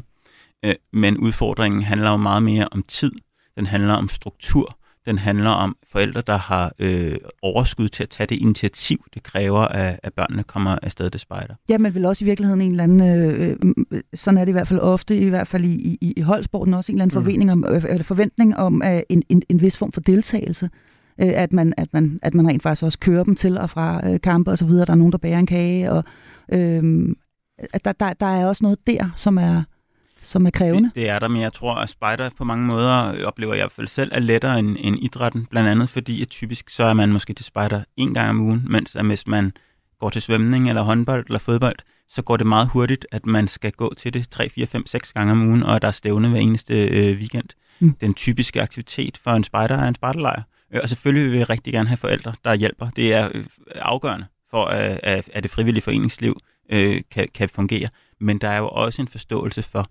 Øh, 0.65 0.75
men 0.93 1.17
udfordringen 1.17 1.83
handler 1.83 2.09
jo 2.09 2.17
meget 2.17 2.43
mere 2.43 2.67
om 2.71 2.83
tid. 2.87 3.11
Den 3.57 3.65
handler 3.65 3.93
om 3.93 4.09
struktur. 4.09 4.77
Den 5.05 5.17
handler 5.17 5.49
om 5.49 5.75
forældre, 5.91 6.21
der 6.27 6.37
har 6.37 6.71
øh, 6.79 7.17
overskud 7.41 7.89
til 7.89 8.03
at 8.03 8.09
tage 8.09 8.27
det 8.27 8.35
initiativ, 8.35 9.05
det 9.13 9.23
kræver, 9.23 9.59
at, 9.59 9.99
at 10.03 10.13
børnene 10.13 10.43
kommer 10.43 10.77
afsted 10.81 11.09
til 11.09 11.19
spejder. 11.19 11.53
Ja, 11.69 11.77
men 11.77 11.95
vel 11.95 12.05
også 12.05 12.25
i 12.25 12.27
virkeligheden 12.27 12.61
en 12.61 12.71
eller 12.71 12.83
anden, 12.83 13.01
øh, 13.01 13.57
øh, 13.91 14.01
sådan 14.13 14.37
er 14.37 14.45
det 14.45 14.49
i 14.49 14.51
hvert 14.51 14.67
fald 14.67 14.79
ofte, 14.79 15.17
i 15.17 15.29
hvert 15.29 15.47
fald 15.47 15.63
i, 15.63 15.97
i, 16.01 16.13
i 16.17 16.21
holdsporten, 16.21 16.73
også 16.73 16.91
en 16.91 16.95
eller 16.95 17.03
anden 17.03 17.19
mm. 17.19 17.23
forventning 17.23 17.51
om, 17.51 17.65
øh, 17.69 18.03
forventning 18.03 18.57
om 18.57 18.81
øh, 18.85 19.01
en, 19.09 19.23
en, 19.29 19.43
en 19.49 19.61
vis 19.61 19.77
form 19.77 19.91
for 19.91 20.01
deltagelse. 20.01 20.69
Øh, 21.21 21.31
at, 21.35 21.53
man, 21.53 21.73
at, 21.77 21.93
man, 21.93 22.19
at 22.21 22.33
man 22.33 22.47
rent 22.47 22.63
faktisk 22.63 22.83
også 22.83 22.99
kører 22.99 23.23
dem 23.23 23.35
til 23.35 23.57
og 23.57 23.69
fra 23.69 24.09
øh, 24.09 24.21
kampe 24.21 24.51
og 24.51 24.57
så 24.57 24.65
videre. 24.65 24.85
Der 24.85 24.91
er 24.91 24.97
nogen, 24.97 25.11
der 25.11 25.17
bærer 25.17 25.39
en 25.39 25.45
kage, 25.45 25.91
og 25.91 26.03
øh, 26.53 27.09
at 27.73 27.85
der, 27.85 27.91
der, 27.91 28.13
der 28.13 28.25
er 28.25 28.45
også 28.45 28.63
noget 28.63 28.87
der, 28.87 29.09
som 29.15 29.37
er, 29.37 29.63
som 30.23 30.45
er 30.45 30.49
krævende? 30.49 30.89
Det, 30.89 30.95
det 30.95 31.09
er 31.09 31.19
der, 31.19 31.27
men 31.27 31.41
jeg 31.41 31.53
tror, 31.53 31.75
at 31.75 31.89
spejder 31.89 32.29
på 32.37 32.43
mange 32.43 32.65
måder 32.65 33.25
oplever 33.25 33.53
jeg 33.53 33.59
i 33.59 33.63
hvert 33.63 33.71
fald 33.71 33.87
selv 33.87 34.11
er 34.13 34.19
lettere 34.19 34.59
end, 34.59 34.77
end 34.79 34.97
idrætten, 35.01 35.45
blandt 35.45 35.69
andet 35.69 35.89
fordi, 35.89 36.21
at 36.21 36.29
typisk 36.29 36.69
så 36.69 36.83
er 36.83 36.93
man 36.93 37.11
måske 37.11 37.33
til 37.33 37.45
spejder 37.45 37.83
en 37.97 38.13
gang 38.13 38.29
om 38.29 38.39
ugen, 38.39 38.65
mens 38.69 38.95
at 38.95 39.05
hvis 39.05 39.27
man 39.27 39.51
går 39.99 40.09
til 40.09 40.21
svømning 40.21 40.69
eller 40.69 40.81
håndbold 40.81 41.25
eller 41.25 41.39
fodbold, 41.39 41.75
så 42.09 42.21
går 42.21 42.37
det 42.37 42.47
meget 42.47 42.67
hurtigt, 42.67 43.05
at 43.11 43.25
man 43.25 43.47
skal 43.47 43.71
gå 43.71 43.93
til 43.97 44.13
det 44.13 44.29
3, 44.29 44.49
4, 44.49 44.65
5, 44.65 44.87
6 44.87 45.13
gange 45.13 45.31
om 45.31 45.47
ugen, 45.47 45.63
og 45.63 45.81
der 45.81 45.87
er 45.87 45.91
stævne 45.91 46.29
hver 46.29 46.39
eneste 46.39 46.87
øh, 46.87 47.17
weekend. 47.17 47.49
Mm. 47.79 47.93
Den 48.01 48.13
typiske 48.13 48.61
aktivitet 48.61 49.17
for 49.23 49.31
en 49.31 49.43
spejder 49.43 49.77
er 49.77 49.87
en 49.87 49.95
spejderlejr. 49.95 50.41
Øh, 50.73 50.79
og 50.83 50.89
selvfølgelig 50.89 51.31
vil 51.31 51.39
vi 51.39 51.43
rigtig 51.43 51.73
gerne 51.73 51.89
have 51.89 51.97
forældre, 51.97 52.33
der 52.43 52.55
hjælper. 52.55 52.89
Det 52.89 53.13
er 53.13 53.29
øh, 53.33 53.45
afgørende 53.75 54.25
for, 54.49 54.65
at, 54.65 55.29
at 55.33 55.43
det 55.43 55.51
frivillige 55.51 55.83
foreningsliv 55.83 56.39
øh, 56.69 57.01
kan, 57.11 57.27
kan 57.33 57.49
fungere. 57.49 57.89
Men 58.19 58.37
der 58.37 58.49
er 58.49 58.57
jo 58.57 58.67
også 58.67 59.01
en 59.01 59.07
forståelse 59.07 59.61
for, 59.61 59.89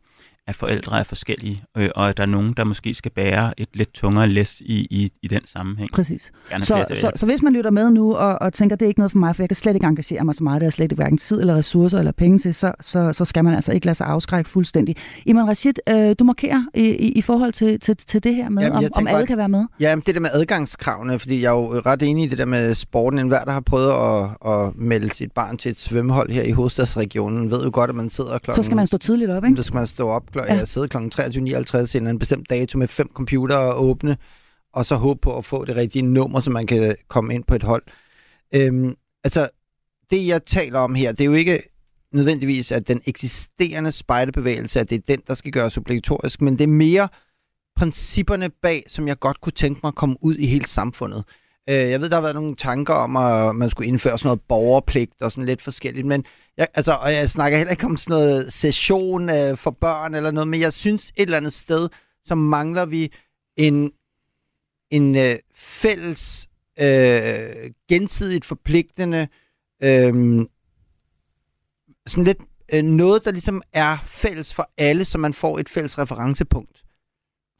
at 0.50 0.56
forældre 0.56 0.98
er 0.98 1.04
forskellige, 1.04 1.62
øh, 1.76 1.88
og 1.94 2.08
at 2.08 2.16
der 2.16 2.22
er 2.22 2.26
nogen, 2.26 2.54
der 2.56 2.64
måske 2.64 2.94
skal 2.94 3.10
bære 3.10 3.60
et 3.60 3.68
lidt 3.74 3.94
tungere 3.94 4.28
læs 4.28 4.60
i, 4.60 4.86
i, 4.90 5.12
i 5.22 5.28
den 5.28 5.40
sammenhæng. 5.46 5.90
Præcis. 5.92 6.32
Så, 6.62 6.84
så, 6.94 7.10
så 7.16 7.26
hvis 7.26 7.42
man 7.42 7.52
lytter 7.52 7.70
med 7.70 7.90
nu 7.90 8.14
og, 8.14 8.42
og 8.42 8.52
tænker, 8.52 8.76
det 8.76 8.86
er 8.86 8.88
ikke 8.88 9.00
noget 9.00 9.12
for 9.12 9.18
mig, 9.18 9.36
for 9.36 9.42
jeg 9.42 9.48
kan 9.48 9.56
slet 9.56 9.74
ikke 9.74 9.86
engagere 9.86 10.24
mig 10.24 10.34
så 10.34 10.44
meget, 10.44 10.60
det 10.60 10.66
er 10.66 10.70
slet 10.70 10.84
ikke 10.84 10.94
hverken 10.94 11.18
tid 11.18 11.40
eller 11.40 11.54
ressourcer 11.54 11.98
eller 11.98 12.12
penge 12.12 12.38
til, 12.38 12.54
så, 12.54 12.72
så, 12.80 13.12
så 13.12 13.24
skal 13.24 13.44
man 13.44 13.54
altså 13.54 13.72
ikke 13.72 13.86
lade 13.86 13.94
sig 13.94 14.06
afskrække 14.06 14.50
fuldstændig. 14.50 14.96
Iman 15.26 15.48
Rashid, 15.48 15.72
øh, 15.88 16.14
du 16.18 16.24
markerer 16.24 16.64
i, 16.74 16.88
i, 16.88 17.12
i 17.12 17.22
forhold 17.22 17.52
til, 17.52 17.80
til, 17.80 17.96
til 17.96 18.24
det 18.24 18.34
her 18.34 18.48
med, 18.48 18.62
jamen, 18.62 18.76
om, 18.76 18.84
om 18.94 19.06
alle 19.06 19.18
bare, 19.18 19.26
kan 19.26 19.38
være 19.38 19.48
med. 19.48 19.66
Ja, 19.80 19.96
det 20.06 20.14
der 20.14 20.20
med 20.20 20.30
adgangskravene, 20.32 21.18
fordi 21.18 21.42
jeg 21.42 21.48
er 21.48 21.58
jo 21.58 21.80
ret 21.86 22.02
enig 22.02 22.24
i 22.24 22.28
det 22.28 22.38
der 22.38 22.44
med 22.44 22.74
sporten. 22.74 23.18
En 23.18 23.28
hver, 23.28 23.44
der 23.44 23.52
har 23.52 23.60
prøvet 23.60 23.92
at, 23.92 24.50
at 24.52 24.76
melde 24.76 25.14
sit 25.14 25.32
barn 25.32 25.56
til 25.56 25.70
et 25.70 25.78
svømmehold 25.78 26.30
her 26.30 26.42
i 26.42 26.50
hovedstadsregionen, 26.50 27.50
ved 27.50 27.64
jo 27.64 27.70
godt, 27.72 27.90
at 27.90 27.96
man 27.96 28.10
sidder 28.10 28.38
klokken... 28.38 28.54
Så 28.54 28.66
skal 28.66 28.76
man 28.76 28.86
stå 28.86 28.98
tidligt 28.98 29.30
op, 29.30 29.44
ikke? 29.44 29.56
Så 29.56 29.62
skal 29.62 29.76
man 29.76 29.86
stå 29.86 30.08
op 30.08 30.22
klokken... 30.32 30.39
Ja 30.48 30.64
sidde 30.64 30.88
kl. 30.88 30.96
23.59 30.96 31.96
en 31.96 32.18
bestemt 32.18 32.50
dato 32.50 32.78
med 32.78 32.88
fem 32.88 33.10
computere 33.14 33.74
åbne, 33.74 34.16
og 34.72 34.86
så 34.86 34.94
håbe 34.94 35.20
på 35.20 35.38
at 35.38 35.44
få 35.44 35.64
det 35.64 35.76
rigtige 35.76 36.02
nummer, 36.02 36.40
så 36.40 36.50
man 36.50 36.66
kan 36.66 36.96
komme 37.08 37.34
ind 37.34 37.44
på 37.44 37.54
et 37.54 37.62
hold. 37.62 37.82
Øhm, 38.54 38.94
altså, 39.24 39.48
det 40.10 40.26
jeg 40.26 40.44
taler 40.44 40.78
om 40.78 40.94
her, 40.94 41.12
det 41.12 41.20
er 41.20 41.24
jo 41.24 41.32
ikke 41.32 41.62
nødvendigvis, 42.12 42.72
at 42.72 42.88
den 42.88 43.00
eksisterende 43.06 43.92
spejdebevægelse, 43.92 44.80
at 44.80 44.90
det 44.90 44.96
er 44.96 45.02
den, 45.08 45.22
der 45.26 45.34
skal 45.34 45.52
gøres 45.52 45.76
obligatorisk, 45.76 46.40
men 46.40 46.58
det 46.58 46.64
er 46.64 46.68
mere 46.68 47.08
principperne 47.76 48.50
bag, 48.62 48.84
som 48.88 49.08
jeg 49.08 49.18
godt 49.18 49.40
kunne 49.40 49.52
tænke 49.52 49.80
mig 49.82 49.88
at 49.88 49.94
komme 49.94 50.16
ud 50.20 50.36
i 50.36 50.46
hele 50.46 50.66
samfundet. 50.66 51.24
Øh, 51.70 51.90
jeg 51.90 52.00
ved, 52.00 52.08
der 52.08 52.16
har 52.16 52.22
været 52.22 52.34
nogle 52.34 52.56
tanker 52.56 52.94
om, 52.94 53.16
at 53.16 53.56
man 53.56 53.70
skulle 53.70 53.88
indføre 53.88 54.18
sådan 54.18 54.26
noget 54.28 54.40
borgerpligt 54.48 55.22
og 55.22 55.32
sådan 55.32 55.46
lidt 55.46 55.62
forskelligt, 55.62 56.06
men 56.06 56.24
jeg, 56.56 56.68
altså, 56.74 56.92
og 56.92 57.12
jeg 57.12 57.30
snakker 57.30 57.58
heller 57.58 57.70
ikke 57.70 57.86
om 57.86 57.96
sådan 57.96 58.12
noget 58.20 58.52
session 58.52 59.30
øh, 59.30 59.56
for 59.56 59.70
børn 59.70 60.14
eller 60.14 60.30
noget, 60.30 60.48
men 60.48 60.60
jeg 60.60 60.72
synes 60.72 61.10
et 61.16 61.22
eller 61.22 61.36
andet 61.36 61.52
sted, 61.52 61.88
så 62.24 62.34
mangler 62.34 62.86
vi 62.86 63.12
en, 63.56 63.92
en 64.90 65.16
øh, 65.16 65.38
fælles, 65.54 66.48
øh, 66.80 67.70
gensidigt 67.88 68.44
forpligtende, 68.44 69.28
øh, 69.82 70.46
sådan 72.06 72.24
lidt 72.24 72.38
øh, 72.72 72.82
noget, 72.82 73.24
der 73.24 73.30
ligesom 73.30 73.62
er 73.72 73.96
fælles 74.06 74.54
for 74.54 74.70
alle, 74.78 75.04
så 75.04 75.18
man 75.18 75.34
får 75.34 75.58
et 75.58 75.68
fælles 75.68 75.98
referencepunkt 75.98 76.84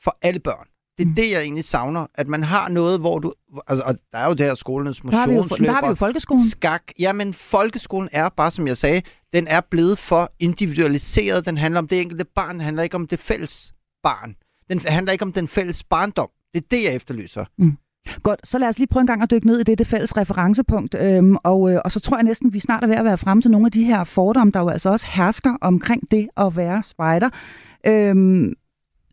for 0.03 0.19
alle 0.23 0.41
børn. 0.41 0.70
Det 1.01 1.07
er 1.07 1.11
mm. 1.11 1.15
det, 1.15 1.31
jeg 1.31 1.43
egentlig 1.43 1.65
savner. 1.65 2.07
At 2.15 2.29
man 2.29 2.43
har 2.43 2.69
noget, 2.69 3.01
hvor 3.01 3.19
du... 3.19 3.33
Altså, 3.69 3.85
og 3.87 3.95
der 4.13 4.19
er 4.19 4.27
jo 4.27 4.33
det 4.33 4.47
her 4.47 4.55
skolernes 4.55 5.05
motionsløber. 5.05 5.65
Der 5.65 5.73
har 5.73 5.83
vi 5.83 5.89
jo 5.89 5.95
folkeskolen. 5.95 6.49
Skak. 6.49 6.83
Jamen, 6.99 7.35
folkeskolen 7.35 8.09
er 8.13 8.29
bare, 8.29 8.51
som 8.51 8.67
jeg 8.67 8.77
sagde, 8.77 9.03
den 9.33 9.47
er 9.47 9.61
blevet 9.71 9.99
for 9.99 10.33
individualiseret. 10.39 11.47
Den 11.47 11.59
handler 11.59 11.81
om 11.81 11.89
det 11.89 12.01
enkelte 12.01 12.25
barn. 12.25 12.55
Den 12.55 12.61
handler 12.61 12.83
ikke 12.83 12.97
om 12.97 13.07
det 13.07 13.19
fælles 13.19 13.73
barn. 14.03 14.35
Den 14.71 14.81
handler 14.87 15.13
ikke 15.13 15.25
om 15.25 15.33
den 15.33 15.49
fælles 15.49 15.85
barndom. 15.85 16.29
Det 16.55 16.63
er 16.63 16.67
det, 16.71 16.85
jeg 16.85 16.95
efterlyser. 16.95 17.45
Mm. 17.59 17.77
Godt, 18.23 18.49
så 18.49 18.59
lad 18.59 18.69
os 18.69 18.79
lige 18.79 18.89
prøve 18.89 19.01
en 19.01 19.07
gang 19.07 19.23
at 19.23 19.31
dykke 19.31 19.47
ned 19.47 19.61
i 19.61 19.63
det, 19.63 19.79
det 19.79 19.87
fælles 19.87 20.17
referencepunkt. 20.17 20.95
Øhm, 21.01 21.37
og, 21.45 21.73
øh, 21.73 21.81
og 21.85 21.93
så 21.93 22.01
tror 22.01 22.17
jeg 22.17 22.25
næsten, 22.25 22.53
vi 22.53 22.61
snart 22.61 22.83
er 22.83 22.87
ved 22.87 22.97
at 22.97 23.05
være 23.05 23.19
frem 23.19 23.43
til 23.43 23.51
nogle 23.51 23.67
af 23.67 23.73
de 23.73 23.85
her 23.85 24.05
fordomme, 24.05 24.51
der 24.53 24.61
jo 24.61 24.69
altså 24.69 24.91
også 24.91 25.07
hersker 25.09 25.57
omkring 25.61 26.11
det 26.11 26.29
at 26.37 26.57
være 26.57 26.83
spejder. 26.83 27.31
Øhm, 27.87 28.53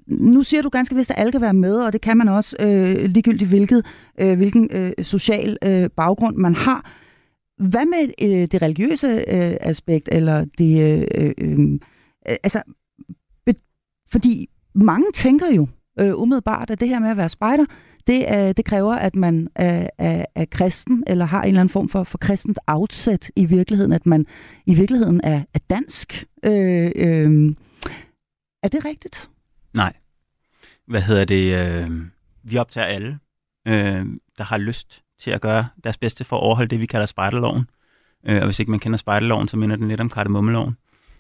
nu 0.08 0.44
siger 0.44 0.62
du 0.62 0.70
ganske 0.70 0.96
vist, 0.96 1.12
at 1.12 1.20
alle 1.20 1.32
kan 1.32 1.42
være 1.42 1.54
med, 1.54 1.80
og 1.80 1.94
det 1.94 2.02
kan 2.02 2.18
man 2.18 2.30
også, 2.30 2.56
øh, 2.60 3.10
ligegyldigt 3.10 3.50
hvilket, 3.50 3.86
øh, 4.22 4.38
hvilken 4.38 4.70
øh, 4.74 4.92
social 5.02 5.58
øh, 5.64 5.90
baggrund 5.90 6.36
man 6.36 6.56
har. 6.56 6.92
Hvad 7.58 7.86
med 7.86 8.14
øh, 8.22 8.48
det 8.48 8.62
religiøse 8.62 9.08
øh, 9.08 9.58
aspekt, 9.62 10.10
eller 10.12 10.46
det... 10.58 10.82
Øh, 10.82 11.08
øh, 11.16 11.32
øhm, 11.38 11.74
øh, 12.30 12.36
altså, 12.44 12.62
be, 13.46 13.54
fordi 14.12 14.50
mange 14.76 15.06
tænker 15.14 15.54
jo 15.56 15.68
øh, 16.00 16.22
umiddelbart, 16.22 16.70
at 16.70 16.80
det 16.80 16.90
her 16.90 17.00
med 17.00 17.10
at 17.10 17.18
være 17.18 17.30
spejder, 17.30 17.66
det, 18.08 18.26
øh, 18.36 18.54
det 18.58 18.66
kræver, 18.66 18.94
at 18.94 19.16
man 19.16 19.48
er, 19.56 19.90
er, 19.98 20.26
er 20.36 20.46
kristen, 20.46 21.04
eller 21.08 21.26
har 21.26 21.42
en 21.42 21.48
eller 21.48 21.62
anden 21.62 21.72
form 21.72 21.90
for, 21.90 22.04
for 22.04 22.18
kristent 22.18 22.60
outset 22.68 23.32
i 23.36 23.46
virkeligheden, 23.46 23.94
at 23.94 24.06
man 24.06 24.26
i 24.66 24.76
virkeligheden 24.76 25.22
er, 25.24 25.44
er 25.54 25.60
dansk. 25.70 26.26
Øh, 26.46 26.92
øh, 26.96 27.56
er 28.64 28.68
det 28.68 28.86
rigtigt? 28.86 29.30
Nej. 29.78 29.94
Hvad 30.88 31.02
hedder 31.02 31.26
det? 31.26 31.60
Øh, 31.60 31.92
vi 32.44 32.58
optager 32.58 32.88
alle, 32.88 33.20
øh, 33.68 34.06
der 34.38 34.44
har 34.44 34.58
lyst 34.58 35.04
til 35.20 35.32
at 35.32 35.42
gøre 35.42 35.68
deres 35.84 35.98
bedste 35.98 36.24
for 36.24 36.36
at 36.36 36.42
overholde 36.42 36.70
det, 36.70 36.82
vi 36.82 36.86
kalder 36.86 37.06
spejderloven. 37.06 37.70
Øh, 38.26 38.38
og 38.38 38.46
hvis 38.46 38.60
ikke 38.60 38.72
man 38.72 38.80
kender 38.80 38.98
spejderloven, 38.98 39.48
så 39.48 39.58
minder 39.58 39.76
den 39.76 39.88
lidt 39.88 40.02
om 40.02 40.10
kardemommeloven. 40.10 40.78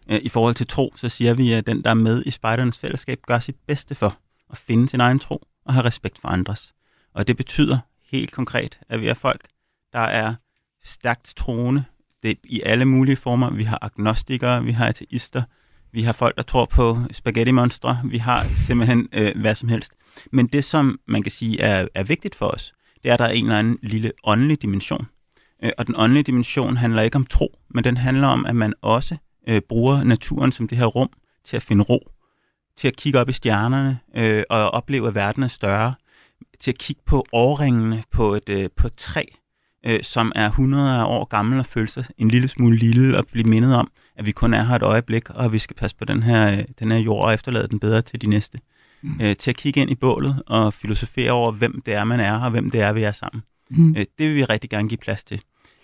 Øh, 0.09 0.19
I 0.23 0.29
forhold 0.29 0.55
til 0.55 0.67
tro, 0.67 0.93
så 0.95 1.09
siger 1.09 1.33
vi, 1.33 1.53
at 1.53 1.67
den, 1.67 1.83
der 1.83 1.89
er 1.89 1.93
med 1.93 2.23
i 2.25 2.31
spejdernes 2.31 2.77
fællesskab, 2.77 3.19
gør 3.27 3.39
sit 3.39 3.55
bedste 3.67 3.95
for 3.95 4.17
at 4.49 4.57
finde 4.57 4.89
sin 4.89 4.99
egen 4.99 5.19
tro 5.19 5.47
og 5.65 5.73
have 5.73 5.85
respekt 5.85 6.19
for 6.19 6.27
andres. 6.27 6.73
Og 7.13 7.27
det 7.27 7.37
betyder 7.37 7.79
helt 8.11 8.31
konkret, 8.31 8.79
at 8.89 9.01
vi 9.01 9.07
er 9.07 9.13
folk, 9.13 9.47
der 9.93 9.99
er 9.99 10.35
stærkt 10.83 11.33
troende 11.35 11.83
det 12.23 12.37
i 12.43 12.61
alle 12.65 12.85
mulige 12.85 13.15
former. 13.15 13.49
Vi 13.49 13.63
har 13.63 13.79
agnostikere, 13.81 14.63
vi 14.63 14.71
har 14.71 14.87
ateister, 14.87 15.43
vi 15.97 16.01
har 16.01 16.11
folk, 16.11 16.35
der 16.35 16.43
tror 16.43 16.65
på 16.65 16.99
spaghetti-monstre, 17.11 18.01
vi 18.05 18.17
har 18.17 18.45
simpelthen 18.67 19.07
øh, 19.13 19.31
hvad 19.41 19.55
som 19.55 19.69
helst. 19.69 19.91
Men 20.31 20.47
det, 20.47 20.63
som 20.63 20.99
man 21.07 21.23
kan 21.23 21.31
sige 21.31 21.61
er, 21.61 21.87
er 21.95 22.03
vigtigt 22.03 22.35
for 22.35 22.45
os, 22.45 22.73
det 23.03 23.09
er, 23.09 23.13
at 23.13 23.19
der 23.19 23.25
er 23.25 23.29
en 23.29 23.45
eller 23.45 23.59
anden 23.59 23.79
lille 23.81 24.11
åndelig 24.23 24.61
dimension. 24.61 25.07
Øh, 25.63 25.71
og 25.77 25.87
den 25.87 25.95
åndelige 25.97 26.23
dimension 26.23 26.77
handler 26.77 27.01
ikke 27.01 27.15
om 27.15 27.25
tro, 27.25 27.59
men 27.69 27.83
den 27.83 27.97
handler 27.97 28.27
om, 28.27 28.45
at 28.45 28.55
man 28.55 28.73
også 28.81 29.17
øh, 29.49 29.61
bruger 29.69 30.03
naturen 30.03 30.51
som 30.51 30.67
det 30.67 30.77
her 30.77 30.85
rum 30.85 31.09
til 31.45 31.55
at 31.55 31.63
finde 31.63 31.83
ro, 31.83 32.11
til 32.77 32.87
at 32.87 32.95
kigge 32.95 33.19
op 33.19 33.29
i 33.29 33.33
stjernerne 33.33 33.99
øh, 34.15 34.43
og 34.49 34.71
opleve, 34.71 35.07
at 35.07 35.15
verden 35.15 35.43
er 35.43 35.47
større, 35.47 35.93
til 36.59 36.71
at 36.71 36.77
kigge 36.77 37.01
på 37.05 37.25
årringene 37.33 38.03
på 38.11 38.33
et, 38.33 38.49
øh, 38.49 38.69
på 38.75 38.87
et 38.87 38.95
træ, 38.95 39.23
øh, 39.85 40.03
som 40.03 40.31
er 40.35 40.45
100 40.45 41.05
år 41.05 41.25
gammel 41.25 41.59
og 41.59 41.65
føle 41.65 41.87
sig 41.87 42.05
en 42.17 42.27
lille 42.27 42.47
smule 42.47 42.77
lille 42.77 43.17
og 43.17 43.27
blive 43.27 43.49
mindet 43.49 43.75
om, 43.75 43.91
at 44.17 44.25
vi 44.25 44.31
kun 44.31 44.53
er 44.53 44.63
her 44.63 44.75
et 44.75 44.83
øjeblik, 44.83 45.29
og 45.29 45.53
vi 45.53 45.59
skal 45.59 45.75
passe 45.75 45.97
på 45.97 46.05
den 46.05 46.23
her, 46.23 46.63
den 46.79 46.91
her 46.91 46.97
jord 46.97 47.25
og 47.25 47.33
efterlade 47.33 47.67
den 47.67 47.79
bedre 47.79 48.01
til 48.01 48.21
de 48.21 48.27
næste. 48.27 48.59
Mm. 49.01 49.21
Øh, 49.21 49.35
til 49.35 49.51
at 49.51 49.57
kigge 49.57 49.81
ind 49.81 49.91
i 49.91 49.95
bålet 49.95 50.43
og 50.47 50.73
filosofere 50.73 51.31
over, 51.31 51.51
hvem 51.51 51.81
det 51.85 51.93
er, 51.93 52.03
man 52.03 52.19
er, 52.19 52.39
og 52.39 52.51
hvem 52.51 52.69
det 52.69 52.81
er, 52.81 52.93
vi 52.93 53.03
er 53.03 53.11
sammen. 53.11 53.43
Mm. 53.69 53.89
Øh, 53.89 54.05
det 54.17 54.27
vil 54.27 54.35
vi 54.35 54.43
rigtig 54.43 54.69
gerne 54.69 54.89
give 54.89 54.97
plads 54.97 55.23
til. 55.23 55.41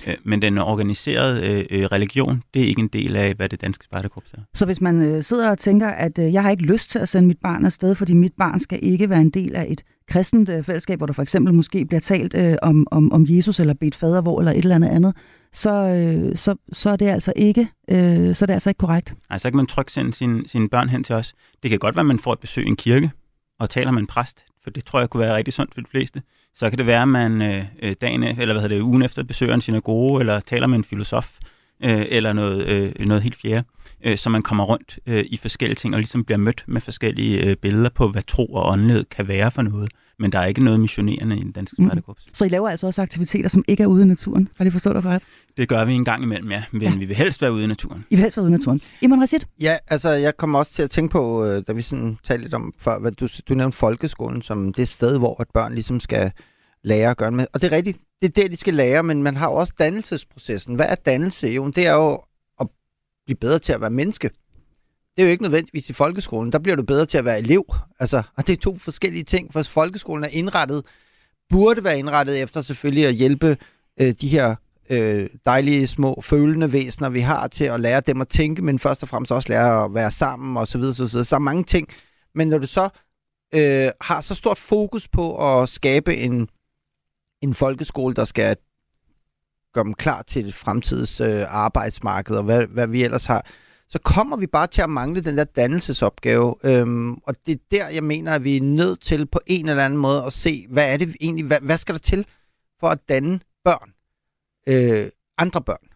Øh, 0.07 0.15
men 0.23 0.41
den 0.41 0.57
organiserede 0.57 1.47
øh, 1.47 1.65
øh, 1.69 1.85
religion, 1.85 2.43
det 2.53 2.61
er 2.61 2.65
ikke 2.65 2.81
en 2.81 2.87
del 2.87 3.15
af, 3.15 3.33
hvad 3.33 3.49
det 3.49 3.61
danske 3.61 3.85
spejderkorps 3.85 4.31
er. 4.33 4.37
Så 4.53 4.65
hvis 4.65 4.81
man 4.81 5.01
øh, 5.01 5.23
sidder 5.23 5.51
og 5.51 5.59
tænker, 5.59 5.87
at 5.87 6.19
øh, 6.19 6.33
jeg 6.33 6.43
har 6.43 6.51
ikke 6.51 6.63
lyst 6.63 6.91
til 6.91 6.99
at 6.99 7.09
sende 7.09 7.27
mit 7.27 7.39
barn 7.43 7.65
afsted, 7.65 7.95
fordi 7.95 8.13
mit 8.13 8.33
barn 8.37 8.59
skal 8.59 8.79
ikke 8.81 9.09
være 9.09 9.21
en 9.21 9.29
del 9.29 9.55
af 9.55 9.65
et 9.69 9.83
kristent 10.07 10.49
øh, 10.49 10.63
fællesskab, 10.63 10.99
hvor 10.99 11.05
der 11.05 11.13
for 11.13 11.21
eksempel 11.21 11.53
måske 11.53 11.85
bliver 11.85 12.01
talt 12.01 12.35
øh, 12.37 12.55
om, 12.61 12.87
om, 12.91 13.13
om 13.13 13.25
Jesus 13.29 13.59
eller 13.59 13.73
bedt 13.73 13.95
fader 13.95 14.21
hvor 14.21 14.39
eller 14.39 14.51
et 14.51 14.57
eller 14.57 14.75
andet 14.75 14.89
andet, 14.89 15.15
så, 15.53 15.71
øh, 15.71 16.37
så, 16.37 16.55
så 16.73 16.89
er 16.89 16.95
det 16.95 17.07
altså 17.07 17.33
ikke 17.35 17.67
øh, 17.89 18.35
så 18.35 18.45
er 18.45 18.47
det 18.47 18.53
altså 18.53 18.69
ikke 18.69 18.77
korrekt. 18.77 19.13
Altså 19.29 19.49
kan 19.49 19.57
man 19.57 19.65
trykke 19.65 19.91
sende 19.91 20.13
sine, 20.13 20.47
sine 20.47 20.69
børn 20.69 20.89
hen 20.89 21.03
til 21.03 21.15
os. 21.15 21.33
Det 21.63 21.69
kan 21.69 21.79
godt 21.79 21.95
være, 21.95 22.01
at 22.01 22.07
man 22.07 22.19
får 22.19 22.33
et 22.33 22.39
besøg 22.39 22.65
i 22.65 22.67
en 22.67 22.75
kirke 22.75 23.11
og 23.59 23.69
taler 23.69 23.91
med 23.91 23.99
en 23.99 24.07
præst, 24.07 24.45
for 24.63 24.69
det 24.69 24.85
tror 24.85 24.99
jeg 24.99 25.09
kunne 25.09 25.21
være 25.21 25.35
rigtig 25.35 25.53
sundt 25.53 25.73
for 25.73 25.81
de 25.81 25.87
fleste. 25.91 26.21
Så 26.55 26.69
kan 26.69 26.77
det 26.77 26.85
være, 26.85 27.01
at 27.01 27.07
man 27.07 27.41
øh, 27.41 27.65
øh 27.81 27.95
dagen, 28.01 28.23
eller 28.23 28.53
hvad 28.53 28.61
hedder 28.61 28.75
det, 28.75 28.81
ugen 28.81 29.01
efter 29.01 29.23
besøger 29.23 29.53
en 29.53 29.61
synagoge, 29.61 30.19
eller 30.19 30.39
taler 30.39 30.67
med 30.67 30.77
en 30.77 30.83
filosof, 30.83 31.37
øh, 31.83 32.05
eller 32.09 32.33
noget, 32.33 32.67
øh, 32.67 33.05
noget 33.07 33.23
helt 33.23 33.35
fjerde, 33.35 33.63
øh, 34.03 34.17
så 34.17 34.29
man 34.29 34.43
kommer 34.43 34.63
rundt 34.63 34.99
øh, 35.05 35.25
i 35.27 35.37
forskellige 35.37 35.75
ting, 35.75 35.93
og 35.93 35.99
ligesom 35.99 36.23
bliver 36.23 36.37
mødt 36.37 36.63
med 36.67 36.81
forskellige 36.81 37.49
øh, 37.49 37.55
billeder 37.55 37.89
på, 37.89 38.09
hvad 38.09 38.23
tro 38.23 38.45
og 38.45 38.71
åndelighed 38.71 39.05
kan 39.05 39.27
være 39.27 39.51
for 39.51 39.61
noget. 39.61 39.91
Men 40.19 40.31
der 40.31 40.39
er 40.39 40.45
ikke 40.45 40.63
noget 40.63 40.79
missionerende 40.79 41.37
i 41.37 41.43
den 41.43 41.51
danske 41.51 41.81
mm. 41.81 41.89
Så 42.33 42.45
I 42.45 42.49
laver 42.49 42.69
altså 42.69 42.87
også 42.87 43.01
aktiviteter, 43.01 43.49
som 43.49 43.63
ikke 43.67 43.83
er 43.83 43.87
ude 43.87 44.01
i 44.01 44.05
naturen? 44.05 44.49
Har 44.55 44.63
de 44.63 44.71
forstået 44.71 44.95
dig 44.95 45.05
ret? 45.05 45.23
Det 45.57 45.69
gør 45.69 45.85
vi 45.85 45.93
en 45.93 46.05
gang 46.05 46.23
imellem, 46.23 46.51
ja. 46.51 46.63
Men 46.71 46.81
ja. 46.81 46.95
vi 46.95 47.05
vil 47.05 47.15
helst 47.15 47.41
være 47.41 47.53
ude 47.53 47.63
i 47.63 47.67
naturen. 47.67 48.05
I 48.09 48.15
vil 48.15 48.21
helst 48.21 48.37
være 48.37 48.43
ude 48.43 48.49
i 48.49 48.57
naturen. 48.57 48.81
Iman 49.01 49.21
Rashid? 49.21 49.39
Ja, 49.61 49.77
altså 49.87 50.09
jeg 50.09 50.37
kommer 50.37 50.59
også 50.59 50.73
til 50.73 50.83
at 50.83 50.89
tænke 50.89 51.11
på, 51.11 51.45
øh, 51.45 51.63
da 51.67 51.73
vi 51.73 51.81
sådan 51.81 52.17
talte 52.23 52.43
lidt 52.43 52.53
om, 52.53 52.73
før, 52.79 52.99
hvad 52.99 53.11
du, 53.11 53.27
du 53.49 53.53
nævnte 53.53 53.77
folkeskolen 53.77 54.41
som 54.41 54.73
det 54.73 54.87
sted, 54.87 55.17
hvor 55.17 55.41
et 55.41 55.47
børn 55.53 55.73
ligesom 55.73 55.99
skal 55.99 56.31
lære 56.83 57.09
at 57.09 57.17
gøre 57.17 57.31
med. 57.31 57.45
Og 57.53 57.61
det 57.61 57.73
er 57.73 57.75
rigtigt, 57.75 57.97
det 58.21 58.27
er 58.27 58.41
det, 58.41 58.51
de 58.51 58.57
skal 58.57 58.73
lære, 58.73 59.03
men 59.03 59.23
man 59.23 59.35
har 59.35 59.49
jo 59.49 59.55
også 59.55 59.73
dannelsesprocessen. 59.79 60.75
Hvad 60.75 60.85
er 60.89 60.95
dannelse? 60.95 61.47
Jo, 61.47 61.67
det 61.67 61.87
er 61.87 61.93
jo 61.93 62.21
at 62.59 62.67
blive 63.25 63.37
bedre 63.37 63.59
til 63.59 63.73
at 63.73 63.81
være 63.81 63.89
menneske. 63.89 64.29
Det 65.15 65.21
er 65.21 65.25
jo 65.25 65.31
ikke 65.31 65.43
nødvendigvis 65.43 65.89
i 65.89 65.93
folkeskolen. 65.93 66.51
Der 66.51 66.59
bliver 66.59 66.75
du 66.75 66.83
bedre 66.83 67.05
til 67.05 67.17
at 67.17 67.25
være 67.25 67.39
elev. 67.39 67.65
Altså, 67.99 68.23
og 68.37 68.47
det 68.47 68.53
er 68.53 68.61
to 68.61 68.77
forskellige 68.77 69.23
ting, 69.23 69.53
for 69.53 69.63
folkeskolen 69.63 70.23
er 70.23 70.27
indrettet, 70.27 70.85
burde 71.49 71.83
være 71.83 71.99
indrettet 71.99 72.41
efter 72.41 72.61
selvfølgelig 72.61 73.05
at 73.05 73.15
hjælpe 73.15 73.57
øh, 73.99 74.13
de 74.21 74.27
her 74.27 74.55
øh, 74.89 75.29
dejlige 75.45 75.87
små 75.87 76.21
følende 76.21 76.71
væsener, 76.71 77.09
vi 77.09 77.19
har 77.19 77.47
til 77.47 77.63
at 77.63 77.79
lære 77.79 78.01
dem 78.01 78.21
at 78.21 78.27
tænke, 78.27 78.61
men 78.61 78.79
først 78.79 79.03
og 79.03 79.09
fremmest 79.09 79.31
også 79.31 79.49
lære 79.49 79.85
at 79.85 79.93
være 79.93 80.11
sammen 80.11 80.57
og 80.57 80.67
så 80.67 80.77
videre, 80.77 80.95
så 80.95 81.05
videre. 81.05 81.25
Så 81.25 81.35
er 81.35 81.39
mange 81.39 81.63
ting. 81.63 81.87
Men 82.35 82.47
når 82.47 82.57
du 82.57 82.67
så 82.67 82.89
øh, 83.55 83.89
har 84.01 84.21
så 84.21 84.35
stort 84.35 84.57
fokus 84.57 85.07
på 85.07 85.61
at 85.61 85.69
skabe 85.69 86.17
en, 86.17 86.47
en 87.41 87.53
folkeskole, 87.53 88.13
der 88.13 88.25
skal 88.25 88.55
gøre 89.73 89.83
dem 89.83 89.93
klar 89.93 90.21
til 90.21 90.53
fremtidens 90.53 91.21
øh, 91.21 91.43
arbejdsmarked, 91.47 92.35
og 92.35 92.43
hvad, 92.43 92.65
hvad 92.65 92.87
vi 92.87 93.03
ellers 93.03 93.25
har, 93.25 93.45
så 93.89 93.99
kommer 93.99 94.37
vi 94.37 94.47
bare 94.47 94.67
til 94.67 94.81
at 94.81 94.89
mangle 94.89 95.21
den 95.21 95.37
der 95.37 95.43
dannelsesopgave. 95.43 96.55
Øhm, 96.63 97.13
og 97.13 97.35
det 97.45 97.51
er 97.51 97.59
der, 97.71 97.87
jeg 97.87 98.03
mener, 98.03 98.31
at 98.31 98.43
vi 98.43 98.57
er 98.57 98.61
nødt 98.61 99.01
til 99.01 99.25
på 99.25 99.39
en 99.47 99.69
eller 99.69 99.85
anden 99.85 99.99
måde 99.99 100.23
at 100.25 100.33
se, 100.33 100.65
hvad 100.69 100.93
er 100.93 100.97
det 100.97 101.15
egentlig, 101.21 101.45
hvad, 101.45 101.59
hvad 101.61 101.77
skal 101.77 101.95
der 101.95 101.99
til 101.99 102.25
for 102.79 102.87
at 102.87 102.99
danne 103.09 103.39
børn? 103.63 103.93
Øh, 104.67 105.09
andre 105.37 105.61
børn. 105.61 105.87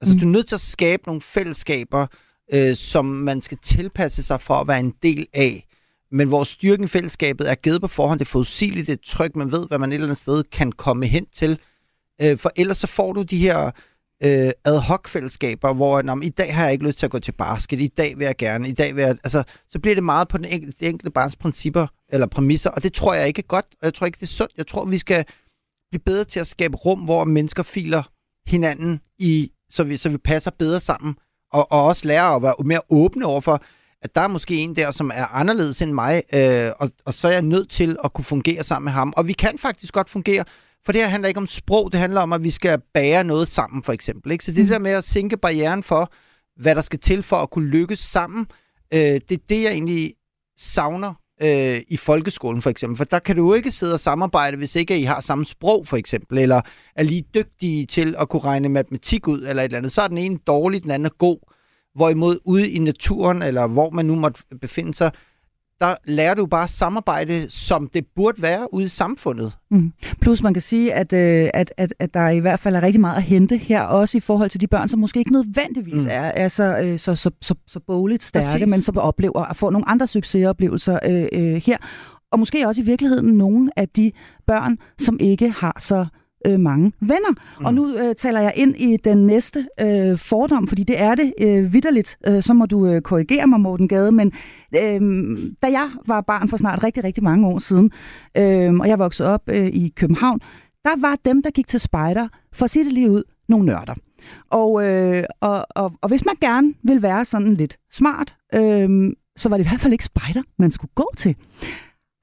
Altså, 0.00 0.14
mm. 0.14 0.20
du 0.20 0.26
er 0.26 0.30
nødt 0.30 0.48
til 0.48 0.54
at 0.54 0.60
skabe 0.60 1.02
nogle 1.06 1.22
fællesskaber, 1.22 2.06
øh, 2.52 2.76
som 2.76 3.04
man 3.04 3.40
skal 3.40 3.58
tilpasse 3.62 4.22
sig 4.22 4.40
for 4.40 4.54
at 4.54 4.68
være 4.68 4.80
en 4.80 4.94
del 5.02 5.26
af. 5.32 5.66
Men 6.10 6.28
hvor 6.28 6.44
styrken 6.44 6.84
i 6.84 6.88
fællesskabet 6.88 7.50
er 7.50 7.54
givet 7.54 7.80
på 7.80 7.86
forhånd, 7.86 8.18
det 8.18 8.24
er 8.24 8.30
forudsigeligt, 8.30 8.86
det 8.86 8.92
er 8.92 9.02
trygt, 9.06 9.36
man 9.36 9.52
ved, 9.52 9.68
hvad 9.68 9.78
man 9.78 9.92
et 9.92 9.94
eller 9.94 10.06
andet 10.06 10.18
sted 10.18 10.44
kan 10.44 10.72
komme 10.72 11.06
hen 11.06 11.26
til. 11.32 11.58
Øh, 12.22 12.38
for 12.38 12.52
ellers 12.56 12.78
så 12.78 12.86
får 12.86 13.12
du 13.12 13.22
de 13.22 13.36
her 13.36 13.70
øh, 14.24 14.50
ad 14.64 14.78
hoc-fællesskaber, 14.78 15.72
hvor 15.72 16.02
når, 16.02 16.20
i 16.22 16.28
dag 16.28 16.54
har 16.54 16.64
jeg 16.64 16.72
ikke 16.72 16.86
lyst 16.86 16.98
til 16.98 17.06
at 17.06 17.10
gå 17.10 17.18
til 17.18 17.32
basket, 17.32 17.80
i 17.80 17.86
dag 17.86 18.18
vil 18.18 18.24
jeg 18.24 18.36
gerne, 18.36 18.68
i 18.68 18.72
dag 18.72 18.96
vil 18.96 19.02
jeg... 19.02 19.10
Altså, 19.10 19.42
så 19.70 19.78
bliver 19.78 19.94
det 19.94 20.04
meget 20.04 20.28
på 20.28 20.38
den 20.38 20.44
enkelte, 20.44 20.78
det 20.80 20.88
enkelte 20.88 21.10
barns 21.10 21.36
principper 21.36 21.86
eller 22.08 22.26
præmisser, 22.26 22.70
og 22.70 22.82
det 22.82 22.92
tror 22.92 23.14
jeg 23.14 23.28
ikke 23.28 23.38
er 23.38 23.46
godt, 23.46 23.66
og 23.80 23.84
jeg 23.84 23.94
tror 23.94 24.06
ikke, 24.06 24.16
det 24.16 24.26
er 24.26 24.26
sundt. 24.26 24.52
Jeg 24.56 24.66
tror, 24.66 24.84
vi 24.84 24.98
skal 24.98 25.24
blive 25.90 26.02
bedre 26.04 26.24
til 26.24 26.40
at 26.40 26.46
skabe 26.46 26.76
rum, 26.76 27.00
hvor 27.00 27.24
mennesker 27.24 27.62
filer 27.62 28.02
hinanden 28.46 29.00
i, 29.18 29.52
så 29.70 29.84
vi, 29.84 29.96
så 29.96 30.08
vi 30.08 30.16
passer 30.16 30.50
bedre 30.58 30.80
sammen, 30.80 31.14
og, 31.52 31.72
og 31.72 31.84
også 31.84 32.08
lære 32.08 32.34
at 32.34 32.42
være 32.42 32.54
mere 32.64 32.80
åbne 32.90 33.26
overfor, 33.26 33.62
at 34.02 34.14
der 34.14 34.20
er 34.20 34.28
måske 34.28 34.56
en 34.56 34.76
der, 34.76 34.90
som 34.90 35.10
er 35.14 35.34
anderledes 35.34 35.82
end 35.82 35.92
mig, 35.92 36.22
øh, 36.34 36.70
og, 36.78 36.90
og 37.04 37.14
så 37.14 37.28
er 37.28 37.32
jeg 37.32 37.42
nødt 37.42 37.70
til 37.70 37.96
at 38.04 38.12
kunne 38.12 38.24
fungere 38.24 38.62
sammen 38.62 38.84
med 38.84 38.92
ham. 38.92 39.12
Og 39.16 39.28
vi 39.28 39.32
kan 39.32 39.58
faktisk 39.58 39.94
godt 39.94 40.10
fungere, 40.10 40.44
for 40.84 40.92
det 40.92 41.00
her 41.00 41.08
handler 41.08 41.28
ikke 41.28 41.40
om 41.40 41.46
sprog, 41.46 41.92
det 41.92 42.00
handler 42.00 42.20
om, 42.20 42.32
at 42.32 42.42
vi 42.42 42.50
skal 42.50 42.80
bære 42.94 43.24
noget 43.24 43.48
sammen, 43.48 43.82
for 43.82 43.92
eksempel. 43.92 44.32
Ikke? 44.32 44.44
Så 44.44 44.52
det 44.52 44.64
mm. 44.64 44.68
der 44.68 44.78
med 44.78 44.90
at 44.90 45.04
sænke 45.04 45.36
barrieren 45.36 45.82
for, 45.82 46.12
hvad 46.56 46.74
der 46.74 46.82
skal 46.82 46.98
til 46.98 47.22
for 47.22 47.36
at 47.36 47.50
kunne 47.50 47.68
lykkes 47.68 47.98
sammen, 47.98 48.46
øh, 48.94 49.00
det 49.00 49.32
er 49.32 49.42
det, 49.48 49.62
jeg 49.62 49.72
egentlig 49.72 50.14
savner 50.58 51.14
øh, 51.42 51.80
i 51.88 51.96
folkeskolen, 51.96 52.62
for 52.62 52.70
eksempel. 52.70 52.96
For 52.96 53.04
der 53.04 53.18
kan 53.18 53.36
du 53.36 53.46
jo 53.46 53.54
ikke 53.54 53.70
sidde 53.70 53.94
og 53.94 54.00
samarbejde, 54.00 54.56
hvis 54.56 54.76
ikke 54.76 54.98
I 54.98 55.02
har 55.02 55.20
samme 55.20 55.44
sprog, 55.44 55.86
for 55.86 55.96
eksempel, 55.96 56.38
eller 56.38 56.60
er 56.96 57.02
lige 57.02 57.24
dygtige 57.34 57.86
til 57.86 58.14
at 58.18 58.28
kunne 58.28 58.42
regne 58.44 58.68
matematik 58.68 59.28
ud, 59.28 59.38
eller 59.38 59.62
et 59.62 59.64
eller 59.64 59.78
andet. 59.78 59.92
Så 59.92 60.02
er 60.02 60.08
den 60.08 60.18
ene 60.18 60.38
dårlig, 60.46 60.82
den 60.82 60.90
anden 60.90 61.06
er 61.06 61.16
god. 61.18 61.38
Hvorimod 61.94 62.38
ude 62.44 62.70
i 62.70 62.78
naturen, 62.78 63.42
eller 63.42 63.66
hvor 63.66 63.90
man 63.90 64.06
nu 64.06 64.14
måtte 64.14 64.42
befinde 64.60 64.94
sig, 64.94 65.10
der 65.82 65.94
lærer 66.04 66.34
du 66.34 66.46
bare 66.46 66.68
samarbejde, 66.68 67.50
som 67.50 67.88
det 67.94 68.06
burde 68.16 68.42
være 68.42 68.74
ude 68.74 68.84
i 68.84 68.88
samfundet. 68.88 69.52
Mm. 69.70 69.92
Plus 70.20 70.42
man 70.42 70.54
kan 70.54 70.62
sige, 70.62 70.94
at, 70.94 71.12
øh, 71.12 71.50
at, 71.54 71.72
at, 71.76 71.94
at 71.98 72.14
der 72.14 72.28
i 72.28 72.38
hvert 72.38 72.60
fald 72.60 72.76
er 72.76 72.82
rigtig 72.82 73.00
meget 73.00 73.16
at 73.16 73.22
hente 73.22 73.56
her, 73.56 73.82
også 73.82 74.18
i 74.18 74.20
forhold 74.20 74.50
til 74.50 74.60
de 74.60 74.66
børn, 74.66 74.88
som 74.88 75.00
måske 75.00 75.18
ikke 75.18 75.32
nødvendigvis 75.32 76.04
mm. 76.04 76.10
er, 76.10 76.22
er 76.22 76.48
så, 76.48 76.78
øh, 76.78 76.98
så, 76.98 77.14
så, 77.14 77.30
så, 77.40 77.54
så 77.66 77.80
bogligt 77.86 78.22
stærke, 78.22 78.46
Præcis. 78.52 78.70
men 78.70 78.82
som 78.82 78.98
oplever 78.98 79.50
at 79.50 79.56
få 79.56 79.70
nogle 79.70 79.88
andre 79.88 80.06
succesoplevelser 80.06 80.98
øh, 81.08 81.26
øh, 81.32 81.62
her. 81.66 81.76
Og 82.32 82.38
måske 82.38 82.68
også 82.68 82.82
i 82.82 82.84
virkeligheden 82.84 83.26
nogle 83.26 83.70
af 83.76 83.88
de 83.88 84.12
børn, 84.46 84.78
som 84.98 85.16
ikke 85.20 85.50
har 85.50 85.76
så 85.80 86.06
øh, 86.46 86.60
mange 86.60 86.92
venner. 87.00 87.30
Mm. 87.30 87.64
Og 87.64 87.74
nu 87.74 87.96
øh, 87.96 88.14
taler 88.14 88.40
jeg 88.40 88.52
ind 88.56 88.76
i 88.76 88.96
den 88.96 89.26
næste 89.26 89.66
øh, 89.80 90.18
fordom, 90.18 90.66
fordi 90.66 90.82
det 90.82 91.00
er 91.00 91.14
det 91.14 91.32
øh, 91.40 91.72
vidderligt. 91.72 92.18
Øh, 92.28 92.42
så 92.42 92.54
må 92.54 92.66
du 92.66 92.86
øh, 92.86 93.00
korrigere 93.00 93.46
mig, 93.46 93.60
Morten 93.60 93.88
Gade. 93.88 94.12
Men 94.12 94.32
øh, 94.76 95.00
da 95.62 95.66
jeg 95.66 95.90
var 96.06 96.20
barn 96.20 96.48
for 96.48 96.56
snart 96.56 96.84
rigtig, 96.84 97.04
rigtig 97.04 97.24
mange 97.24 97.46
år 97.46 97.58
siden, 97.58 97.90
øh, 98.36 98.74
og 98.74 98.88
jeg 98.88 98.98
voksede 98.98 99.28
op 99.28 99.42
øh, 99.48 99.66
i 99.66 99.92
København, 99.96 100.40
der 100.84 101.00
var 101.00 101.16
dem, 101.24 101.42
der 101.42 101.50
gik 101.50 101.66
til 101.66 101.80
spejder, 101.80 102.28
for 102.52 102.64
at 102.64 102.70
sige 102.70 102.84
det 102.84 102.92
lige 102.92 103.10
ud, 103.10 103.22
nogle 103.48 103.66
nørder. 103.66 103.94
Og, 104.50 104.86
øh, 104.86 105.24
og, 105.40 105.66
og, 105.70 105.92
og 106.02 106.08
hvis 106.08 106.24
man 106.24 106.34
gerne 106.40 106.74
vil 106.84 107.02
være 107.02 107.24
sådan 107.24 107.54
lidt 107.54 107.78
smart, 107.92 108.36
øh, 108.54 109.12
så 109.36 109.48
var 109.48 109.56
det 109.56 109.64
i 109.64 109.68
hvert 109.68 109.80
fald 109.80 109.92
ikke 109.92 110.04
spejder, 110.04 110.42
man 110.58 110.70
skulle 110.70 110.90
gå 110.94 111.10
til. 111.16 111.36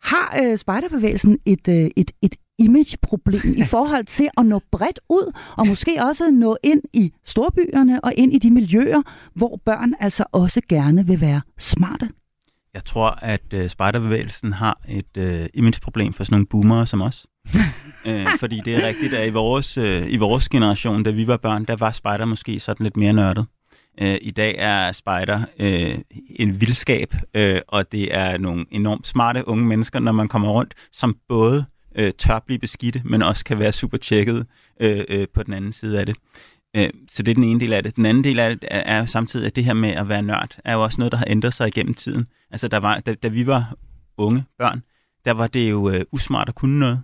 Har 0.03 0.39
øh, 0.43 0.57
spejderbevægelsen 0.57 1.38
et, 1.45 1.67
øh, 1.67 1.89
et, 1.95 2.11
et 2.22 2.36
imageproblem 2.60 3.53
i 3.57 3.64
forhold 3.64 4.05
til 4.05 4.30
at 4.38 4.45
nå 4.45 4.62
bredt 4.72 4.99
ud, 5.10 5.34
og 5.57 5.68
måske 5.68 5.97
også 6.01 6.32
nå 6.32 6.57
ind 6.64 6.82
i 6.93 7.14
storbyerne 7.26 8.05
og 8.05 8.14
ind 8.18 8.34
i 8.34 8.38
de 8.38 8.51
miljøer, 8.51 9.01
hvor 9.34 9.62
børn 9.66 9.93
altså 9.99 10.24
også 10.32 10.62
gerne 10.70 11.07
vil 11.07 11.22
være 11.22 11.41
smarte? 11.57 12.10
Jeg 12.74 12.86
tror, 12.86 13.10
at 13.22 13.53
øh, 13.53 13.70
spejderbevægelsen 13.70 14.53
har 14.53 14.82
et 14.89 15.18
øh, 15.18 15.45
imageproblem 15.53 16.14
for 16.14 16.24
sådan 16.24 16.36
nogle 16.36 16.45
boomere 16.45 16.88
som 16.88 17.01
os. 17.01 17.28
øh, 18.07 18.28
fordi 18.39 18.62
det 18.66 18.76
er 18.76 18.88
rigtigt, 18.88 19.14
at 19.14 19.28
i 19.28 19.32
vores, 19.32 19.78
øh, 19.78 20.05
i 20.10 20.18
vores 20.18 20.49
generation, 20.49 21.03
da 21.03 21.10
vi 21.10 21.28
var 21.28 21.38
børn, 21.38 21.66
der 21.66 21.76
var 21.76 21.91
spejder 21.91 22.26
måske 22.26 22.60
sådan 22.60 22.84
lidt 22.84 22.97
mere 22.97 23.14
nørdet. 23.14 23.45
Øh, 24.01 24.18
I 24.22 24.32
dag 24.32 24.55
er 24.57 24.91
spejder 24.91 25.41
øh, 25.60 25.97
en 26.36 26.62
vildskab, 26.62 27.16
øh, 27.34 27.62
og 27.68 27.91
det 27.91 28.16
er 28.16 28.38
nogle 28.38 28.66
enormt 28.72 29.07
smarte 29.07 29.47
unge 29.47 29.66
mennesker, 29.66 29.99
når 29.99 30.12
man 30.12 30.28
kommer 30.28 30.51
rundt, 30.51 30.74
som 30.91 31.18
både 31.30 31.66
øh, 31.96 32.12
tør 32.18 32.40
blive 32.40 32.60
beskidte, 32.60 33.02
men 33.06 33.22
også 33.22 33.46
kan 33.46 33.60
være 33.60 33.72
super 33.72 33.98
tjekket 33.98 34.46
øh, 34.80 35.04
øh, 35.10 35.28
på 35.34 35.44
den 35.44 35.54
anden 35.54 35.74
side 35.74 36.00
af 36.00 36.06
det. 36.06 36.16
Øh, 36.76 36.90
så 37.10 37.24
det 37.24 37.32
er 37.32 37.36
den 37.36 37.44
ene 37.44 37.60
del 37.60 37.74
af 37.74 37.84
det. 37.84 37.96
Den 37.96 38.06
anden 38.06 38.24
del 38.24 38.40
af 38.40 38.50
det 38.50 38.68
er, 38.72 38.80
er 38.80 39.06
samtidig, 39.06 39.46
at 39.46 39.56
det 39.56 39.66
her 39.66 39.74
med 39.74 39.90
at 39.90 40.10
være 40.10 40.22
nørd, 40.22 40.58
er 40.66 40.74
jo 40.74 40.84
også 40.84 41.02
noget, 41.02 41.12
der 41.12 41.18
har 41.18 41.26
ændret 41.30 41.54
sig 41.54 41.68
igennem 41.68 41.94
tiden. 41.94 42.28
Altså, 42.52 42.68
der 42.68 42.78
var, 42.78 43.00
da, 43.00 43.14
da 43.14 43.28
vi 43.28 43.48
var 43.48 43.76
unge 44.18 44.46
børn, 44.58 44.84
der 45.26 45.32
var 45.32 45.48
det 45.48 45.70
jo 45.70 45.90
øh, 45.90 46.02
usmart 46.12 46.50
at 46.50 46.56
kunne 46.56 46.80
noget, 46.80 47.02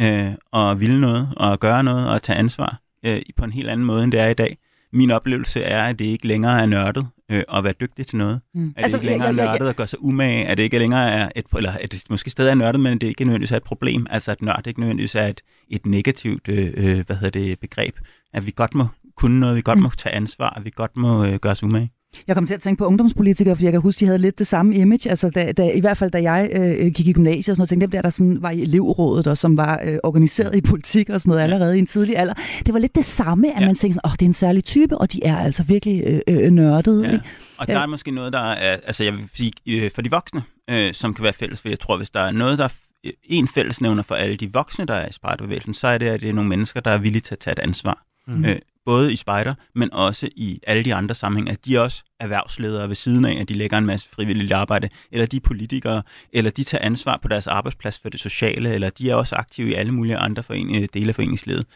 øh, 0.00 0.32
og 0.52 0.80
ville 0.80 1.00
noget, 1.00 1.28
og 1.36 1.60
gøre 1.60 1.84
noget, 1.84 2.08
og 2.08 2.22
tage 2.22 2.38
ansvar 2.38 2.80
øh, 3.04 3.22
på 3.36 3.44
en 3.44 3.52
helt 3.52 3.68
anden 3.68 3.86
måde, 3.86 4.04
end 4.04 4.12
det 4.12 4.20
er 4.20 4.28
i 4.28 4.34
dag. 4.34 4.58
Min 4.92 5.10
oplevelse 5.10 5.62
er, 5.62 5.82
at 5.82 5.98
det 5.98 6.04
ikke 6.04 6.26
længere 6.26 6.62
er 6.62 6.66
nørdet 6.66 7.06
øh, 7.30 7.42
at 7.54 7.64
være 7.64 7.74
dygtig 7.80 8.06
til 8.06 8.16
noget. 8.16 8.40
Mm. 8.54 8.74
Altså, 8.76 8.96
det 8.96 9.02
ikke 9.02 9.10
længere 9.10 9.28
ja, 9.28 9.34
ja. 9.34 9.42
er 9.42 9.52
nørdet 9.52 9.68
at 9.68 9.76
gøre 9.76 9.86
sig 9.86 10.04
umage, 10.04 10.46
at 10.46 10.56
det 10.56 10.62
ikke 10.62 10.78
længere 10.78 11.10
er 11.10 11.28
et, 11.36 11.46
eller 11.56 11.72
at 11.72 11.92
det 11.92 12.04
måske 12.10 12.30
stadig 12.30 12.50
er 12.50 12.54
nørdet, 12.54 12.80
men 12.80 12.98
det 12.98 13.06
ikke 13.06 13.24
nødvendigvis 13.24 13.52
er 13.52 13.56
et 13.56 13.62
problem. 13.62 14.06
Altså 14.10 14.30
at 14.30 14.42
nørd 14.42 14.66
ikke 14.66 14.80
nødvendigvis 14.80 15.14
er 15.14 15.26
et, 15.26 15.40
et 15.68 15.86
negativt 15.86 16.48
øh, 16.48 16.72
øh, 16.76 17.06
hvad 17.06 17.16
hedder 17.16 17.40
det, 17.40 17.60
begreb. 17.60 17.98
At 18.32 18.46
vi 18.46 18.52
godt 18.56 18.74
må 18.74 18.86
kunne 19.16 19.40
noget, 19.40 19.56
vi 19.56 19.62
godt 19.62 19.78
mm. 19.78 19.82
må 19.82 19.90
tage 19.98 20.14
ansvar, 20.14 20.50
at 20.50 20.64
vi 20.64 20.70
godt 20.74 20.96
må 20.96 21.24
øh, 21.24 21.34
gøre 21.34 21.52
os 21.52 21.62
umage. 21.62 21.90
Jeg 22.26 22.36
kom 22.36 22.46
til 22.46 22.54
at 22.54 22.60
tænke 22.60 22.78
på 22.78 22.84
ungdomspolitikere, 22.84 23.56
for 23.56 23.62
jeg 23.62 23.72
kan 23.72 23.80
huske, 23.80 24.00
de 24.00 24.06
havde 24.06 24.18
lidt 24.18 24.38
det 24.38 24.46
samme 24.46 24.74
image. 24.74 25.10
Altså, 25.10 25.30
da, 25.30 25.52
da, 25.52 25.70
I 25.70 25.80
hvert 25.80 25.96
fald, 25.96 26.10
da 26.10 26.22
jeg 26.22 26.50
øh, 26.52 26.92
gik 26.92 27.06
i 27.06 27.12
gymnasiet 27.12 27.48
og 27.48 27.56
sådan 27.56 27.60
noget, 27.60 27.68
tænkte 27.68 27.86
dem 27.86 27.90
der, 27.90 28.02
der 28.02 28.10
sådan 28.10 28.42
var 28.42 28.50
i 28.50 28.62
elevrådet, 28.62 29.26
og 29.26 29.38
som 29.38 29.56
var 29.56 29.80
øh, 29.84 29.98
organiseret 30.02 30.56
i 30.56 30.60
politik 30.60 31.10
og 31.10 31.20
sådan 31.20 31.30
noget 31.30 31.42
allerede 31.42 31.76
i 31.76 31.78
en 31.78 31.86
tidlig 31.86 32.18
alder. 32.18 32.34
Det 32.66 32.74
var 32.74 32.80
lidt 32.80 32.94
det 32.94 33.04
samme, 33.04 33.54
at 33.54 33.60
ja. 33.60 33.66
man 33.66 33.74
tænkte 33.74 33.94
sådan, 33.94 34.00
åh, 34.04 34.10
oh, 34.10 34.12
det 34.12 34.22
er 34.22 34.26
en 34.26 34.32
særlig 34.32 34.64
type, 34.64 34.98
og 34.98 35.12
de 35.12 35.24
er 35.24 35.36
altså 35.36 35.62
virkelig 35.62 36.02
øh, 36.06 36.20
øh, 36.28 36.50
nørdede. 36.50 37.06
Ja. 37.06 37.12
Ikke? 37.12 37.24
Og 37.58 37.66
der 37.66 37.78
er 37.78 37.86
måske 37.86 38.10
noget, 38.10 38.32
der 38.32 38.52
er, 38.52 38.76
altså 38.86 39.04
jeg 39.04 39.12
vil 39.12 39.22
sige, 39.34 39.52
øh, 39.68 39.90
for 39.94 40.02
de 40.02 40.10
voksne, 40.10 40.42
øh, 40.70 40.94
som 40.94 41.14
kan 41.14 41.22
være 41.22 41.32
fælles, 41.32 41.60
for 41.60 41.68
jeg 41.68 41.80
tror, 41.80 41.96
hvis 41.96 42.10
der 42.10 42.20
er 42.20 42.30
noget, 42.30 42.58
der 42.58 42.64
er 42.64 43.10
en 43.24 43.48
fællesnævner 43.48 44.02
for 44.02 44.14
alle 44.14 44.36
de 44.36 44.52
voksne, 44.52 44.86
der 44.86 44.94
er 44.94 45.08
i 45.08 45.12
spejderbevægelsen, 45.12 45.74
så 45.74 45.86
er 45.88 45.98
det, 45.98 46.06
at 46.06 46.20
det 46.20 46.28
er 46.28 46.32
nogle 46.32 46.48
mennesker, 46.48 46.80
der 46.80 46.90
er 46.90 46.98
villige 46.98 47.22
til 47.22 47.34
at 47.34 47.38
tage 47.38 47.52
et 47.52 47.58
ansvar. 47.58 48.04
Mm. 48.26 48.44
Øh, 48.44 48.56
både 48.86 49.12
i 49.12 49.16
spejder, 49.16 49.54
men 49.74 49.92
også 49.92 50.28
i 50.36 50.60
alle 50.66 50.84
de 50.84 50.94
andre 50.94 51.14
sammenhænge, 51.14 51.52
at 51.52 51.64
de 51.64 51.76
er 51.76 51.80
også 51.80 52.04
erhvervsledere 52.20 52.88
ved 52.88 52.96
siden 52.96 53.24
af, 53.24 53.40
at 53.40 53.48
de 53.48 53.54
lægger 53.54 53.78
en 53.78 53.86
masse 53.86 54.08
frivilligt 54.10 54.52
arbejde, 54.52 54.88
eller 55.12 55.26
de 55.26 55.36
er 55.36 55.40
politikere, 55.40 56.02
eller 56.32 56.50
de 56.50 56.64
tager 56.64 56.84
ansvar 56.84 57.18
på 57.22 57.28
deres 57.28 57.46
arbejdsplads 57.46 57.98
for 57.98 58.08
det 58.08 58.20
sociale, 58.20 58.74
eller 58.74 58.90
de 58.90 59.10
er 59.10 59.14
også 59.14 59.34
aktive 59.34 59.70
i 59.70 59.74
alle 59.74 59.92
mulige 59.92 60.16
andre 60.16 60.42
forening, 60.42 60.82
øh, 60.82 60.88
dele 60.94 61.08
af 61.08 61.14
foreningslivet. 61.14 61.66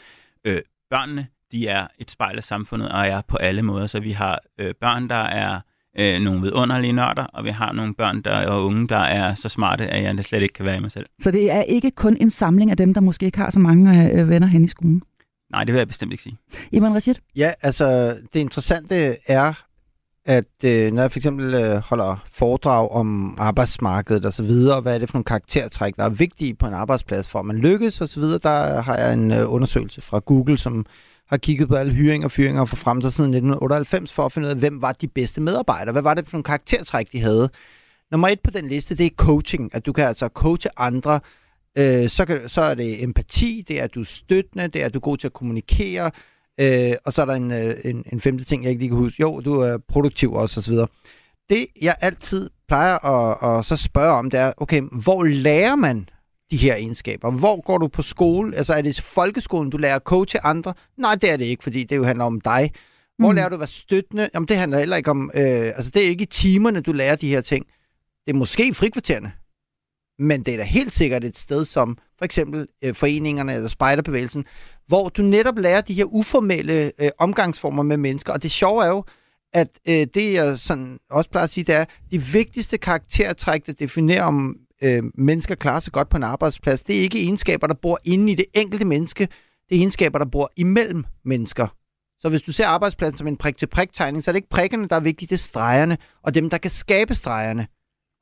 Øh, 0.45 0.59
børnene, 0.91 1.27
de 1.53 1.69
er 1.69 1.87
et 1.99 2.11
spejl 2.11 2.37
af 2.37 2.45
samfundet, 2.45 2.89
og 2.89 3.07
er 3.07 3.21
på 3.29 3.37
alle 3.37 3.63
måder, 3.63 3.87
så 3.87 4.01
vi 4.01 4.13
har 4.13 4.39
øh, 4.59 4.75
børn, 4.81 5.09
der 5.09 5.15
er 5.15 5.61
øh, 5.99 6.21
nogle 6.21 6.41
vidunderlige 6.41 6.93
nørder, 6.93 7.25
og 7.25 7.45
vi 7.45 7.51
har 7.51 7.73
nogle 7.73 7.95
børn 7.95 8.23
der, 8.23 8.47
og 8.47 8.67
unge, 8.67 8.89
der 8.89 8.97
er 8.97 9.35
så 9.35 9.49
smarte, 9.49 9.87
at 9.87 10.03
jeg 10.03 10.25
slet 10.25 10.43
ikke 10.43 10.53
kan 10.53 10.65
være 10.65 10.77
i 10.77 10.81
mig 10.81 10.93
selv. 10.93 11.07
Så 11.23 11.31
det 11.31 11.53
er 11.53 11.63
ikke 11.63 11.91
kun 11.91 12.17
en 12.21 12.31
samling 12.31 12.71
af 12.71 12.77
dem, 12.77 12.95
der 12.95 13.01
måske 13.01 13.27
ikke 13.27 13.39
har 13.39 13.51
så 13.51 13.61
mange 13.61 14.13
øh, 14.13 14.21
øh 14.21 14.29
venner 14.29 14.47
hen 14.47 14.65
i 14.65 14.69
skolen? 14.69 15.03
Nej, 15.51 15.65
det 15.65 15.73
vil 15.73 15.79
jeg 15.79 15.89
bestemt 15.89 16.13
ikke 16.13 16.23
sige. 16.23 16.39
Iman 16.73 16.95
Rashid? 16.95 17.15
Ja, 17.37 17.53
altså 17.63 18.17
det 18.33 18.41
interessante 18.41 19.17
er, 19.27 19.53
at 20.25 20.65
øh, 20.65 20.93
når 20.93 21.03
jeg 21.03 21.13
for 21.13 21.19
eksempel 21.19 21.55
øh, 21.55 21.77
holder 21.77 22.25
foredrag 22.33 22.91
om 22.91 23.37
arbejdsmarkedet 23.39 24.25
og 24.25 24.33
så 24.33 24.43
videre, 24.43 24.81
hvad 24.81 24.95
er 24.95 24.99
det 24.99 25.09
for 25.09 25.17
nogle 25.17 25.25
karaktertræk, 25.25 25.97
der 25.97 26.05
er 26.05 26.09
vigtige 26.09 26.55
på 26.55 26.67
en 26.67 26.75
arbejdsplads, 26.75 27.29
for 27.29 27.39
at 27.39 27.45
man 27.45 27.57
lykkes 27.57 28.01
og 28.01 28.09
så 28.09 28.21
videre, 28.21 28.39
der 28.43 28.81
har 28.81 28.97
jeg 28.97 29.13
en 29.13 29.31
øh, 29.31 29.53
undersøgelse 29.53 30.03
fra 30.03 30.19
Google, 30.19 30.59
som 30.59 30.87
har 31.29 31.37
kigget 31.37 31.69
på 31.69 31.75
alle 31.75 31.93
hyringer 31.93 32.27
og 32.27 32.31
fyringer 32.31 32.65
for 32.65 32.77
frem 32.77 33.01
til 33.01 33.13
siden 33.13 33.31
1998 33.31 34.13
for 34.13 34.27
at 34.27 34.33
finde 34.33 34.47
ud 34.47 34.51
af, 34.51 34.59
hvem 34.59 34.83
var 34.83 34.93
de 34.93 35.09
bedste 35.09 35.41
medarbejdere. 35.41 35.93
Hvad 35.93 36.03
var 36.03 36.15
det 36.15 36.27
for 36.27 36.33
nogle 36.33 36.45
karaktertræk, 36.45 37.13
de 37.13 37.21
havde? 37.21 37.51
Nummer 38.11 38.29
et 38.29 38.41
på 38.41 38.51
den 38.51 38.69
liste, 38.69 38.97
det 38.97 39.07
er 39.07 39.11
coaching. 39.17 39.75
At 39.75 39.87
du 39.87 39.93
kan 39.93 40.05
altså 40.05 40.29
coache 40.29 40.71
andre 40.77 41.21
øh, 41.79 42.09
så, 42.09 42.25
kan, 42.25 42.49
så 42.49 42.61
er 42.63 42.75
det 42.75 43.03
empati, 43.03 43.65
det 43.69 43.81
er, 43.81 43.85
at 43.85 43.95
du 43.95 44.01
er 44.01 44.05
støttende, 44.05 44.69
det 44.69 44.83
er, 44.83 44.87
at 44.87 44.95
du 44.95 44.99
er 44.99 45.01
god 45.01 45.17
til 45.17 45.27
at 45.27 45.33
kommunikere, 45.33 46.11
øh, 46.61 46.93
og 47.05 47.13
så 47.13 47.23
er 47.23 47.27
der 47.27 47.35
en, 47.35 47.53
øh, 47.53 47.77
en, 47.85 48.05
en 48.13 48.21
femte 48.21 48.45
ting, 48.45 48.63
jeg 48.63 48.71
ikke 48.71 48.83
lige 48.83 48.91
kan 48.91 48.99
huske. 48.99 49.21
Jo, 49.21 49.41
du 49.41 49.61
er 49.61 49.79
produktiv 49.89 50.33
også, 50.33 50.61
og 50.61 50.65
så 50.65 50.71
videre. 50.71 50.87
Det, 51.51 51.67
jeg 51.83 51.97
altid 52.01 52.51
plejer 52.69 53.05
at, 53.05 53.59
at 53.59 53.65
så 53.65 53.77
spørge 53.77 54.13
om, 54.13 54.31
det 54.31 54.41
er, 54.41 54.53
okay, 54.57 54.83
hvor 55.03 55.25
lærer 55.25 55.77
man 55.77 56.09
de 56.51 56.57
her 56.57 56.75
egenskaber? 56.75 57.31
Hvor 57.31 57.63
går 57.63 57.79
du 57.79 57.89
på 57.89 58.03
skole? 58.03 58.57
Altså, 58.57 58.75
er 58.75 58.83
det 58.83 58.99
i 58.99 59.01
folkeskolen, 59.01 59.71
du 59.71 59.77
lærer 59.77 59.97
at 59.97 60.03
coache 60.03 60.45
andre? 60.45 60.75
Nej, 60.97 61.15
det 61.15 61.31
er 61.31 61.37
det 61.37 61.45
ikke, 61.45 61.63
fordi 61.63 61.85
det 61.85 61.97
jo 61.97 62.05
handler 62.05 62.25
om 62.25 62.41
dig. 62.41 62.73
Hvor 63.19 63.31
mm. 63.31 63.37
lærer 63.37 63.49
du 63.49 63.55
at 63.55 63.61
være 63.61 63.67
støttende? 63.67 64.31
Jamen, 64.35 64.49
det 64.49 64.57
handler 64.57 64.79
heller 64.79 64.97
ikke 64.97 65.11
om... 65.11 65.31
Øh, 65.35 65.43
altså, 65.67 65.91
det 65.91 66.05
er 66.05 66.09
ikke 66.09 66.23
i 66.23 66.27
timerne, 66.27 66.81
du 66.81 66.93
lærer 66.93 67.17
de 67.17 67.29
her 67.29 67.41
ting. 67.41 67.67
Det 68.27 68.33
er 68.33 68.37
måske 68.37 68.75
frikvartererne 68.75 69.33
men 70.21 70.43
det 70.43 70.55
er 70.55 70.59
da 70.59 70.65
helt 70.65 70.93
sikkert 70.93 71.25
et 71.25 71.37
sted 71.37 71.65
som 71.65 71.99
for 72.19 72.25
eksempel 72.25 72.67
øh, 72.83 72.95
foreningerne 72.95 73.55
eller 73.55 73.69
spejderbevægelsen, 73.69 74.45
hvor 74.87 75.09
du 75.09 75.23
netop 75.23 75.59
lærer 75.59 75.81
de 75.81 75.95
her 75.95 76.05
uformelle 76.05 76.93
øh, 77.01 77.11
omgangsformer 77.19 77.83
med 77.83 77.97
mennesker. 77.97 78.33
Og 78.33 78.43
det 78.43 78.51
sjove 78.51 78.85
er 78.85 78.89
jo, 78.89 79.05
at 79.53 79.69
øh, 79.89 80.07
det 80.15 80.33
jeg 80.33 80.59
sådan 80.59 80.99
også 81.11 81.31
plejer 81.31 81.45
at 81.45 81.51
sige, 81.51 81.65
det 81.65 81.75
er, 81.75 81.85
de 82.11 82.23
vigtigste 82.23 82.79
karaktertræk, 82.79 83.67
der 83.67 83.73
definerer 83.73 84.23
om 84.23 84.57
øh, 84.83 85.03
mennesker 85.15 85.55
klarer 85.55 85.81
sig 85.81 85.93
godt 85.93 86.09
på 86.09 86.17
en 86.17 86.23
arbejdsplads, 86.23 86.83
det 86.83 86.97
er 86.97 87.01
ikke 87.01 87.23
egenskaber, 87.23 87.67
der 87.67 87.75
bor 87.75 87.99
inde 88.05 88.33
i 88.33 88.35
det 88.35 88.47
enkelte 88.55 88.85
menneske, 88.85 89.29
det 89.69 89.75
er 89.75 89.81
egenskaber, 89.81 90.19
der 90.19 90.27
bor 90.27 90.51
imellem 90.57 91.05
mennesker. 91.25 91.67
Så 92.21 92.29
hvis 92.29 92.43
du 92.43 92.53
ser 92.53 92.67
arbejdspladsen 92.67 93.19
som 93.19 93.27
en 93.27 93.37
prik-til-prik-tegning, 93.37 94.25
så 94.25 94.31
er 94.31 94.33
det 94.33 94.39
ikke 94.39 94.49
prikkerne, 94.49 94.89
der 94.89 94.97
er 94.97 95.01
vigtige, 95.01 95.27
det 95.27 95.35
er 95.35 95.39
stregerne, 95.39 95.99
og 96.23 96.35
dem, 96.35 96.51
der 96.51 96.59
kan 96.59 96.71
skabe 96.71 97.15
stregerne. 97.15 97.67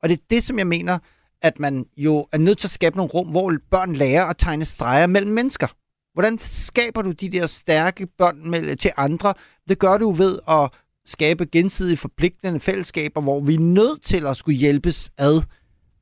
Og 0.03 0.09
det 0.09 0.17
er 0.17 0.23
det, 0.29 0.43
som 0.43 0.57
jeg 0.57 0.67
mener, 0.67 0.99
at 1.41 1.59
man 1.59 1.85
jo 1.97 2.27
er 2.31 2.37
nødt 2.37 2.57
til 2.57 2.67
at 2.67 2.71
skabe 2.71 2.97
nogle 2.97 3.11
rum, 3.11 3.27
hvor 3.27 3.57
børn 3.71 3.93
lærer 3.93 4.25
at 4.25 4.37
tegne 4.37 4.65
streger 4.65 5.07
mellem 5.07 5.31
mennesker. 5.31 5.67
Hvordan 6.13 6.37
skaber 6.37 7.01
du 7.01 7.11
de 7.11 7.29
der 7.29 7.47
stærke 7.47 8.07
bånd 8.17 8.77
til 8.77 8.91
andre? 8.97 9.33
Det 9.69 9.79
gør 9.79 9.97
du 9.97 10.11
ved 10.11 10.39
at 10.47 10.69
skabe 11.05 11.45
gensidige 11.45 11.97
forpligtende 11.97 12.59
fællesskaber, 12.59 13.21
hvor 13.21 13.39
vi 13.39 13.55
er 13.55 13.59
nødt 13.59 14.03
til 14.03 14.27
at 14.27 14.37
skulle 14.37 14.57
hjælpes 14.57 15.11
ad. 15.17 15.41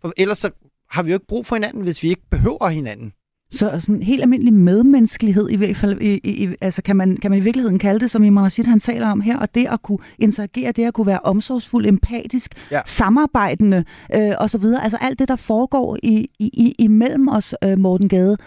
For 0.02 0.14
ellers 0.18 0.38
så 0.38 0.50
har 0.90 1.04
vi 1.04 1.12
jo 1.12 1.16
ikke 1.16 1.28
brug 1.28 1.46
for 1.46 1.56
hinanden, 1.56 1.84
hvis 1.84 2.04
vi 2.04 2.10
ikke 2.10 2.30
behøver 2.32 2.70
hinanden. 2.70 3.14
Så 3.52 3.80
sådan 3.80 4.04
helt 4.04 4.22
almindelig 4.22 4.54
medmenneskelighed 4.54 5.50
i 5.50 5.56
hvert 5.56 5.76
fald, 5.76 6.02
i, 6.02 6.20
i, 6.24 6.56
altså 6.62 6.82
kan 6.82 6.96
man, 6.96 7.18
kan 7.18 7.32
man 7.32 7.40
i 7.40 7.44
virkeligheden 7.44 7.80
kalde 7.80 8.00
det, 8.00 8.12
som 8.12 8.24
Imran 8.24 8.46
Rashid 8.46 8.64
han 8.64 8.80
taler 8.80 9.10
om 9.10 9.22
her, 9.22 9.38
og 9.38 9.56
det 9.56 9.68
at 9.68 9.82
kunne 9.82 9.98
interagere, 10.20 10.72
det 10.72 10.86
at 10.86 10.94
kunne 10.94 11.08
være 11.08 11.20
omsorgsfuld, 11.20 11.86
empatisk, 11.86 12.52
ja. 12.72 12.82
samarbejdende 12.86 13.84
øh, 14.16 14.34
osv., 14.38 14.64
altså 14.82 14.98
alt 15.02 15.20
det, 15.20 15.28
der 15.28 15.36
foregår 15.36 15.98
i, 16.04 16.30
i, 16.40 16.76
imellem 16.80 17.28
os, 17.28 17.56
øh, 17.64 17.78
Morten 17.78 18.10
Gade, 18.10 18.38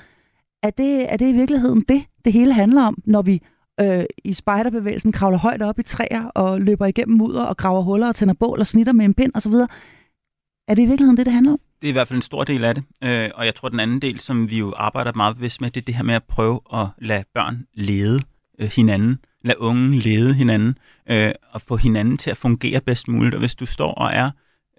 er 0.62 0.70
det, 0.70 1.12
er 1.12 1.16
det 1.16 1.28
i 1.28 1.32
virkeligheden 1.32 1.84
det, 1.88 2.02
det 2.24 2.32
hele 2.32 2.52
handler 2.52 2.82
om, 2.82 2.98
når 3.06 3.22
vi 3.22 3.42
øh, 3.80 4.04
i 4.24 4.32
spejderbevægelsen 4.32 5.12
kravler 5.12 5.38
højt 5.38 5.62
op 5.62 5.78
i 5.78 5.82
træer 5.82 6.24
og 6.24 6.60
løber 6.60 6.86
igennem 6.86 7.18
mudder 7.18 7.42
og 7.42 7.56
graver 7.56 7.82
huller 7.82 8.08
og 8.08 8.14
tænder 8.14 8.34
bål 8.34 8.60
og 8.60 8.66
snitter 8.66 8.92
med 8.92 9.04
en 9.04 9.14
pind 9.14 9.32
osv., 9.34 9.54
er 10.68 10.74
det 10.74 10.82
i 10.82 10.86
virkeligheden 10.86 11.16
det, 11.16 11.26
det 11.26 11.32
handler 11.32 11.52
om? 11.52 11.60
Det 11.82 11.86
er 11.88 11.88
i 11.88 11.92
hvert 11.92 12.08
fald 12.08 12.16
en 12.16 12.22
stor 12.22 12.44
del 12.44 12.64
af 12.64 12.74
det, 12.74 12.84
øh, 13.04 13.30
og 13.34 13.46
jeg 13.46 13.54
tror, 13.54 13.68
den 13.68 13.80
anden 13.80 14.02
del, 14.02 14.20
som 14.20 14.50
vi 14.50 14.58
jo 14.58 14.74
arbejder 14.76 15.12
meget 15.16 15.36
bevidst 15.36 15.60
med, 15.60 15.70
det 15.70 15.80
er 15.80 15.84
det 15.84 15.94
her 15.94 16.02
med 16.02 16.14
at 16.14 16.24
prøve 16.24 16.60
at 16.74 16.86
lade 16.98 17.24
børn 17.34 17.66
lede 17.74 18.20
øh, 18.60 18.70
hinanden, 18.74 19.18
lade 19.44 19.60
unge 19.60 19.98
lede 19.98 20.34
hinanden, 20.34 20.78
øh, 21.10 21.32
og 21.52 21.62
få 21.62 21.76
hinanden 21.76 22.18
til 22.18 22.30
at 22.30 22.36
fungere 22.36 22.80
bedst 22.80 23.08
muligt. 23.08 23.34
Og 23.34 23.40
hvis 23.40 23.54
du 23.54 23.66
står 23.66 23.92
og 23.94 24.10
er 24.12 24.30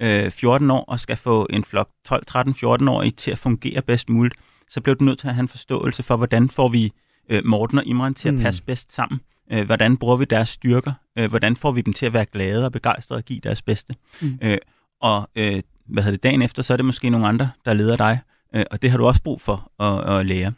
øh, 0.01 0.31
14 0.31 0.71
år 0.71 0.85
og 0.87 0.99
skal 0.99 1.17
få 1.17 1.47
en 1.49 1.63
flok 1.63 1.89
12, 2.05 2.25
13, 2.25 2.53
14 2.55 2.87
årige 2.87 3.11
til 3.11 3.31
at 3.31 3.37
fungere 3.39 3.81
bedst 3.81 4.09
muligt, 4.09 4.35
så 4.69 4.81
bliver 4.81 4.95
du 4.95 5.03
nødt 5.05 5.19
til 5.19 5.27
at 5.27 5.33
have 5.33 5.41
en 5.43 5.47
forståelse 5.49 6.03
for, 6.03 6.17
hvordan 6.17 6.49
får 6.49 6.69
vi 6.69 6.91
øh, 7.29 7.41
Morten 7.45 7.77
og 7.77 7.85
Imran 7.85 8.13
til 8.13 8.27
at 8.27 8.33
Mm. 8.33 8.41
passe 8.41 8.63
bedst 8.63 8.91
sammen? 8.95 9.19
Øh, 9.51 9.65
hvordan 9.65 9.97
bruger 9.97 10.17
vi 10.17 10.25
deres 10.25 10.49
styrker? 10.49 10.93
Øh, 11.17 11.29
hvordan 11.29 11.55
får 11.55 11.71
vi 11.71 11.81
dem 11.81 11.93
til 11.93 12.05
at 12.05 12.13
være 12.13 12.25
glade 12.25 12.65
og 12.65 12.71
begejstrede 12.71 13.17
og 13.19 13.25
give 13.25 13.39
deres 13.39 13.61
bedste? 13.61 13.95
Mm. 14.21 14.39
Øh, 14.41 14.57
og 15.01 15.29
øh, 15.35 15.61
hvad 15.91 16.03
hedder 16.03 16.17
det, 16.17 16.23
dagen 16.23 16.41
efter, 16.41 16.63
så 16.63 16.73
er 16.73 16.77
det 16.77 16.85
måske 16.85 17.09
nogle 17.09 17.27
andre, 17.27 17.49
der 17.65 17.73
leder 17.73 17.95
dig, 17.95 18.19
øh, 18.55 18.63
og 18.71 18.81
det 18.81 18.91
har 18.91 18.97
du 18.97 19.05
også 19.05 19.23
brug 19.23 19.41
for 19.41 19.71
at, 19.79 20.19
at 20.19 20.25
lære. 20.25 20.53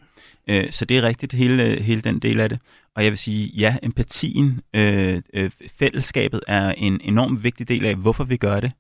Øh, 0.50 0.72
så 0.72 0.86
det 0.86 0.98
er 0.98 1.02
rigtigt, 1.02 1.34
hele, 1.34 1.82
hele 1.82 2.02
den 2.02 2.20
del 2.20 2.40
af 2.40 2.50
det. 2.50 2.60
Og 2.96 3.04
jeg 3.04 3.12
vil 3.12 3.18
sige, 3.18 3.52
ja, 3.58 3.76
empatien, 3.84 4.62
øh, 4.76 5.22
øh, 5.34 5.52
fællesskabet 5.80 6.42
er 6.48 6.72
en 6.78 7.02
enormt 7.04 7.44
vigtig 7.44 7.68
del 7.68 7.86
af, 7.86 7.96
hvorfor 7.96 8.24
vi 8.24 8.38
gør 8.38 8.60
det. 8.60 8.72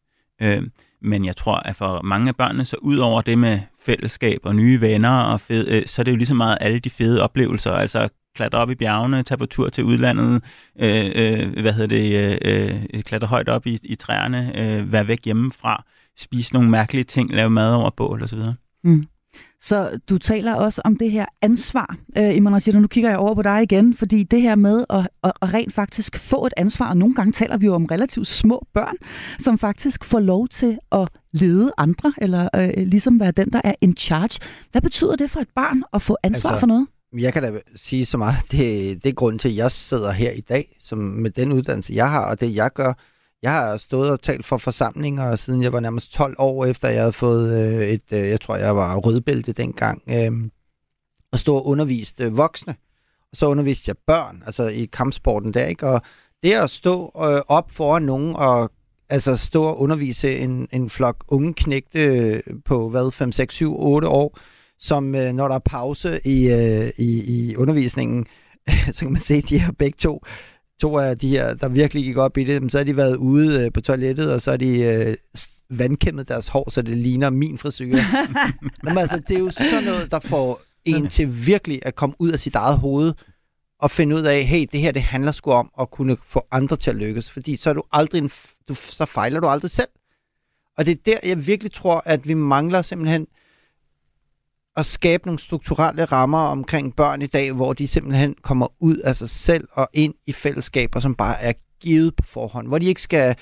Øh, 0.41 0.63
men 1.01 1.25
jeg 1.25 1.35
tror, 1.35 1.55
at 1.55 1.75
for 1.75 2.01
mange 2.01 2.27
af 2.27 2.35
børnene, 2.35 2.65
så 2.65 2.75
ud 2.81 2.97
over 2.97 3.21
det 3.21 3.37
med 3.37 3.59
fællesskab 3.85 4.39
og 4.43 4.55
nye 4.55 4.81
venner, 4.81 5.19
og 5.19 5.41
fed, 5.41 5.67
øh, 5.67 5.85
så 5.85 6.01
er 6.01 6.03
det 6.03 6.11
jo 6.11 6.15
lige 6.15 6.27
så 6.27 6.33
meget 6.33 6.57
alle 6.61 6.79
de 6.79 6.89
fede 6.89 7.21
oplevelser, 7.21 7.71
altså 7.71 8.09
klatre 8.35 8.57
op 8.57 8.69
i 8.69 8.75
bjergene, 8.75 9.23
tage 9.23 9.37
på 9.37 9.45
tur 9.45 9.69
til 9.69 9.83
udlandet, 9.83 10.43
øh, 10.79 11.11
øh, 11.15 11.61
hvad 11.61 11.73
hedder 11.73 11.87
det, 11.87 12.41
øh, 12.45 12.83
øh, 12.93 13.03
klatre 13.03 13.27
højt 13.27 13.49
op 13.49 13.67
i, 13.67 13.79
i 13.83 13.95
træerne, 13.95 14.51
øh, 14.55 14.91
være 14.91 15.07
væk 15.07 15.25
hjemmefra, 15.25 15.85
spise 16.17 16.53
nogle 16.53 16.69
mærkelige 16.69 17.03
ting, 17.03 17.31
lave 17.31 17.49
mad 17.49 17.73
over 17.73 17.89
bål 17.89 18.23
osv. 18.23 18.39
Så 19.61 19.99
du 20.09 20.17
taler 20.17 20.53
også 20.53 20.81
om 20.85 20.97
det 20.97 21.11
her 21.11 21.25
ansvar, 21.41 21.97
øh, 22.17 22.35
Iman 22.35 22.53
Rashida. 22.53 22.79
Nu 22.79 22.87
kigger 22.87 23.09
jeg 23.09 23.19
over 23.19 23.35
på 23.35 23.41
dig 23.41 23.63
igen, 23.63 23.97
fordi 23.97 24.23
det 24.23 24.41
her 24.41 24.55
med 24.55 24.85
at, 24.89 25.07
at, 25.23 25.31
at 25.41 25.53
rent 25.53 25.73
faktisk 25.73 26.17
få 26.19 26.45
et 26.45 26.53
ansvar, 26.57 26.89
og 26.89 26.97
nogle 26.97 27.15
gange 27.15 27.31
taler 27.31 27.57
vi 27.57 27.65
jo 27.65 27.73
om 27.73 27.85
relativt 27.85 28.27
små 28.27 28.65
børn, 28.73 28.95
som 29.39 29.57
faktisk 29.57 30.03
får 30.03 30.19
lov 30.19 30.47
til 30.47 30.77
at 30.91 31.09
lede 31.31 31.71
andre, 31.77 32.13
eller 32.17 32.49
øh, 32.55 32.69
ligesom 32.77 33.19
være 33.19 33.31
den, 33.31 33.51
der 33.51 33.61
er 33.63 33.73
in 33.81 33.97
charge. 33.97 34.39
Hvad 34.71 34.81
betyder 34.81 35.15
det 35.15 35.31
for 35.31 35.39
et 35.39 35.49
barn 35.55 35.83
at 35.93 36.01
få 36.01 36.17
ansvar 36.23 36.51
Altså, 36.51 36.59
for 36.59 36.67
noget? 36.67 36.87
Jeg 37.17 37.33
kan 37.33 37.43
da 37.43 37.59
sige 37.75 38.05
så 38.05 38.17
meget, 38.17 38.35
det, 38.51 39.03
det 39.03 39.09
er 39.09 39.13
grunden 39.13 39.39
til, 39.39 39.49
at 39.49 39.55
jeg 39.55 39.71
sidder 39.71 40.11
her 40.11 40.31
i 40.31 40.41
dag, 40.41 40.77
som 40.81 40.97
med 40.97 41.31
den 41.31 41.51
uddannelse, 41.51 41.93
jeg 41.93 42.09
har, 42.09 42.25
og 42.25 42.41
det 42.41 42.55
jeg 42.55 42.71
gør. 42.73 42.93
Jeg 43.43 43.51
har 43.51 43.77
stået 43.77 44.11
og 44.11 44.21
talt 44.21 44.45
for 44.45 44.57
forsamlinger, 44.57 45.35
siden 45.35 45.63
jeg 45.63 45.73
var 45.73 45.79
nærmest 45.79 46.13
12 46.13 46.35
år 46.37 46.65
efter, 46.65 46.89
jeg 46.89 47.01
havde 47.01 47.13
fået 47.13 47.63
øh, 47.63 47.87
et, 47.87 48.03
øh, 48.11 48.29
jeg 48.29 48.41
tror, 48.41 48.55
jeg 48.55 48.75
var 48.75 48.95
rødbælte 48.95 49.53
dengang, 49.53 50.01
øh, 50.09 50.49
og 51.31 51.39
stå 51.39 51.55
og 51.55 51.67
underviste 51.67 52.23
øh, 52.23 52.37
voksne. 52.37 52.75
Og 53.31 53.37
så 53.37 53.47
underviste 53.47 53.89
jeg 53.89 53.95
børn, 54.07 54.43
altså 54.45 54.67
i 54.67 54.85
kampsporten 54.85 55.53
der, 55.53 55.65
ikke? 55.65 55.87
Og 55.87 56.01
det 56.43 56.53
at 56.53 56.69
stå 56.69 57.05
øh, 57.05 57.41
op 57.47 57.71
foran 57.71 58.03
nogen 58.03 58.35
og 58.35 58.71
altså 59.09 59.35
stå 59.35 59.63
og 59.63 59.79
undervise 59.79 60.37
en, 60.37 60.67
en 60.71 60.89
flok 60.89 61.23
unge 61.27 61.53
knægte 61.53 61.99
øh, 61.99 62.41
på, 62.65 62.89
hvad, 62.89 63.11
5, 63.11 63.31
6, 63.31 63.55
7, 63.55 63.79
8 63.79 64.07
år, 64.07 64.39
som 64.79 65.15
øh, 65.15 65.33
når 65.33 65.47
der 65.47 65.55
er 65.55 65.59
pause 65.59 66.19
i, 66.25 66.47
øh, 66.47 66.91
i, 66.97 67.23
i 67.23 67.55
undervisningen, 67.55 68.25
så 68.93 68.99
kan 68.99 69.11
man 69.11 69.21
se, 69.21 69.35
at 69.35 69.49
de 69.49 69.59
her 69.59 69.71
begge 69.71 69.97
to, 69.97 70.23
to 70.81 70.97
af 70.97 71.17
de 71.17 71.27
her, 71.27 71.53
der 71.53 71.67
virkelig 71.67 72.03
gik 72.03 72.17
op 72.17 72.37
i 72.37 72.43
det, 72.43 72.71
så 72.71 72.77
har 72.77 72.85
de 72.85 72.97
været 72.97 73.15
ude 73.15 73.59
øh, 73.59 73.71
på 73.71 73.81
toilettet, 73.81 74.33
og 74.33 74.41
så 74.41 74.51
har 74.51 74.57
de 74.57 74.79
øh, 74.83 75.15
vandkæmmet 75.69 76.27
deres 76.27 76.47
hår, 76.47 76.69
så 76.69 76.81
det 76.81 76.97
ligner 76.97 77.29
min 77.29 77.57
frisyr. 77.57 77.97
Jamen, 78.85 78.97
altså, 78.97 79.21
det 79.27 79.35
er 79.35 79.39
jo 79.39 79.51
sådan 79.51 79.83
noget, 79.83 80.11
der 80.11 80.19
får 80.19 80.61
en 80.85 81.07
til 81.07 81.45
virkelig 81.47 81.79
at 81.85 81.95
komme 81.95 82.15
ud 82.19 82.31
af 82.31 82.39
sit 82.39 82.55
eget 82.55 82.77
hoved, 82.77 83.13
og 83.79 83.91
finde 83.91 84.15
ud 84.15 84.21
af, 84.21 84.43
hey, 84.43 84.65
det 84.71 84.79
her, 84.79 84.91
det 84.91 85.01
handler 85.01 85.31
sgu 85.31 85.51
om 85.51 85.71
at 85.79 85.91
kunne 85.91 86.17
få 86.25 86.47
andre 86.51 86.75
til 86.75 86.89
at 86.89 86.95
lykkes, 86.95 87.31
fordi 87.31 87.55
så 87.55 87.69
er 87.69 87.73
du 87.73 87.83
aldrig 87.91 88.19
en, 88.19 88.31
du, 88.67 88.73
så 88.75 89.05
fejler 89.05 89.39
du 89.39 89.47
aldrig 89.47 89.71
selv. 89.71 89.87
Og 90.77 90.85
det 90.85 90.91
er 90.91 91.01
der, 91.05 91.17
jeg 91.29 91.47
virkelig 91.47 91.71
tror, 91.71 92.03
at 92.05 92.27
vi 92.27 92.33
mangler 92.33 92.81
simpelthen 92.81 93.27
at 94.75 94.85
skabe 94.85 95.25
nogle 95.25 95.39
strukturelle 95.39 96.05
rammer 96.05 96.37
omkring 96.39 96.95
børn 96.95 97.21
i 97.21 97.27
dag, 97.27 97.51
hvor 97.51 97.73
de 97.73 97.87
simpelthen 97.87 98.35
kommer 98.41 98.67
ud 98.79 98.97
af 98.97 99.15
sig 99.15 99.29
selv 99.29 99.67
og 99.71 99.89
ind 99.93 100.13
i 100.27 100.31
fællesskaber, 100.31 100.99
som 100.99 101.15
bare 101.15 101.41
er 101.41 101.53
givet 101.79 102.15
på 102.15 102.23
forhånd, 102.27 102.67
hvor 102.67 102.77
de 102.79 102.85
ikke 102.85 103.01
skal 103.01 103.35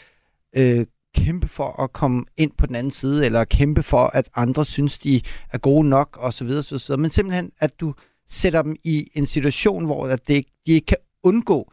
øh, 0.56 0.86
kæmpe 1.16 1.48
for 1.48 1.84
at 1.84 1.94
komme 1.94 2.26
ind 2.38 2.52
på 2.58 2.66
den 2.68 2.76
anden 2.76 2.92
side, 2.92 3.26
eller 3.26 3.44
kæmpe 3.44 3.84
for, 3.84 3.98
at 4.14 4.30
andre 4.36 4.66
synes, 4.66 4.98
de 4.98 5.22
er 5.50 5.58
gode 5.58 5.90
nok, 5.90 6.18
osv., 6.22 6.50
osv., 6.50 6.98
men 6.98 7.12
simpelthen, 7.12 7.52
at 7.60 7.80
du 7.80 7.94
sætter 8.28 8.62
dem 8.62 8.76
i 8.84 9.08
en 9.14 9.28
situation, 9.28 9.86
hvor 9.86 10.08
at 10.08 10.28
det, 10.28 10.46
de 10.66 10.72
ikke 10.72 10.86
kan 10.86 10.98
undgå 11.24 11.72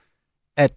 at 0.57 0.73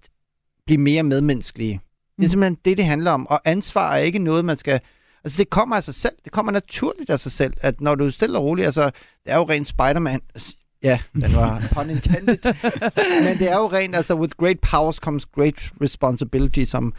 blive 0.66 0.78
mere 0.78 1.04
medmenneskelige. 1.04 1.74
Det 1.74 1.78
er 2.18 2.22
Mm. 2.22 2.28
simpelthen 2.28 2.58
det, 2.66 2.78
det 2.78 2.86
handler 2.86 3.12
om. 3.12 3.28
Og 3.28 3.42
ansvar 3.46 3.94
er 3.94 3.98
ikke 3.98 4.20
noget, 4.20 4.46
man 4.46 4.58
skal... 4.58 4.80
Altså, 5.24 5.38
det 5.38 5.50
kommer 5.50 5.76
af 5.76 5.84
sig 5.84 5.96
selv. 5.96 6.14
Det 6.24 6.32
kommer 6.32 6.52
naturligt 6.52 7.10
af 7.10 7.20
sig 7.20 7.32
selv, 7.32 7.54
at 7.62 7.82
når 7.82 7.96
du 7.96 8.06
er 8.06 8.10
stille 8.10 8.38
og 8.38 8.44
rolig, 8.44 8.66
altså, 8.66 8.86
det 8.86 9.34
er 9.34 9.38
jo 9.38 9.44
rent 9.44 9.68
Spider-Man. 9.68 10.22
Ja, 10.84 11.00
den 11.14 11.36
var 11.36 11.64
pun 11.74 11.90
intended. 11.90 12.38
Men 13.24 13.40
det 13.40 13.52
er 13.52 13.58
jo 13.58 13.68
rent, 13.68 13.96
altså, 13.96 14.16
with 14.16 14.34
great 14.38 14.60
powers 14.60 14.96
comes 14.96 15.26
great 15.26 15.72
responsibility, 15.82 16.64
som 16.64 16.94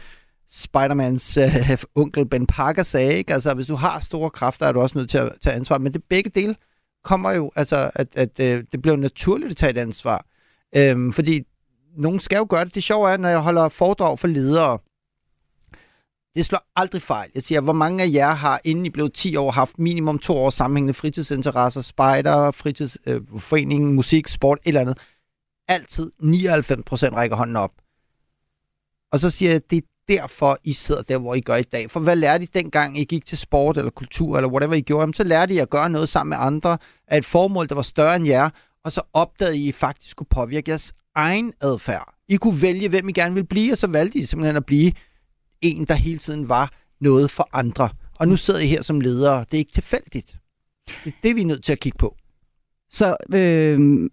Spider-Mans 0.51 1.37
øh, 1.37 1.77
onkel 1.95 2.25
Ben 2.25 2.47
Parker 2.47 2.83
sagde, 2.83 3.13
ikke? 3.13 3.33
Altså, 3.33 3.53
hvis 3.53 3.67
du 3.67 3.75
har 3.75 3.99
store 3.99 4.29
kræfter, 4.29 4.65
er 4.65 4.71
du 4.71 4.81
også 4.81 4.97
nødt 4.97 5.09
til 5.09 5.17
at 5.17 5.31
tage 5.41 5.55
ansvar. 5.55 5.77
Men 5.77 5.93
det 5.93 6.03
begge 6.09 6.29
dele 6.29 6.55
kommer 7.03 7.31
jo, 7.31 7.51
altså, 7.55 7.91
at, 7.95 8.07
at 8.15 8.39
øh, 8.39 8.63
det 8.71 8.81
bliver 8.81 8.97
naturligt 8.97 9.51
at 9.51 9.57
tage 9.57 9.69
et 9.69 9.77
ansvar. 9.77 10.25
Øhm, 10.75 11.11
fordi 11.11 11.43
nogen 11.97 12.19
skal 12.19 12.37
jo 12.37 12.47
gøre 12.49 12.65
det. 12.65 12.75
Det 12.75 12.83
sjove 12.83 13.09
er, 13.09 13.17
når 13.17 13.29
jeg 13.29 13.39
holder 13.39 13.69
foredrag 13.69 14.19
for 14.19 14.27
ledere, 14.27 14.79
det 16.35 16.45
slår 16.45 16.71
aldrig 16.75 17.01
fejl. 17.01 17.31
Jeg 17.35 17.43
siger, 17.43 17.61
hvor 17.61 17.73
mange 17.73 18.03
af 18.03 18.09
jer 18.13 18.31
har, 18.31 18.61
inden 18.63 18.85
I 18.85 18.89
blev 18.89 19.09
10 19.09 19.35
år, 19.35 19.51
haft 19.51 19.79
minimum 19.79 20.19
to 20.19 20.37
år 20.37 20.49
sammenhængende 20.49 20.93
fritidsinteresser, 20.93 21.81
spejder, 21.81 22.51
fritidsforeningen, 22.51 23.89
øh, 23.89 23.95
musik, 23.95 24.27
sport, 24.27 24.57
et 24.57 24.67
eller 24.67 24.81
andet. 24.81 24.97
Altid 25.67 26.11
99 26.19 26.83
procent 26.85 27.13
rækker 27.15 27.35
hånden 27.35 27.55
op. 27.55 27.71
Og 29.11 29.19
så 29.19 29.29
siger 29.29 29.51
jeg, 29.51 29.61
det 29.69 29.77
er 29.77 29.87
derfor, 30.07 30.57
I 30.63 30.73
sidder 30.73 31.01
der, 31.01 31.17
hvor 31.17 31.35
I 31.35 31.41
gør 31.41 31.55
i 31.55 31.63
dag. 31.63 31.91
For 31.91 31.99
hvad 31.99 32.15
lærte 32.15 32.43
I 32.43 32.47
dengang, 32.47 32.99
I 32.99 33.03
gik 33.03 33.25
til 33.25 33.37
sport 33.37 33.77
eller 33.77 33.91
kultur, 33.91 34.37
eller 34.37 34.49
whatever 34.49 34.73
I 34.73 34.81
gjorde? 34.81 35.01
Jamen, 35.01 35.13
så 35.13 35.23
lærte 35.23 35.53
I 35.53 35.57
at 35.57 35.69
gøre 35.69 35.89
noget 35.89 36.09
sammen 36.09 36.29
med 36.29 36.37
andre 36.45 36.77
af 37.07 37.17
et 37.17 37.25
formål, 37.25 37.69
der 37.69 37.75
var 37.75 37.81
større 37.81 38.15
end 38.15 38.25
jer, 38.25 38.49
og 38.83 38.91
så 38.91 39.01
opdagede 39.13 39.57
I, 39.57 39.63
at 39.63 39.69
I 39.69 39.71
faktisk 39.71 40.17
kunne 40.17 40.27
påvirke 40.29 40.69
jeres 40.69 40.93
egen 41.15 41.53
adfærd. 41.61 42.13
I 42.29 42.35
kunne 42.35 42.61
vælge, 42.61 42.89
hvem 42.89 43.09
I 43.09 43.11
gerne 43.11 43.33
ville 43.33 43.47
blive, 43.47 43.71
og 43.71 43.77
så 43.77 43.87
valgte 43.87 44.19
I 44.19 44.25
simpelthen 44.25 44.55
at 44.55 44.65
blive 44.65 44.91
en, 45.63 45.85
der 45.85 45.93
hele 45.93 46.19
tiden 46.19 46.49
var 46.49 46.71
noget 47.01 47.31
for 47.31 47.49
andre. 47.53 47.89
Og 48.19 48.27
nu 48.27 48.37
sidder 48.37 48.59
I 48.59 48.67
her 48.67 48.81
som 48.81 49.01
ledere. 49.01 49.39
Det 49.39 49.53
er 49.53 49.57
ikke 49.57 49.71
tilfældigt. 49.71 50.35
Det 51.03 51.13
er 51.13 51.17
det, 51.23 51.35
vi 51.35 51.41
er 51.41 51.45
nødt 51.45 51.63
til 51.63 51.71
at 51.71 51.79
kigge 51.79 51.97
på. 51.97 52.15
Så 52.89 53.15
øh, 53.33 54.09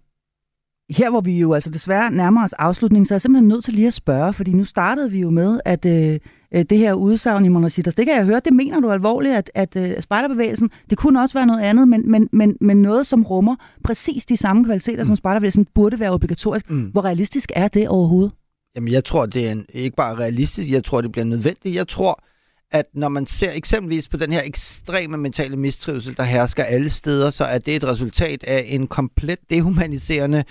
her 0.90 1.10
hvor 1.10 1.20
vi 1.20 1.38
jo 1.38 1.52
altså 1.52 1.70
desværre 1.70 2.10
nærmer 2.10 2.44
os 2.44 2.52
afslutningen, 2.52 3.06
så 3.06 3.14
er 3.14 3.16
jeg 3.16 3.22
simpelthen 3.22 3.48
nødt 3.48 3.64
til 3.64 3.74
lige 3.74 3.86
at 3.86 3.94
spørge, 3.94 4.32
fordi 4.32 4.52
nu 4.52 4.64
startede 4.64 5.10
vi 5.10 5.20
jo 5.20 5.30
med, 5.30 5.60
at 5.64 5.86
øh, 5.86 6.18
øh, 6.54 6.64
det 6.70 6.78
her 6.78 6.92
udsagn 6.92 7.44
i 7.44 7.48
Monositas, 7.48 7.94
det 7.94 8.06
kan 8.06 8.16
jeg 8.16 8.24
høre, 8.24 8.40
det 8.44 8.52
mener 8.52 8.80
du 8.80 8.90
alvorligt, 8.90 9.34
at, 9.34 9.50
at 9.54 9.76
øh, 9.76 10.02
spejderbevægelsen, 10.02 10.70
det 10.90 10.98
kunne 10.98 11.20
også 11.20 11.38
være 11.38 11.46
noget 11.46 11.60
andet, 11.60 11.88
men, 11.88 12.10
men, 12.10 12.28
men, 12.32 12.56
men 12.60 12.82
noget, 12.82 13.06
som 13.06 13.22
rummer 13.22 13.56
præcis 13.84 14.26
de 14.26 14.36
samme 14.36 14.64
kvaliteter, 14.64 15.02
mm. 15.02 15.06
som 15.06 15.16
spejderbevægelsen 15.16 15.66
burde 15.74 16.00
være 16.00 16.10
obligatorisk. 16.10 16.70
Mm. 16.70 16.82
Hvor 16.82 17.04
realistisk 17.04 17.52
er 17.54 17.68
det 17.68 17.88
overhovedet? 17.88 18.32
Jamen, 18.76 18.92
jeg 18.92 19.04
tror, 19.04 19.26
det 19.26 19.46
er 19.46 19.52
en, 19.52 19.66
ikke 19.74 19.96
bare 19.96 20.14
realistisk, 20.14 20.70
jeg 20.70 20.84
tror, 20.84 21.00
det 21.00 21.12
bliver 21.12 21.24
nødvendigt. 21.24 21.74
Jeg 21.74 21.88
tror, 21.88 22.24
at 22.70 22.84
når 22.94 23.08
man 23.08 23.26
ser 23.26 23.52
eksempelvis 23.52 24.08
på 24.08 24.16
den 24.16 24.32
her 24.32 24.42
ekstreme 24.44 25.16
mentale 25.16 25.56
mistrivsel, 25.56 26.16
der 26.16 26.22
hersker 26.22 26.64
alle 26.64 26.90
steder, 26.90 27.30
så 27.30 27.44
er 27.44 27.58
det 27.58 27.76
et 27.76 27.84
resultat 27.84 28.44
af 28.44 28.64
en 28.66 28.86
komplet 28.86 29.38
dehumaniserende, 29.50 30.44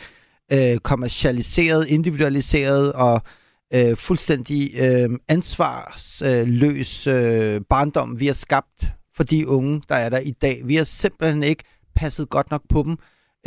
øh, 0.52 0.78
kommercialiseret, 0.78 1.88
individualiseret 1.88 2.94
og 2.94 3.22
øh, 3.74 3.98
fuldstændig 3.98 4.80
øh, 4.80 5.10
ansvarsløs 5.28 7.08
øh, 7.08 7.62
barndom, 7.70 8.20
vi 8.20 8.26
har 8.26 8.34
skabt 8.34 8.86
for 9.16 9.24
de 9.24 9.48
unge, 9.48 9.82
der 9.90 9.96
er 9.96 10.10
der 10.10 10.20
i 10.20 10.32
dag. 10.32 10.62
Vi 10.66 10.76
har 10.76 10.84
simpelthen 10.84 11.44
ikke 11.44 11.64
passet 11.96 12.30
godt 12.30 12.52
nok 12.52 12.62
på 12.70 12.84
dem. 12.84 12.98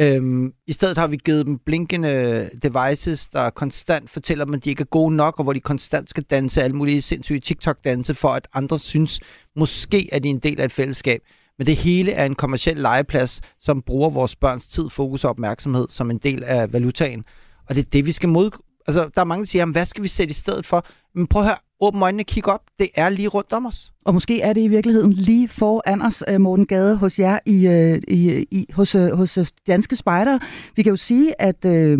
Øhm, 0.00 0.52
I 0.66 0.72
stedet 0.72 0.98
har 0.98 1.06
vi 1.06 1.16
givet 1.16 1.46
dem 1.46 1.58
blinkende 1.58 2.50
devices, 2.62 3.28
der 3.28 3.50
konstant 3.50 4.10
fortæller 4.10 4.44
dem, 4.44 4.54
at 4.54 4.64
de 4.64 4.70
ikke 4.70 4.80
er 4.80 4.84
gode 4.84 5.14
nok, 5.16 5.38
og 5.38 5.42
hvor 5.42 5.52
de 5.52 5.60
konstant 5.60 6.10
skal 6.10 6.22
danse 6.22 6.62
alle 6.62 6.76
mulige 6.76 7.02
sindssyge 7.02 7.40
TikTok-danse, 7.40 8.14
for 8.14 8.28
at 8.28 8.48
andre 8.54 8.78
synes, 8.78 9.20
måske 9.56 10.08
er 10.12 10.18
de 10.18 10.28
en 10.28 10.38
del 10.38 10.60
af 10.60 10.64
et 10.64 10.72
fællesskab. 10.72 11.20
Men 11.58 11.66
det 11.66 11.76
hele 11.76 12.12
er 12.12 12.26
en 12.26 12.34
kommersiel 12.34 12.76
legeplads, 12.76 13.40
som 13.60 13.82
bruger 13.82 14.10
vores 14.10 14.36
børns 14.36 14.66
tid, 14.66 14.90
fokus 14.90 15.24
og 15.24 15.30
opmærksomhed 15.30 15.86
som 15.90 16.10
en 16.10 16.18
del 16.18 16.44
af 16.44 16.72
valutaen. 16.72 17.24
Og 17.68 17.74
det 17.74 17.84
er 17.84 17.90
det, 17.90 18.06
vi 18.06 18.12
skal 18.12 18.28
mod... 18.28 18.50
Altså, 18.86 19.10
der 19.14 19.20
er 19.20 19.24
mange, 19.24 19.42
der 19.42 19.46
siger, 19.46 19.60
jamen, 19.60 19.72
hvad 19.72 19.86
skal 19.86 20.02
vi 20.02 20.08
sætte 20.08 20.30
i 20.30 20.34
stedet 20.34 20.66
for? 20.66 20.86
Men 21.14 21.26
prøv 21.26 21.42
at 21.42 21.48
høre, 21.48 21.58
åbn 21.82 22.02
øjnene, 22.02 22.24
kig 22.24 22.48
op. 22.48 22.60
Det 22.78 22.88
er 22.94 23.08
lige 23.08 23.28
rundt 23.28 23.52
om 23.52 23.66
os. 23.66 23.92
Og 24.04 24.14
måske 24.14 24.40
er 24.40 24.52
det 24.52 24.60
i 24.60 24.68
virkeligheden 24.68 25.12
lige 25.12 25.48
foran 25.48 26.02
os, 26.02 26.24
øh, 26.28 26.40
Morten 26.40 26.66
Gade, 26.66 26.96
hos 26.96 27.18
jer 27.18 27.38
i, 27.46 27.66
øh, 27.66 28.00
i, 28.08 28.46
i, 28.50 28.66
hos, 28.72 28.94
øh, 28.94 29.10
hos 29.10 29.38
Danske 29.66 29.96
Spejder. 29.96 30.38
Vi 30.76 30.82
kan 30.82 30.90
jo 30.90 30.96
sige, 30.96 31.42
at 31.42 31.64
øh, 31.64 31.98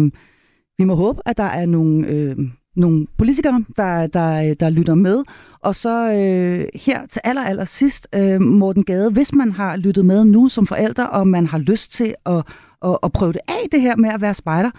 vi 0.78 0.84
må 0.84 0.94
håbe, 0.94 1.20
at 1.26 1.36
der 1.36 1.44
er 1.44 1.66
nogle 1.66 2.06
øh, 2.06 2.36
nogle 2.76 3.06
politikere, 3.18 3.64
der, 3.76 4.06
der, 4.06 4.54
der 4.54 4.70
lytter 4.70 4.94
med. 4.94 5.22
Og 5.60 5.74
så 5.74 6.12
øh, 6.12 6.80
her 6.80 7.06
til 7.06 7.20
aller, 7.24 7.44
aller 7.44 7.64
sidst, 7.64 8.08
øh, 8.14 8.40
Morten 8.40 8.84
Gade, 8.84 9.10
hvis 9.10 9.34
man 9.34 9.52
har 9.52 9.76
lyttet 9.76 10.04
med 10.04 10.24
nu 10.24 10.48
som 10.48 10.66
forældre, 10.66 11.10
og 11.10 11.28
man 11.28 11.46
har 11.46 11.58
lyst 11.58 11.92
til 11.92 12.14
at, 12.26 12.42
at, 12.84 12.98
at 13.02 13.12
prøve 13.12 13.32
det 13.32 13.40
af, 13.48 13.68
det 13.72 13.80
her 13.80 13.96
med 13.96 14.10
at 14.10 14.20
være 14.20 14.34
spejder, 14.34 14.70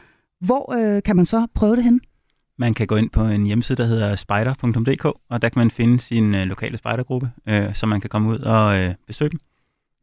hvor 0.46 0.76
øh, 0.78 1.04
kan 1.04 1.16
man 1.16 1.26
så 1.26 1.48
prøve 1.56 1.76
det 1.76 1.84
hen? 1.84 2.02
Man 2.60 2.74
kan 2.74 2.88
gå 2.88 2.96
ind 2.96 3.10
på 3.10 3.22
en 3.22 3.46
hjemmeside, 3.46 3.78
der 3.78 3.86
hedder 3.86 4.16
spider.dk, 4.16 5.06
og 5.06 5.42
der 5.42 5.50
kan 5.50 5.60
man 5.60 5.72
finde 5.72 6.00
sin 6.00 6.36
øh, 6.36 6.44
lokale 6.44 6.78
spejdergruppe, 6.78 7.32
øh, 7.50 7.76
så 7.76 7.86
man 7.86 8.02
kan 8.02 8.10
komme 8.10 8.30
ud 8.30 8.40
og 8.40 8.80
øh, 8.80 8.94
besøge 9.08 9.30
dem. 9.30 9.40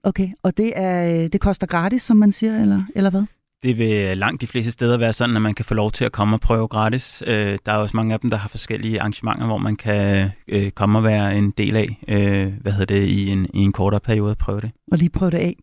Okay, 0.03 0.29
og 0.43 0.57
det, 0.57 0.73
er, 0.77 1.29
det 1.29 1.41
koster 1.41 1.67
gratis, 1.67 2.03
som 2.03 2.17
man 2.17 2.33
siger, 2.33 2.61
eller, 2.63 2.83
eller 2.95 3.11
hvad? 3.11 3.25
Det 3.63 3.79
vil 3.79 4.19
langt 4.19 4.41
de 4.41 4.47
fleste 4.47 4.73
steder 4.73 4.99
være 4.99 5.13
sådan, 5.13 5.37
at 5.37 5.43
man 5.43 5.55
kan 5.55 5.65
få 5.65 5.75
lov 5.75 5.91
til 5.91 6.05
at 6.05 6.13
komme 6.13 6.37
og 6.37 6.41
prøve 6.41 6.69
gratis. 6.69 7.23
Øh, 7.27 7.59
der 7.67 7.73
er 7.73 7.77
også 7.77 7.97
mange 7.97 8.15
af 8.15 8.21
dem, 8.21 8.31
der 8.31 8.37
har 8.37 8.49
forskellige 8.49 9.01
arrangementer, 9.01 9.47
hvor 9.47 9.59
man 9.59 9.77
kan 9.77 10.31
øh, 10.49 10.71
komme 10.71 10.99
og 10.99 11.05
være 11.05 11.39
en 11.39 11.51
del 11.51 11.77
af, 11.77 12.05
øh, 12.09 12.53
hvad 12.61 12.73
hedder 12.73 12.95
det, 12.95 13.07
i 13.07 13.29
en, 13.29 13.47
i 13.55 13.59
en 13.59 13.73
kortere 13.73 14.01
periode 14.01 14.31
at 14.31 14.39
prøve 14.39 14.61
det. 14.61 14.71
Og 14.93 14.99
lige 14.99 15.11
prøve 15.11 15.31
det 15.31 15.39
af. 15.39 15.57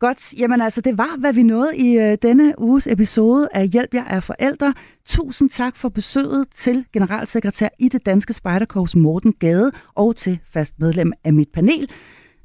Godt, 0.00 0.34
jamen 0.40 0.60
altså 0.60 0.80
det 0.80 0.98
var, 0.98 1.16
hvad 1.18 1.32
vi 1.32 1.42
nåede 1.42 1.76
i 1.76 1.98
øh, 1.98 2.18
denne 2.22 2.54
uges 2.58 2.86
episode 2.86 3.48
af 3.54 3.68
Hjælp 3.68 3.94
jer 3.94 4.04
er 4.04 4.20
forældre. 4.20 4.74
Tusind 5.06 5.50
tak 5.50 5.76
for 5.76 5.88
besøget 5.88 6.46
til 6.54 6.84
generalsekretær 6.92 7.68
i 7.78 7.88
det 7.88 8.06
danske 8.06 8.32
Spejderkorps 8.32 8.96
Morten 8.96 9.32
Gade 9.32 9.72
og 9.94 10.16
til 10.16 10.38
fast 10.52 10.74
medlem 10.78 11.12
af 11.24 11.32
mit 11.32 11.48
panel, 11.54 11.90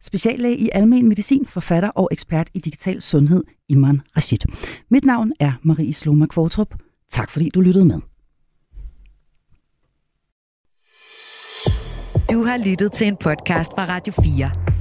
speciallæge 0.01 0.57
i 0.57 0.69
almen 0.73 1.07
medicin, 1.07 1.45
forfatter 1.45 1.89
og 1.89 2.09
ekspert 2.11 2.49
i 2.53 2.59
digital 2.59 3.01
sundhed, 3.01 3.43
Iman 3.69 4.01
Rashid. 4.17 4.39
Mit 4.89 5.05
navn 5.05 5.33
er 5.39 5.51
Marie 5.63 5.93
Sloma 5.93 6.25
Kvortrup. 6.25 6.75
Tak 7.11 7.31
fordi 7.31 7.49
du 7.49 7.61
lyttede 7.61 7.85
med. 7.85 7.99
Du 12.31 12.43
har 12.43 12.65
lyttet 12.65 12.91
til 12.91 13.07
en 13.07 13.17
podcast 13.17 13.71
fra 13.71 13.85
Radio 13.85 14.13
4. 14.23 14.80